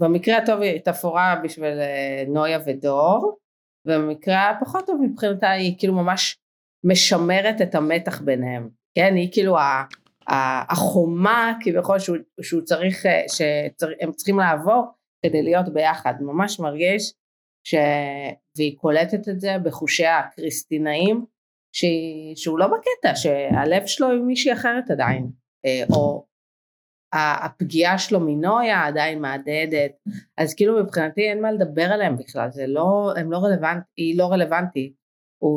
במקרה 0.00 0.36
הטוב 0.36 0.60
היא 0.60 0.80
תפאורה 0.80 1.40
בשביל 1.44 1.78
אה, 1.80 2.24
נויה 2.28 2.58
ודור, 2.66 3.38
ובמקרה 3.86 4.50
הפחות 4.50 4.86
טוב 4.86 5.00
מבחינתה 5.02 5.50
היא 5.50 5.74
כאילו 5.78 5.94
ממש 5.94 6.36
משמרת 6.84 7.60
את 7.62 7.74
המתח 7.74 8.20
ביניהם, 8.20 8.68
כן? 8.98 9.14
היא 9.14 9.32
כאילו. 9.32 9.58
ה- 9.58 9.84
החומה 10.28 11.52
כביכול 11.60 11.98
שהוא, 11.98 12.16
שהוא 12.42 12.62
צריך, 12.62 13.06
אה, 13.06 13.22
שהם 13.28 14.12
צריכים 14.12 14.38
לעבור 14.38 14.84
כדי 15.22 15.42
להיות 15.42 15.68
ביחד, 15.68 16.14
ממש 16.20 16.60
מרגיש 16.60 17.12
ש... 17.66 17.74
והיא 18.56 18.78
קולטת 18.78 19.28
את 19.28 19.40
זה 19.40 19.56
בחושי 19.62 20.06
הקריסטינאים, 20.06 21.24
שהיא, 21.72 22.36
שהוא 22.36 22.58
לא 22.58 22.66
בקטע, 22.66 23.14
שהלב 23.14 23.86
שלו 23.86 24.10
עם 24.10 24.26
מישהי 24.26 24.52
אחרת 24.52 24.90
עדיין, 24.90 25.30
אה, 25.66 25.82
או 25.92 26.26
הפגיעה 27.14 27.98
שלו 27.98 28.20
מנויה 28.20 28.86
עדיין 28.86 29.20
מהדהדת, 29.20 29.92
אז 30.38 30.54
כאילו 30.54 30.82
מבחינתי 30.82 31.20
אין 31.20 31.42
מה 31.42 31.52
לדבר 31.52 31.92
עליהם 31.92 32.16
בכלל, 32.16 32.50
זה 32.50 32.66
לא, 32.66 33.12
הם 33.16 33.32
לא 33.32 33.38
רלוונט, 33.38 33.82
היא 33.96 34.18
לא 34.18 34.26
רלוונטית, 34.32 34.92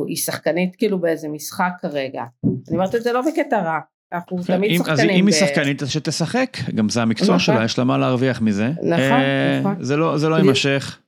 היא 0.07 0.17
שחקנית 0.17 0.75
כאילו 0.75 0.99
באיזה 0.99 1.27
משחק 1.27 1.71
כרגע, 1.81 2.23
אני 2.45 2.77
אומרת 2.77 2.95
את 2.95 3.03
זה 3.03 3.13
לא 3.13 3.21
בקטע 3.21 3.61
רע, 3.61 3.79
אנחנו 4.13 4.37
תמיד 4.47 4.71
אם- 4.71 4.77
שחקנים, 4.77 4.93
אז 4.93 5.15
אם 5.19 5.27
היא 5.27 5.35
שחקנית 5.35 5.81
אז 5.81 5.89
שתשחק, 5.89 6.57
גם 6.75 6.89
זה 6.89 7.01
המקצוע 7.01 7.25
נכון. 7.27 7.39
שלה, 7.39 7.65
יש 7.65 7.77
לה 7.77 7.83
מה 7.83 7.97
להרוויח 7.97 8.41
מזה. 8.41 8.67
נכון, 8.67 8.89
אה, 8.99 9.59
נכון. 9.59 9.83
זה 9.83 9.97
לא 9.97 10.17
זה 10.17 10.29
לא. 10.29 10.35
יימשך, 10.35 10.99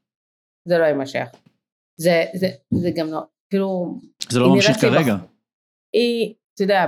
זה 0.68 0.78
לא 0.78 0.84
יימשך, 0.84 1.26
זה, 1.98 2.24
גם 2.96 3.08
לא, 3.08 3.22
כאילו 3.50 4.00
זה 4.30 4.40
לא 4.40 4.56
ממשיך 4.56 4.82
כרגע. 4.82 5.16
היא, 5.94 6.34
אתה 6.54 6.64
יודע, 6.64 6.86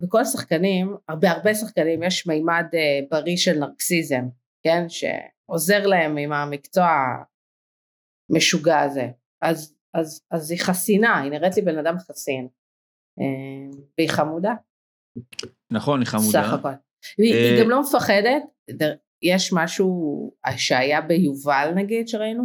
בכל 0.00 0.20
השחקנים, 0.20 0.96
בהרבה 1.20 1.54
שחקנים 1.54 2.02
יש 2.02 2.26
מימד 2.26 2.64
אה, 2.74 3.00
בריא 3.10 3.36
של 3.36 3.58
נרקסיזם, 3.58 4.24
כן? 4.62 4.84
שעוזר 4.88 5.86
להם 5.86 6.16
עם 6.16 6.32
המקצוע 6.32 6.88
המשוגע 8.30 8.80
הזה. 8.80 9.08
אז, 9.42 9.74
אז, 9.94 10.22
אז 10.30 10.50
היא 10.50 10.60
חסינה, 10.60 11.20
היא 11.22 11.30
נראית 11.30 11.56
לי 11.56 11.62
בן 11.62 11.78
אדם 11.78 11.98
חסין. 11.98 12.48
אה, 13.20 13.78
והיא 13.98 14.08
חמודה, 14.10 14.54
נכון, 15.70 16.00
היא 16.00 16.06
סך 16.06 16.12
חמודה. 16.12 16.40
הכל. 16.40 16.68
והיא 17.18 17.34
אה, 17.34 17.50
היא 17.50 17.60
גם 17.62 17.70
לא 17.70 17.82
מפחדת, 17.82 18.42
יש 19.22 19.52
משהו 19.52 20.32
שהיה 20.56 21.00
ביובל 21.00 21.72
נגיד 21.74 22.08
שראינו, 22.08 22.44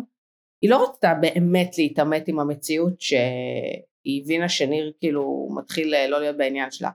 היא 0.61 0.69
לא 0.69 0.83
רצתה 0.89 1.13
באמת 1.13 1.77
להתעמת 1.77 2.27
עם 2.27 2.39
המציאות 2.39 3.01
שהיא 3.01 4.23
הבינה 4.23 4.49
שניר 4.49 4.91
כאילו 4.99 5.49
מתחיל 5.57 5.93
אה, 5.93 6.07
לא 6.07 6.19
להיות 6.19 6.37
בעניין 6.37 6.71
שלה. 6.71 6.89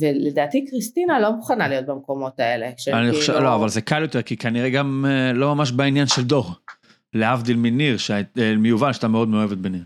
ולדעתי 0.00 0.66
קריסטינה 0.70 1.20
לא 1.20 1.32
מוכנה 1.32 1.68
להיות 1.68 1.86
במקומות 1.86 2.40
האלה. 2.40 2.66
אני 2.66 2.74
כאילו- 2.86 3.14
חושב, 3.14 3.32
לא, 3.32 3.54
אבל 3.54 3.68
זה 3.68 3.80
קל 3.80 4.02
יותר, 4.02 4.22
כי 4.22 4.36
כנראה 4.36 4.70
גם 4.70 5.04
אה, 5.08 5.32
לא 5.32 5.54
ממש 5.54 5.72
בעניין 5.72 6.06
של 6.06 6.22
דור. 6.22 6.50
להבדיל 7.12 7.56
מניר, 7.56 7.96
מיובל, 8.58 8.92
שאתה 8.92 9.08
מאוד 9.08 9.28
מאוהבת 9.28 9.58
בניר. 9.58 9.84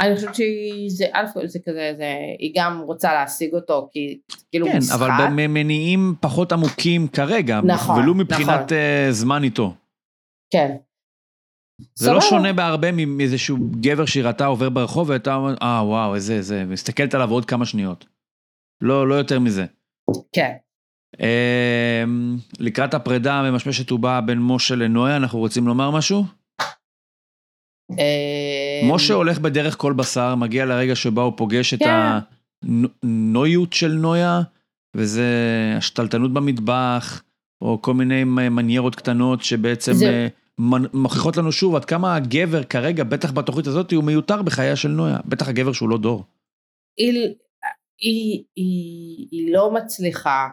אני 0.00 0.14
חושבת 0.14 0.34
שזה, 0.34 1.04
כל 1.34 1.46
זה 1.46 1.58
כזה, 1.58 1.92
זה, 1.96 2.14
היא 2.38 2.52
גם 2.56 2.80
רוצה 2.80 3.12
להשיג 3.12 3.54
אותו 3.54 3.88
כי 3.92 4.18
כאילו 4.50 4.66
כן, 4.66 4.78
משחק. 4.78 4.94
אבל 5.00 5.08
במניעים 5.26 6.14
פחות 6.20 6.52
עמוקים 6.52 7.08
כרגע, 7.08 7.60
נכון, 7.64 8.02
ולו 8.02 8.14
מבחינת 8.14 8.48
נכון. 8.48 8.76
אה, 8.78 9.06
זמן 9.10 9.44
איתו. 9.44 9.74
כן. 10.50 10.76
זה 11.94 12.12
לא. 12.12 12.20
שונה 12.20 12.52
בהרבה 12.52 12.92
מאיזשהו 12.92 13.56
גבר 13.80 14.06
שהיא 14.06 14.24
ראתה 14.24 14.46
עובר 14.46 14.68
ברחוב 14.68 15.08
והייתה 15.08 15.34
אומרת, 15.34 15.58
אה 15.62 15.82
וואו, 15.86 16.14
איזה, 16.14 16.34
איזה, 16.34 16.64
מסתכלת 16.64 17.14
עליו 17.14 17.30
עוד 17.30 17.44
כמה 17.44 17.66
שניות. 17.66 18.06
לא, 18.80 19.08
לא 19.08 19.14
יותר 19.14 19.40
מזה. 19.40 19.66
כן. 20.32 20.52
אמ, 21.20 22.36
לקראת 22.60 22.94
הפרידה 22.94 23.34
הממשמשת 23.34 23.92
ובאה 23.92 24.20
בין 24.20 24.38
משה 24.42 24.74
לנויה, 24.74 25.16
אנחנו 25.16 25.38
רוצים 25.38 25.66
לומר 25.66 25.90
משהו? 25.90 26.24
אה, 27.98 28.63
משה 28.92 29.14
הולך 29.14 29.38
בדרך 29.38 29.76
כל 29.78 29.92
בשר, 29.92 30.34
מגיע 30.34 30.64
לרגע 30.64 30.94
שבו 30.96 31.22
הוא 31.22 31.32
פוגש 31.36 31.74
את 31.74 31.78
כן. 31.78 32.18
הנויות 33.02 33.72
של 33.72 33.92
נויה, 33.92 34.40
וזה 34.96 35.24
השתלטנות 35.76 36.32
במטבח, 36.34 37.22
או 37.62 37.82
כל 37.82 37.94
מיני 37.94 38.24
מניירות 38.24 38.94
קטנות 38.94 39.42
שבעצם 39.42 39.92
זה- 39.92 40.06
אה, 40.06 40.26
מוכיחות 40.92 41.36
לנו 41.36 41.52
שוב 41.52 41.74
עד 41.76 41.84
כמה 41.84 42.16
הגבר 42.16 42.62
כרגע, 42.64 43.04
בטח 43.04 43.32
בתוכנית 43.32 43.66
הזאת, 43.66 43.92
הוא 43.92 44.04
מיותר 44.04 44.42
בחייה 44.42 44.76
של 44.76 44.88
נויה. 44.88 45.18
בטח 45.24 45.48
הגבר 45.48 45.72
שהוא 45.72 45.88
לא 45.88 45.98
דור. 45.98 46.24
היא, 46.98 47.34
היא, 48.00 48.44
היא, 48.56 49.28
היא 49.30 49.52
לא 49.52 49.70
מצליחה 49.74 50.48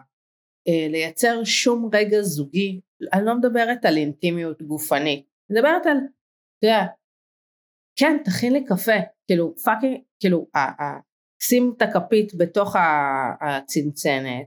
אה, 0.68 0.86
לייצר 0.90 1.44
שום 1.44 1.90
רגע 1.92 2.22
זוגי, 2.22 2.80
אני 3.12 3.26
לא 3.26 3.34
מדברת 3.34 3.84
על 3.84 3.96
אינטימיות 3.96 4.62
גופנית, 4.62 5.24
אני 5.50 5.58
מדברת 5.58 5.86
על, 5.86 5.96
אתה 6.58 6.66
יודע, 6.66 6.86
כן, 8.02 8.16
תכין 8.24 8.52
לי 8.52 8.64
קפה, 8.64 8.92
כאילו 9.26 9.54
פאקינג, 9.64 9.96
כאילו, 10.20 10.46
ה- 10.54 10.82
ה- 10.82 11.00
שים 11.42 11.74
את 11.76 11.82
הכפית 11.82 12.32
בתוך 12.36 12.76
הצנצנת, 13.40 14.46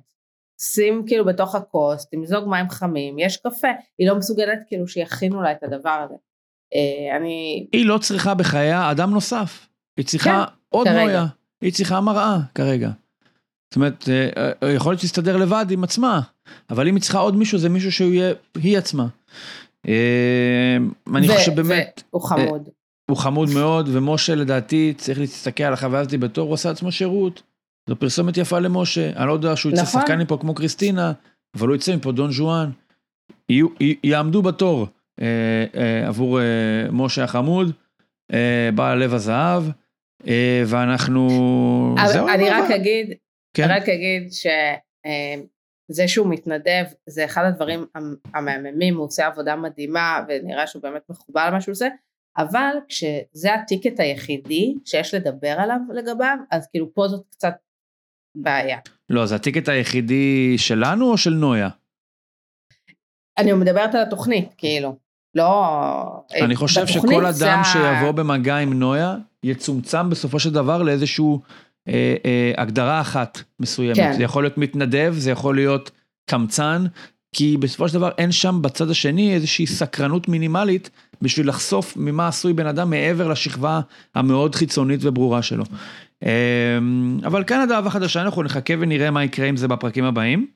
שים 0.61 1.03
כאילו 1.07 1.25
בתוך 1.25 1.55
הכוס, 1.55 2.09
תמזוג 2.09 2.49
מים 2.49 2.69
חמים, 2.69 3.19
יש 3.19 3.37
קפה, 3.37 3.67
היא 3.97 4.07
לא 4.07 4.15
מסוגלת 4.15 4.59
כאילו 4.67 4.87
שיכינו 4.87 5.41
לה 5.41 5.51
את 5.51 5.63
הדבר 5.63 6.05
הזה. 6.05 6.15
אה, 6.75 7.17
אני, 7.17 7.67
היא 7.73 7.85
לא 7.85 7.97
צריכה 7.97 8.33
בחייה 8.33 8.91
אדם 8.91 9.11
נוסף. 9.11 9.67
היא 9.97 10.05
צריכה 10.05 10.45
עוד 10.69 10.87
כרגע. 10.87 11.03
נויה. 11.03 11.25
היא 11.61 11.73
צריכה 11.73 12.01
מראה 12.01 12.37
כרגע. 12.55 12.89
זאת 13.69 13.75
אומרת, 13.75 14.09
אה, 14.09 14.51
אה, 14.63 14.71
יכול 14.73 14.91
להיות 14.91 15.01
שתסתדר 15.01 15.37
לבד 15.37 15.65
עם 15.69 15.83
עצמה, 15.83 16.21
אבל 16.69 16.87
אם 16.87 16.95
היא 16.95 17.01
צריכה 17.01 17.19
עוד 17.19 17.35
מישהו, 17.35 17.57
זה 17.57 17.69
מישהו 17.69 17.91
שהוא 17.91 18.13
יהיה 18.13 18.33
היא 18.55 18.77
עצמה. 18.77 19.07
אה, 19.87 20.77
אני 21.15 21.27
חושב 21.27 21.55
באמת, 21.55 22.03
והוא 22.13 22.23
חמוד. 22.23 22.69
הוא 23.11 23.17
חמוד 23.17 23.49
מאוד, 23.53 23.89
ומשה 23.93 24.35
לדעתי 24.35 24.93
צריך 24.97 25.19
להסתכל 25.19 25.63
על 25.63 25.73
החוויה 25.73 26.01
הזאת 26.01 26.19
בתור, 26.19 26.47
הוא 26.47 26.53
עשה 26.53 26.69
לעצמו 26.69 26.91
שירות. 26.91 27.43
זו 27.89 27.95
פרסומת 27.99 28.37
יפה 28.37 28.59
למשה, 28.59 29.09
אני 29.15 29.27
לא 29.27 29.33
יודע 29.33 29.55
שהוא 29.55 29.71
יצא 29.71 29.81
נכון. 29.81 30.01
שחקן 30.01 30.21
מפה 30.21 30.37
כמו 30.41 30.55
קריסטינה, 30.55 31.13
אבל 31.57 31.67
הוא 31.67 31.75
יצא 31.75 31.95
מפה 31.95 32.11
דון 32.11 32.31
ז'ואן. 32.31 32.69
יעמדו 34.03 34.41
בתור 34.41 34.87
אה, 35.21 35.65
אה, 35.75 36.07
עבור 36.07 36.39
אה, 36.39 36.45
משה 36.91 37.23
החמוד, 37.23 37.71
אה, 38.33 38.69
בעל 38.75 38.97
לב 39.03 39.13
הזהב, 39.13 39.63
אה, 40.27 40.63
ואנחנו... 40.67 41.27
זהו, 42.07 42.27
אני 42.29 42.49
רק 42.49 42.71
אגיד, 42.71 43.13
כן. 43.57 43.67
רק 43.69 43.89
אגיד 43.89 44.31
שזה 44.31 46.07
שהוא 46.07 46.27
מתנדב 46.29 46.83
זה 47.09 47.25
אחד 47.25 47.43
הדברים 47.45 47.85
המ- 47.95 48.15
המהממים, 48.33 48.95
הוא 48.97 49.05
עושה 49.05 49.27
עבודה 49.27 49.55
מדהימה 49.55 50.19
ונראה 50.27 50.67
שהוא 50.67 50.81
באמת 50.83 51.01
מחובר 51.09 51.47
למה 51.47 51.61
שהוא 51.61 51.73
עושה, 51.73 51.87
אבל 52.38 52.75
כשזה 52.88 53.53
הטיקט 53.53 53.99
היחידי 53.99 54.73
שיש 54.86 55.13
לדבר 55.13 55.55
עליו 55.59 55.77
לגביו, 55.93 56.38
אז 56.51 56.67
כאילו 56.71 56.93
פה 56.93 57.07
זאת 57.07 57.25
קצת 57.31 57.53
בעיה. 58.36 58.77
לא, 59.09 59.25
זה 59.25 59.36
הטיקט 59.36 59.69
היחידי 59.69 60.57
שלנו 60.57 61.11
או 61.11 61.17
של 61.17 61.33
נויה? 61.33 61.69
אני 63.38 63.53
מדברת 63.53 63.95
על 63.95 64.01
התוכנית, 64.01 64.53
כאילו, 64.57 64.95
לא... 65.36 65.65
אני 66.41 66.55
חושב 66.55 66.81
בתוכנית 66.81 67.19
שכל 67.19 67.31
זה 67.31 67.45
אדם 67.45 67.59
ה- 67.59 67.63
שיבוא 67.63 68.11
במגע 68.11 68.57
עם 68.57 68.79
נויה, 68.79 69.15
יצומצם 69.43 70.09
בסופו 70.09 70.39
של 70.39 70.53
דבר 70.53 70.83
לאיזשהו 70.83 71.41
אה, 71.88 72.15
אה, 72.25 72.51
הגדרה 72.57 73.01
אחת 73.01 73.38
מסוימת. 73.59 73.95
כן. 73.95 74.13
זה 74.13 74.23
יכול 74.23 74.43
להיות 74.43 74.57
מתנדב, 74.57 75.13
זה 75.17 75.31
יכול 75.31 75.55
להיות 75.55 75.91
קמצן, 76.29 76.86
כי 77.38 77.57
בסופו 77.59 77.88
של 77.89 77.93
דבר 77.93 78.09
אין 78.17 78.31
שם 78.31 78.59
בצד 78.61 78.89
השני 78.89 79.33
איזושהי 79.33 79.67
סקרנות 79.67 80.27
מינימלית 80.27 80.89
בשביל 81.21 81.47
לחשוף 81.49 81.97
ממה 81.97 82.27
עשוי 82.27 82.53
בן 82.53 82.67
אדם 82.67 82.89
מעבר 82.89 83.27
לשכבה 83.27 83.79
המאוד 84.15 84.55
חיצונית 84.55 84.99
וברורה 85.03 85.41
שלו. 85.41 85.63
אה, 86.25 86.77
אבל 87.25 87.43
קנדה 87.43 87.75
אהבה 87.75 87.89
חדשה, 87.89 88.21
אנחנו 88.21 88.43
נחכה 88.43 88.73
ונראה 88.79 89.11
מה 89.11 89.23
יקרה 89.23 89.47
עם 89.47 89.57
זה 89.57 89.67
בפרקים 89.67 90.03
הבאים. 90.03 90.47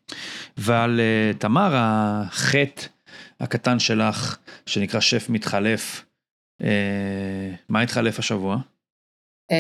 ועל 0.58 1.00
אה, 1.00 1.32
תמר, 1.38 1.72
החטא 1.76 2.82
הקטן 3.40 3.80
שלך, 3.80 4.38
שנקרא 4.66 5.00
שף 5.00 5.30
מתחלף, 5.30 6.06
אה, 6.64 7.52
מה 7.70 7.82
התחלף 7.82 8.20
השבוע? 8.20 8.58
אה, 9.52 9.58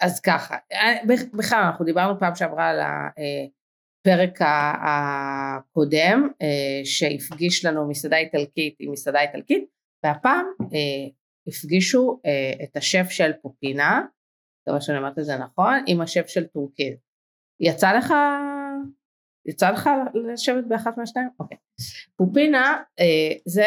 אז 0.00 0.20
ככה, 0.20 0.54
בכ- 1.08 1.34
בכלל 1.34 1.58
אנחנו 1.62 1.84
דיברנו 1.84 2.18
פעם 2.18 2.34
שעברה 2.34 2.68
על 2.68 2.76
הפרק 4.00 4.38
הקודם 4.82 6.28
אה, 6.42 6.80
שהפגיש 6.84 7.64
לנו 7.64 7.88
מסעדה 7.88 8.16
איטלקית 8.16 8.76
עם 8.78 8.92
מסעדה 8.92 9.20
איטלקית 9.20 9.64
והפעם 10.04 10.46
אה, 10.60 11.08
הפגישו 11.46 12.20
אה, 12.26 12.64
את 12.64 12.76
השף 12.76 13.06
של 13.10 13.32
פופינה, 13.42 14.02
מקווה 14.62 14.80
שאני 14.80 14.98
אומרת 14.98 15.18
את 15.18 15.24
זה 15.24 15.36
נכון, 15.36 15.74
עם 15.86 16.00
השף 16.00 16.26
של 16.26 16.46
טורקית. 16.46 16.98
יצא 17.60 17.92
לך, 17.92 18.14
יצא 19.46 19.70
לך 19.70 19.90
לשבת 20.32 20.64
באחת 20.68 20.98
מהשתיים? 20.98 21.28
אוקיי. 21.40 21.58
פופינה 22.16 22.82
זה 23.46 23.66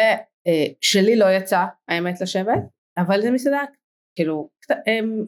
שלי 0.80 1.16
לא 1.16 1.26
יצא 1.36 1.64
האמת 1.88 2.20
לשבת, 2.20 2.58
אבל 2.98 3.22
זה 3.22 3.30
מסעדה 3.30 3.62
כאילו 4.16 4.50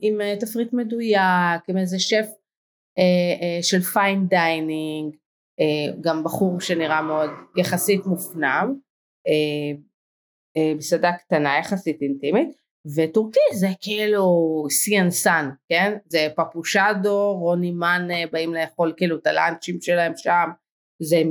עם, 0.02 0.20
תפריט 0.40 0.72
מדויק, 0.72 1.68
עם 1.68 1.76
איזה 1.76 1.98
שף 1.98 2.26
של 3.62 3.80
fine 3.80 4.26
dining, 4.26 5.16
אה, 5.61 5.99
גם 6.01 6.24
בחור 6.24 6.61
שנראה 6.61 7.03
מאוד 7.03 7.30
יחסית 7.57 8.07
מופנם, 8.07 8.74
אה, 9.28 9.78
אה, 10.57 10.74
מסעדה 10.74 11.12
קטנה 11.12 11.59
יחסית 11.59 12.03
אינטימית, 12.03 12.49
וטורקיז 12.97 13.41
זה 13.55 13.68
כאילו 13.80 14.26
Sea 14.70 15.11
Sun, 15.11 15.51
כן? 15.68 15.99
זה 16.07 16.28
פפושדו, 16.36 17.32
רוני 17.38 17.70
מאנה 17.70 18.26
באים 18.32 18.55
לאכול 18.55 18.94
כאילו 18.97 19.16
את 19.16 19.26
הלאנצ'ים 19.26 19.80
שלהם 19.80 20.12
שם, 20.16 20.51
זה, 21.03 21.22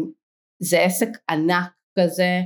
זה 0.60 0.82
עסק 0.82 1.10
ענק 1.30 1.72
כזה, 2.00 2.42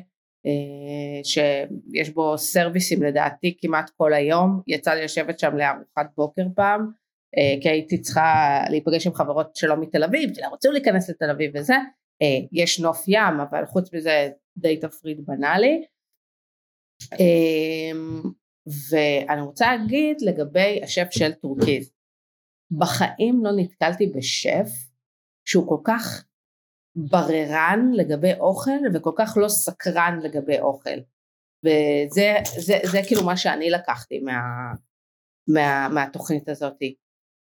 אה, 0.45 1.24
שיש 1.24 2.09
בו 2.09 2.38
סרוויסים 2.38 3.03
לדעתי 3.03 3.57
כמעט 3.61 3.89
כל 3.97 4.13
היום, 4.13 4.61
יצא 4.67 4.93
לי 4.93 5.03
לשבת 5.03 5.39
שם 5.39 5.57
לארוחת 5.57 6.11
בוקר 6.17 6.43
פעם, 6.55 6.82
אה, 6.82 6.88
כי 7.61 7.69
הייתי 7.69 8.01
צריכה 8.01 8.63
להיפגש 8.69 9.07
עם 9.07 9.13
חברות 9.13 9.55
שלא 9.55 9.82
מתל 9.82 10.03
אביב, 10.03 10.30
שרצו 10.34 10.71
להיכנס 10.71 11.09
לתל 11.09 11.30
אביב 11.30 11.51
וזה, 11.55 11.75
אה, 12.21 12.47
יש 12.51 12.80
נוף 12.80 13.03
ים 13.07 13.39
אבל 13.49 13.65
חוץ 13.65 13.93
מזה 13.93 14.30
די 14.57 14.77
תפריט 14.77 15.19
בנאלי. 15.25 15.84
אה, 17.13 17.99
ואני 18.89 19.41
רוצה 19.41 19.75
להגיד 19.75 20.17
לגבי 20.21 20.80
השף 20.84 21.07
של 21.11 21.34
טורקיז, 21.34 21.91
בחיים 22.71 23.45
לא 23.45 23.51
נתקלתי 23.57 24.07
בשף 24.07 24.69
שהוא 25.45 25.67
כל 25.67 25.82
כך 25.84 26.25
בררן 26.95 27.91
לגבי 27.93 28.34
אוכל 28.39 28.80
וכל 28.93 29.11
כך 29.17 29.38
לא 29.38 29.47
סקרן 29.49 30.19
לגבי 30.23 30.59
אוכל. 30.59 30.99
וזה 31.65 32.34
זה, 32.57 32.77
זה 32.91 32.99
כאילו 33.07 33.25
מה 33.25 33.38
שאני 33.38 33.69
לקחתי 33.69 34.19
מה, 34.19 34.39
מה, 35.47 35.89
מהתוכנית 35.93 36.49
הזאת. 36.49 36.77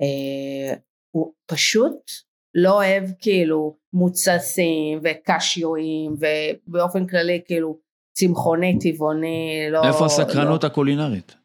אה, 0.02 0.76
הוא 1.16 1.34
פשוט 1.46 2.12
לא 2.56 2.74
אוהב 2.74 3.04
כאילו 3.20 3.78
מוצסים 3.94 5.00
וקשיואים 5.04 6.16
ובאופן 6.20 7.08
כללי 7.08 7.42
כאילו 7.46 7.80
צמחוני 8.18 8.80
טבעוני 8.80 9.68
לא 9.72 9.88
איפה 9.88 10.06
הסקרנות 10.06 10.64
לא. 10.64 10.68
הקולינרית? 10.68 11.36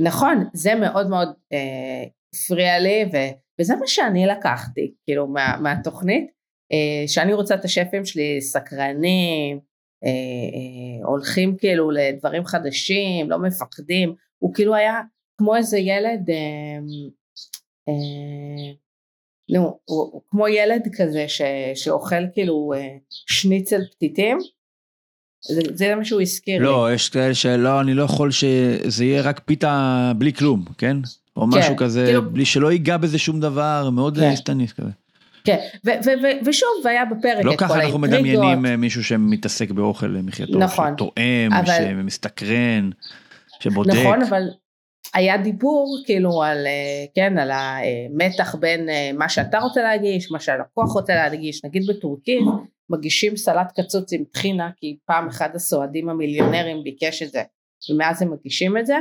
נכון 0.00 0.44
זה 0.52 0.74
מאוד 0.74 1.08
מאוד 1.08 1.28
אה, 1.52 2.04
הפריע 2.34 2.78
לי 2.78 3.04
ו, 3.12 3.16
וזה 3.60 3.76
מה 3.76 3.86
שאני 3.86 4.26
לקחתי 4.26 4.94
כאילו 5.04 5.26
מה, 5.26 5.56
מהתוכנית 5.62 6.30
אה, 6.72 7.08
שאני 7.08 7.32
רוצה 7.32 7.54
את 7.54 7.64
השפים 7.64 8.04
שלי 8.04 8.40
סקרנים 8.40 9.60
אה, 10.04 10.10
אה, 10.10 11.06
הולכים 11.06 11.56
כאילו 11.56 11.90
לדברים 11.90 12.44
חדשים 12.44 13.30
לא 13.30 13.38
מפחדים 13.38 14.14
הוא 14.42 14.54
כאילו 14.54 14.74
היה 14.74 15.00
כמו 15.38 15.56
איזה 15.56 15.78
ילד 15.78 16.30
אה, 16.30 16.34
אה, 16.34 17.10
נו, 19.50 19.60
הוא, 19.84 20.10
הוא 20.12 20.22
כמו 20.30 20.48
ילד 20.48 20.82
כזה 20.96 21.24
ש, 21.28 21.42
שאוכל 21.74 22.16
כאילו 22.34 22.72
אה, 22.76 22.88
שניצל 23.26 23.80
פתיתים 23.96 24.38
זה, 25.48 25.60
זה 25.74 25.94
מה 25.94 26.04
שהוא 26.04 26.20
הזכיר 26.20 26.58
לי. 26.58 26.64
לא, 26.64 26.94
יש 26.94 27.08
כאלה 27.08 27.34
שלא, 27.34 27.80
אני 27.80 27.94
לא 27.94 28.02
יכול 28.02 28.30
שזה 28.30 29.04
יהיה 29.04 29.22
רק 29.22 29.40
פיתה 29.44 30.12
בלי 30.16 30.32
כלום, 30.32 30.64
כן? 30.78 30.96
או 31.36 31.42
כן, 31.52 31.58
משהו 31.58 31.76
כזה, 31.76 32.04
כאילו- 32.06 32.30
בלי 32.32 32.44
שלא 32.44 32.72
ייגע 32.72 32.96
בזה 32.96 33.18
שום 33.18 33.40
דבר, 33.40 33.90
מאוד 33.92 34.18
כן. 34.18 34.30
הסתניס 34.30 34.72
כזה. 34.72 34.90
כן, 35.44 35.56
ו- 35.86 35.90
ו- 35.90 36.22
ו- 36.22 36.46
ושוב, 36.48 36.68
והיה 36.84 37.04
בפרק 37.04 37.44
לא 37.44 37.52
את 37.52 37.58
כל 37.58 37.64
ככה 37.64 37.74
אנחנו 37.74 38.04
האינטריגות. 38.04 38.20
מדמיינים 38.42 38.66
אה, 38.66 38.76
מישהו 38.76 39.04
שמתעסק 39.04 39.70
באוכל 39.70 40.06
למחייתו, 40.06 40.58
נכון. 40.58 40.92
שטועם, 40.94 41.52
אבל- 41.52 41.74
שמסתקרן, 41.88 42.90
שבודק. 43.60 43.94
נכון, 43.94 44.22
אבל 44.22 44.42
היה 45.14 45.36
דיבור 45.38 45.98
כאילו 46.06 46.42
על, 46.42 46.66
אה, 46.66 47.04
כן, 47.14 47.38
על 47.38 47.50
המתח 47.50 48.54
בין 48.54 48.88
אה, 48.88 49.10
מה 49.14 49.28
שאתה 49.28 49.58
רוצה 49.58 49.82
להגיש, 49.82 50.30
מה 50.30 50.40
שהלקוח 50.40 50.92
רוצה 50.94 51.14
להגיש, 51.14 51.64
נגיד 51.64 51.82
בטורקית, 51.88 52.42
מגישים 52.90 53.36
סלט 53.36 53.80
קצוץ 53.80 54.12
עם 54.12 54.24
טחינה, 54.24 54.70
כי 54.76 54.96
פעם 55.04 55.28
אחד 55.28 55.48
הסועדים 55.54 56.08
המיליונרים 56.08 56.82
ביקש 56.82 57.22
את 57.22 57.30
זה, 57.30 57.42
ומאז 57.90 58.22
הם 58.22 58.32
מגישים 58.32 58.78
את 58.78 58.86
זה. 58.86 58.96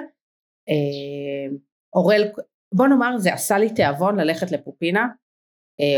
אה, 0.70 1.56
אוראל, 1.96 2.32
בוא 2.74 2.88
נאמר, 2.88 3.18
זה 3.18 3.34
עשה 3.34 3.58
לי 3.58 3.74
תיאבון 3.74 4.20
ללכת 4.20 4.52
לפופינה. 4.52 5.08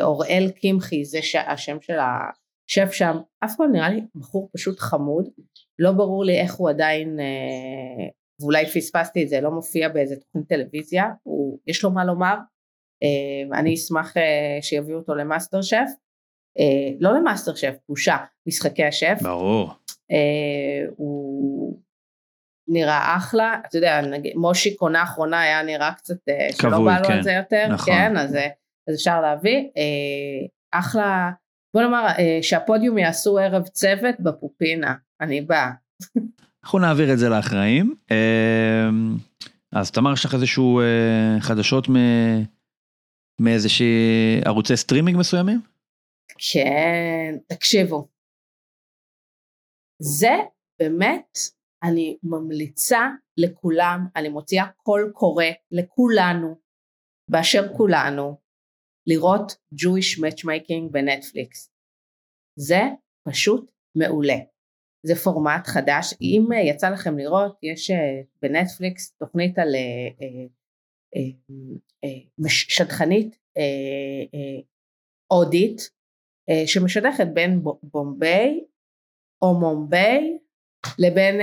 אוראל 0.01 0.51
קמחי, 0.62 1.05
זה 1.05 1.22
ש- 1.22 1.36
השם 1.36 1.78
של 1.82 1.97
השף 1.99 2.91
שם, 2.91 3.18
אף 3.45 3.55
פעם 3.57 3.72
נראה 3.72 3.89
לי 3.89 4.01
בחור 4.16 4.49
פשוט 4.53 4.80
חמוד, 4.80 5.30
לא 5.80 5.91
ברור 5.91 6.26
לי 6.26 6.41
איך 6.41 6.53
הוא 6.55 6.70
עדיין, 6.70 7.18
ואולי 8.39 8.65
פספסתי 8.65 9.23
את 9.23 9.29
זה, 9.29 9.41
לא 9.41 9.51
מופיע 9.51 9.89
באיזה 9.89 10.15
תוכנית 10.15 10.47
טלוויזיה, 10.49 11.05
הוא, 11.23 11.59
יש 11.67 11.83
לו 11.83 11.91
מה 11.91 12.05
לומר, 12.05 12.35
אה, 13.03 13.59
אני 13.59 13.73
אשמח 13.73 14.17
אה, 14.17 14.57
שיביאו 14.61 14.97
אותו 14.97 15.15
למאסטר 15.15 15.61
שף, 15.61 15.89
אה, 16.59 16.91
לא 16.99 17.13
למאסטר 17.13 17.55
שף, 17.55 17.75
בושה, 17.89 18.17
משחקי 18.47 18.83
השף, 18.83 19.17
ברור. 19.21 19.71
הוא 20.97 21.79
נראה 22.67 23.15
אחלה, 23.17 23.61
אתה 23.67 23.77
יודע, 23.77 24.01
נגיד, 24.01 24.35
מושיק 24.35 24.81
עונה 24.81 25.03
אחרונה 25.03 25.41
היה 25.41 25.63
נראה 25.63 25.93
קצת 25.93 26.15
שלא 26.61 26.85
בא 26.85 26.99
לו 26.99 27.07
כן. 27.07 27.13
על 27.13 27.23
זה 27.23 27.31
יותר, 27.31 27.67
נכון. 27.69 27.93
כן, 27.93 28.17
אז, 28.17 28.35
אז 28.89 28.95
אפשר 28.95 29.21
להביא. 29.21 29.69
אחלה, 30.71 31.31
בוא 31.73 31.81
נאמר 31.81 32.07
שהפודיום 32.41 32.97
יעשו 32.97 33.37
ערב 33.37 33.67
צוות 33.67 34.15
בפופינה, 34.19 34.93
אני 35.21 35.41
באה. 35.41 35.71
אנחנו 36.64 36.80
נעביר 36.80 37.14
את 37.14 37.18
זה 37.20 37.30
לאחראים. 37.30 37.95
אה, 38.12 38.89
אז 39.72 39.91
תמר, 39.91 40.14
יש 40.14 40.26
לך 40.26 40.34
איזשהו 40.34 40.80
אה, 40.80 41.41
חדשות 41.41 41.89
מ- 41.89 42.43
מאיזושהי 43.41 44.41
ערוצי 44.45 44.78
סטרימינג 44.78 45.18
מסוימים? 45.20 45.62
כן, 46.53 47.38
תקשיבו. 47.47 48.07
זה 50.01 50.34
באמת, 50.80 51.38
אני 51.84 52.18
ממליצה 52.24 52.99
לכולם, 53.38 54.07
אני 54.16 54.30
מוציאה 54.30 54.68
קול 54.78 55.12
קורא 55.14 55.45
לכולנו, 55.72 56.60
באשר 57.30 57.74
כולנו, 57.78 58.38
לראות 59.07 59.51
Jewish 59.51 60.20
Matchmaking 60.20 60.91
בנטפליקס. 60.91 61.72
זה 62.55 62.82
פשוט 63.30 63.72
מעולה. 63.95 64.38
זה 65.04 65.16
פורמט 65.16 65.68
חדש, 65.68 66.14
אם 66.22 66.45
אה, 66.54 66.60
יצא 66.60 66.89
לכם 66.89 67.18
לראות, 67.18 67.60
יש 67.64 67.91
אה, 67.91 68.22
בנטפליקס 68.41 69.12
תוכנית 69.12 69.60
על 69.60 69.76
אה, 69.76 71.22
שדכנית 72.47 73.39
הודית, 75.32 75.89
שמשדכת 76.66 77.28
בין 77.34 77.62
בומביי 77.84 78.64
או 79.41 79.60
מומביי 79.60 80.38
לבין 81.00 81.36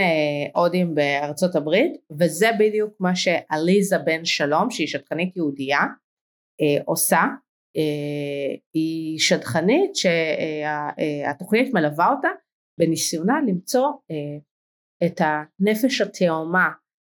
הודים 0.54 0.94
בארצות 0.94 1.54
הברית 1.54 1.92
וזה 2.18 2.46
בדיוק 2.58 2.94
מה 3.00 3.16
שעליזה 3.16 3.98
בן 3.98 4.24
שלום 4.24 4.70
שהיא 4.70 4.86
שדכנית 4.86 5.36
יהודייה 5.36 5.80
עושה. 6.84 7.22
היא 8.74 9.18
שדכנית 9.18 9.96
שהתוכנית 9.96 11.74
מלווה 11.74 12.10
אותה 12.10 12.28
בניסיונה 12.78 13.34
למצוא 13.46 13.86
אה, 14.10 14.38
את 15.06 15.20
הנפש 15.24 16.00
התאומה 16.00 16.68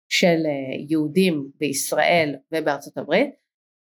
של 0.10 0.38
אה, 0.46 0.86
יהודים 0.90 1.50
בישראל 1.60 2.36
ובארצות 2.54 2.98
הברית 2.98 3.30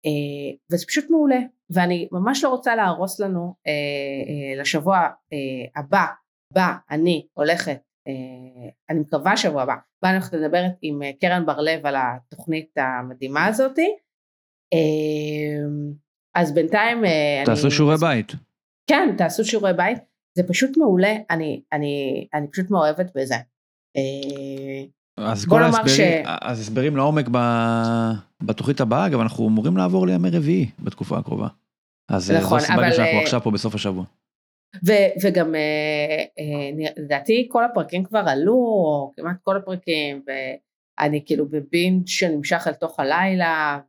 אה, 0.06 0.56
וזה 0.72 0.86
פשוט 0.88 1.06
מעולה. 1.10 1.40
ואני 1.70 2.08
ממש 2.12 2.44
לא 2.44 2.50
רוצה 2.50 2.76
להרוס 2.76 3.20
לנו 3.20 3.54
אה, 3.68 3.72
אה, 3.72 4.62
לשבוע 4.62 4.98
אה, 5.34 5.82
הבא 5.82 6.06
בה 6.54 6.74
אני 6.92 7.28
הולכת 7.34 7.78
אה, 8.08 8.14
אני 8.90 9.00
מקווה 9.00 9.38
שבוע 9.38 9.62
הבא 9.62 9.76
בה 10.04 10.10
אני 10.10 10.18
הולכת 10.18 10.34
לדבר 10.34 10.64
עם 10.82 11.04
אה, 11.04 11.12
קרן 11.22 11.46
בר 11.46 11.60
לב 11.62 11.86
על 11.86 11.96
התוכנית 11.98 12.72
המדהימה 12.78 13.46
הזאתי. 13.46 13.88
אה, 14.74 14.80
אז 16.36 16.54
בינתיים 16.54 17.06
אה, 17.06 17.44
תעשו 17.46 17.68
אני- 17.68 17.72
שיעורי 17.76 17.96
בית. 18.02 18.32
כן 18.90 19.16
תעשו 19.18 19.46
שיעורי 19.46 19.74
בית 19.74 19.98
זה 20.36 20.44
פשוט 20.48 20.78
מעולה 20.78 21.14
אני 21.30 21.62
אני 21.72 22.28
אני 22.34 22.48
פשוט 22.48 22.70
מאוהבת 22.70 23.12
בזה. 23.16 23.36
אה, 23.98 24.84
אז 25.18 25.46
כל 25.46 25.64
ההסברים, 25.64 25.88
ש- 25.88 26.28
אז 26.42 26.60
הסברים 26.60 26.96
לעומק 26.98 27.26
ב- 27.32 28.12
בתוכנית 28.42 28.82
הבאה, 28.82 29.06
אגב, 29.08 29.20
אנחנו 29.20 29.48
אמורים 29.48 29.78
לעבור 29.78 30.08
לימי 30.08 30.30
רביעי 30.30 30.70
בתקופה 30.80 31.18
הקרובה. 31.18 31.48
אז 32.12 32.32
אה, 32.32 32.38
נכון, 32.40 32.60
זו 32.60 32.66
הסיבה 32.66 32.82
אבל, 32.82 32.92
שאנחנו 32.92 33.18
אה, 33.18 33.22
עכשיו 33.22 33.42
פה 33.42 33.52
בסוף 33.52 33.76
השבוע. 33.76 34.04
ו- 34.86 35.14
וגם 35.24 35.56
אה, 35.56 36.24
אה, 36.40 36.90
לדעתי 36.98 37.48
כל 37.52 37.66
הפרקים 37.66 38.04
כבר 38.04 38.24
עלו, 38.28 39.12
כמעט 39.16 39.36
כל 39.44 39.58
הפרקים, 39.58 40.24
ואני 40.28 41.24
כאילו 41.26 41.46
בבינג' 41.50 42.08
שנמשך 42.08 42.64
אל 42.68 42.74
תוך 42.74 43.00
הלילה, 43.00 43.80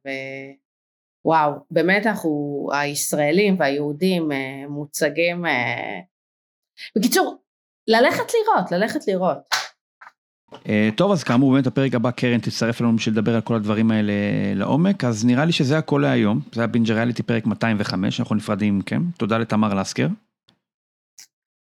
ווואו, 1.24 1.53
באמת 1.70 2.07
אנחנו, 2.07 2.68
הישראלים 2.72 3.57
והיהודים 3.59 4.32
אה, 4.32 4.64
מוצגים, 4.68 5.47
אה, 5.47 6.01
בקיצור, 6.97 7.37
ללכת 7.89 8.25
לראות, 8.35 8.72
ללכת 8.72 9.01
לראות. 9.09 9.39
אה, 10.68 10.89
טוב, 10.97 11.12
אז 11.12 11.25
כאמור, 11.25 11.53
באמת 11.53 11.66
הפרק 11.66 11.95
הבא 11.95 12.11
קרן 12.11 12.39
תצטרף 12.39 12.81
אלינו 12.81 12.97
בשביל 12.97 13.14
לדבר 13.14 13.35
על 13.35 13.41
כל 13.41 13.55
הדברים 13.55 13.91
האלה 13.91 14.12
לעומק, 14.55 15.05
אז 15.05 15.25
נראה 15.25 15.45
לי 15.45 15.53
שזה 15.53 15.79
הכל 15.79 15.99
להיום. 16.03 16.41
זה 16.53 16.61
היה 16.61 16.66
בינג' 16.66 16.91
ריאליטי 16.91 17.22
פרק 17.22 17.47
205, 17.47 18.20
אנחנו 18.20 18.35
נפרדים 18.35 18.79
מכם. 18.79 19.03
תודה 19.18 19.39
לתמר 19.39 19.75
לסקר. 19.75 20.07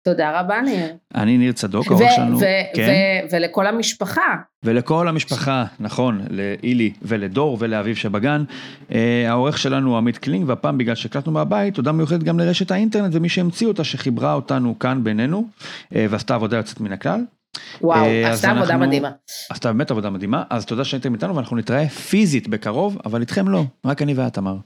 תודה 0.05 0.41
רבה 0.41 0.61
ניר. 0.61 0.87
אני 1.15 1.39
ניר 1.39 1.53
צדוק, 1.53 1.91
ו- 1.91 1.95
העורך 1.95 2.11
שלנו. 2.17 2.39
ו- 2.39 2.45
כן. 2.77 2.89
ו- 2.89 3.37
ולכל 3.37 3.67
המשפחה, 3.67 4.37
ולכל 4.65 5.09
המשפחה, 5.09 5.65
נכון, 5.81 6.21
לאילי 6.31 6.93
ולדור 7.03 7.57
ולאביב 7.61 7.97
שבגן. 7.97 8.45
אה, 8.93 9.25
העורך 9.29 9.59
שלנו 9.59 9.91
הוא 9.91 9.97
עמית 9.99 10.19
קלינג, 10.19 10.49
והפעם 10.49 10.79
בגלל 10.79 10.95
שהקלטנו 10.95 11.33
מהבית, 11.33 11.75
תודה 11.75 11.93
מיוחדת 11.93 12.23
גם 12.23 12.39
לרשת 12.39 12.71
האינטרנט 12.71 13.15
ומי 13.15 13.29
שהמציא 13.29 13.67
אותה, 13.67 13.85
שחיברה 13.85 14.35
אותנו 14.35 14.79
כאן 14.79 15.05
בינינו, 15.05 15.45
אה, 15.97 16.07
ועשתה 16.11 16.35
עבודה 16.35 16.57
יוצאת 16.57 16.81
מן 16.81 16.93
הכלל. 16.93 17.21
וואו, 17.81 18.05
אה, 18.05 18.31
עשתה 18.33 18.51
עבודה 18.51 18.65
אנחנו- 18.73 18.87
מדהימה. 18.87 19.11
עשתה 19.51 19.73
באמת 19.73 19.91
עבודה 19.91 20.11
מדהימה, 20.11 20.43
אז 20.51 20.67
תודה 20.67 20.85
שהייתם 20.85 21.15
איתנו 21.15 21.37
ואנחנו 21.37 21.57
נתראה 21.57 21.89
פיזית 21.89 22.49
בקרוב, 22.49 22.99
אבל 23.07 23.21
איתכם 23.21 23.49
לא, 23.49 23.63
רק 23.87 24.03
אני 24.03 24.15
ואת 24.15 24.35
תמר. 24.35 24.57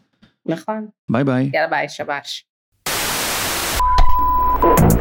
נכון, 0.47 0.87
ביי 1.11 1.25
ביי. 1.25 1.51
יאללה 1.55 1.69
ביי, 1.69 1.89
שבוש. 1.89 2.45
Oh. 4.59 4.97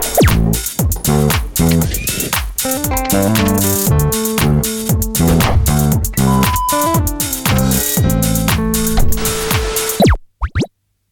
Uh-huh. 3.18 3.45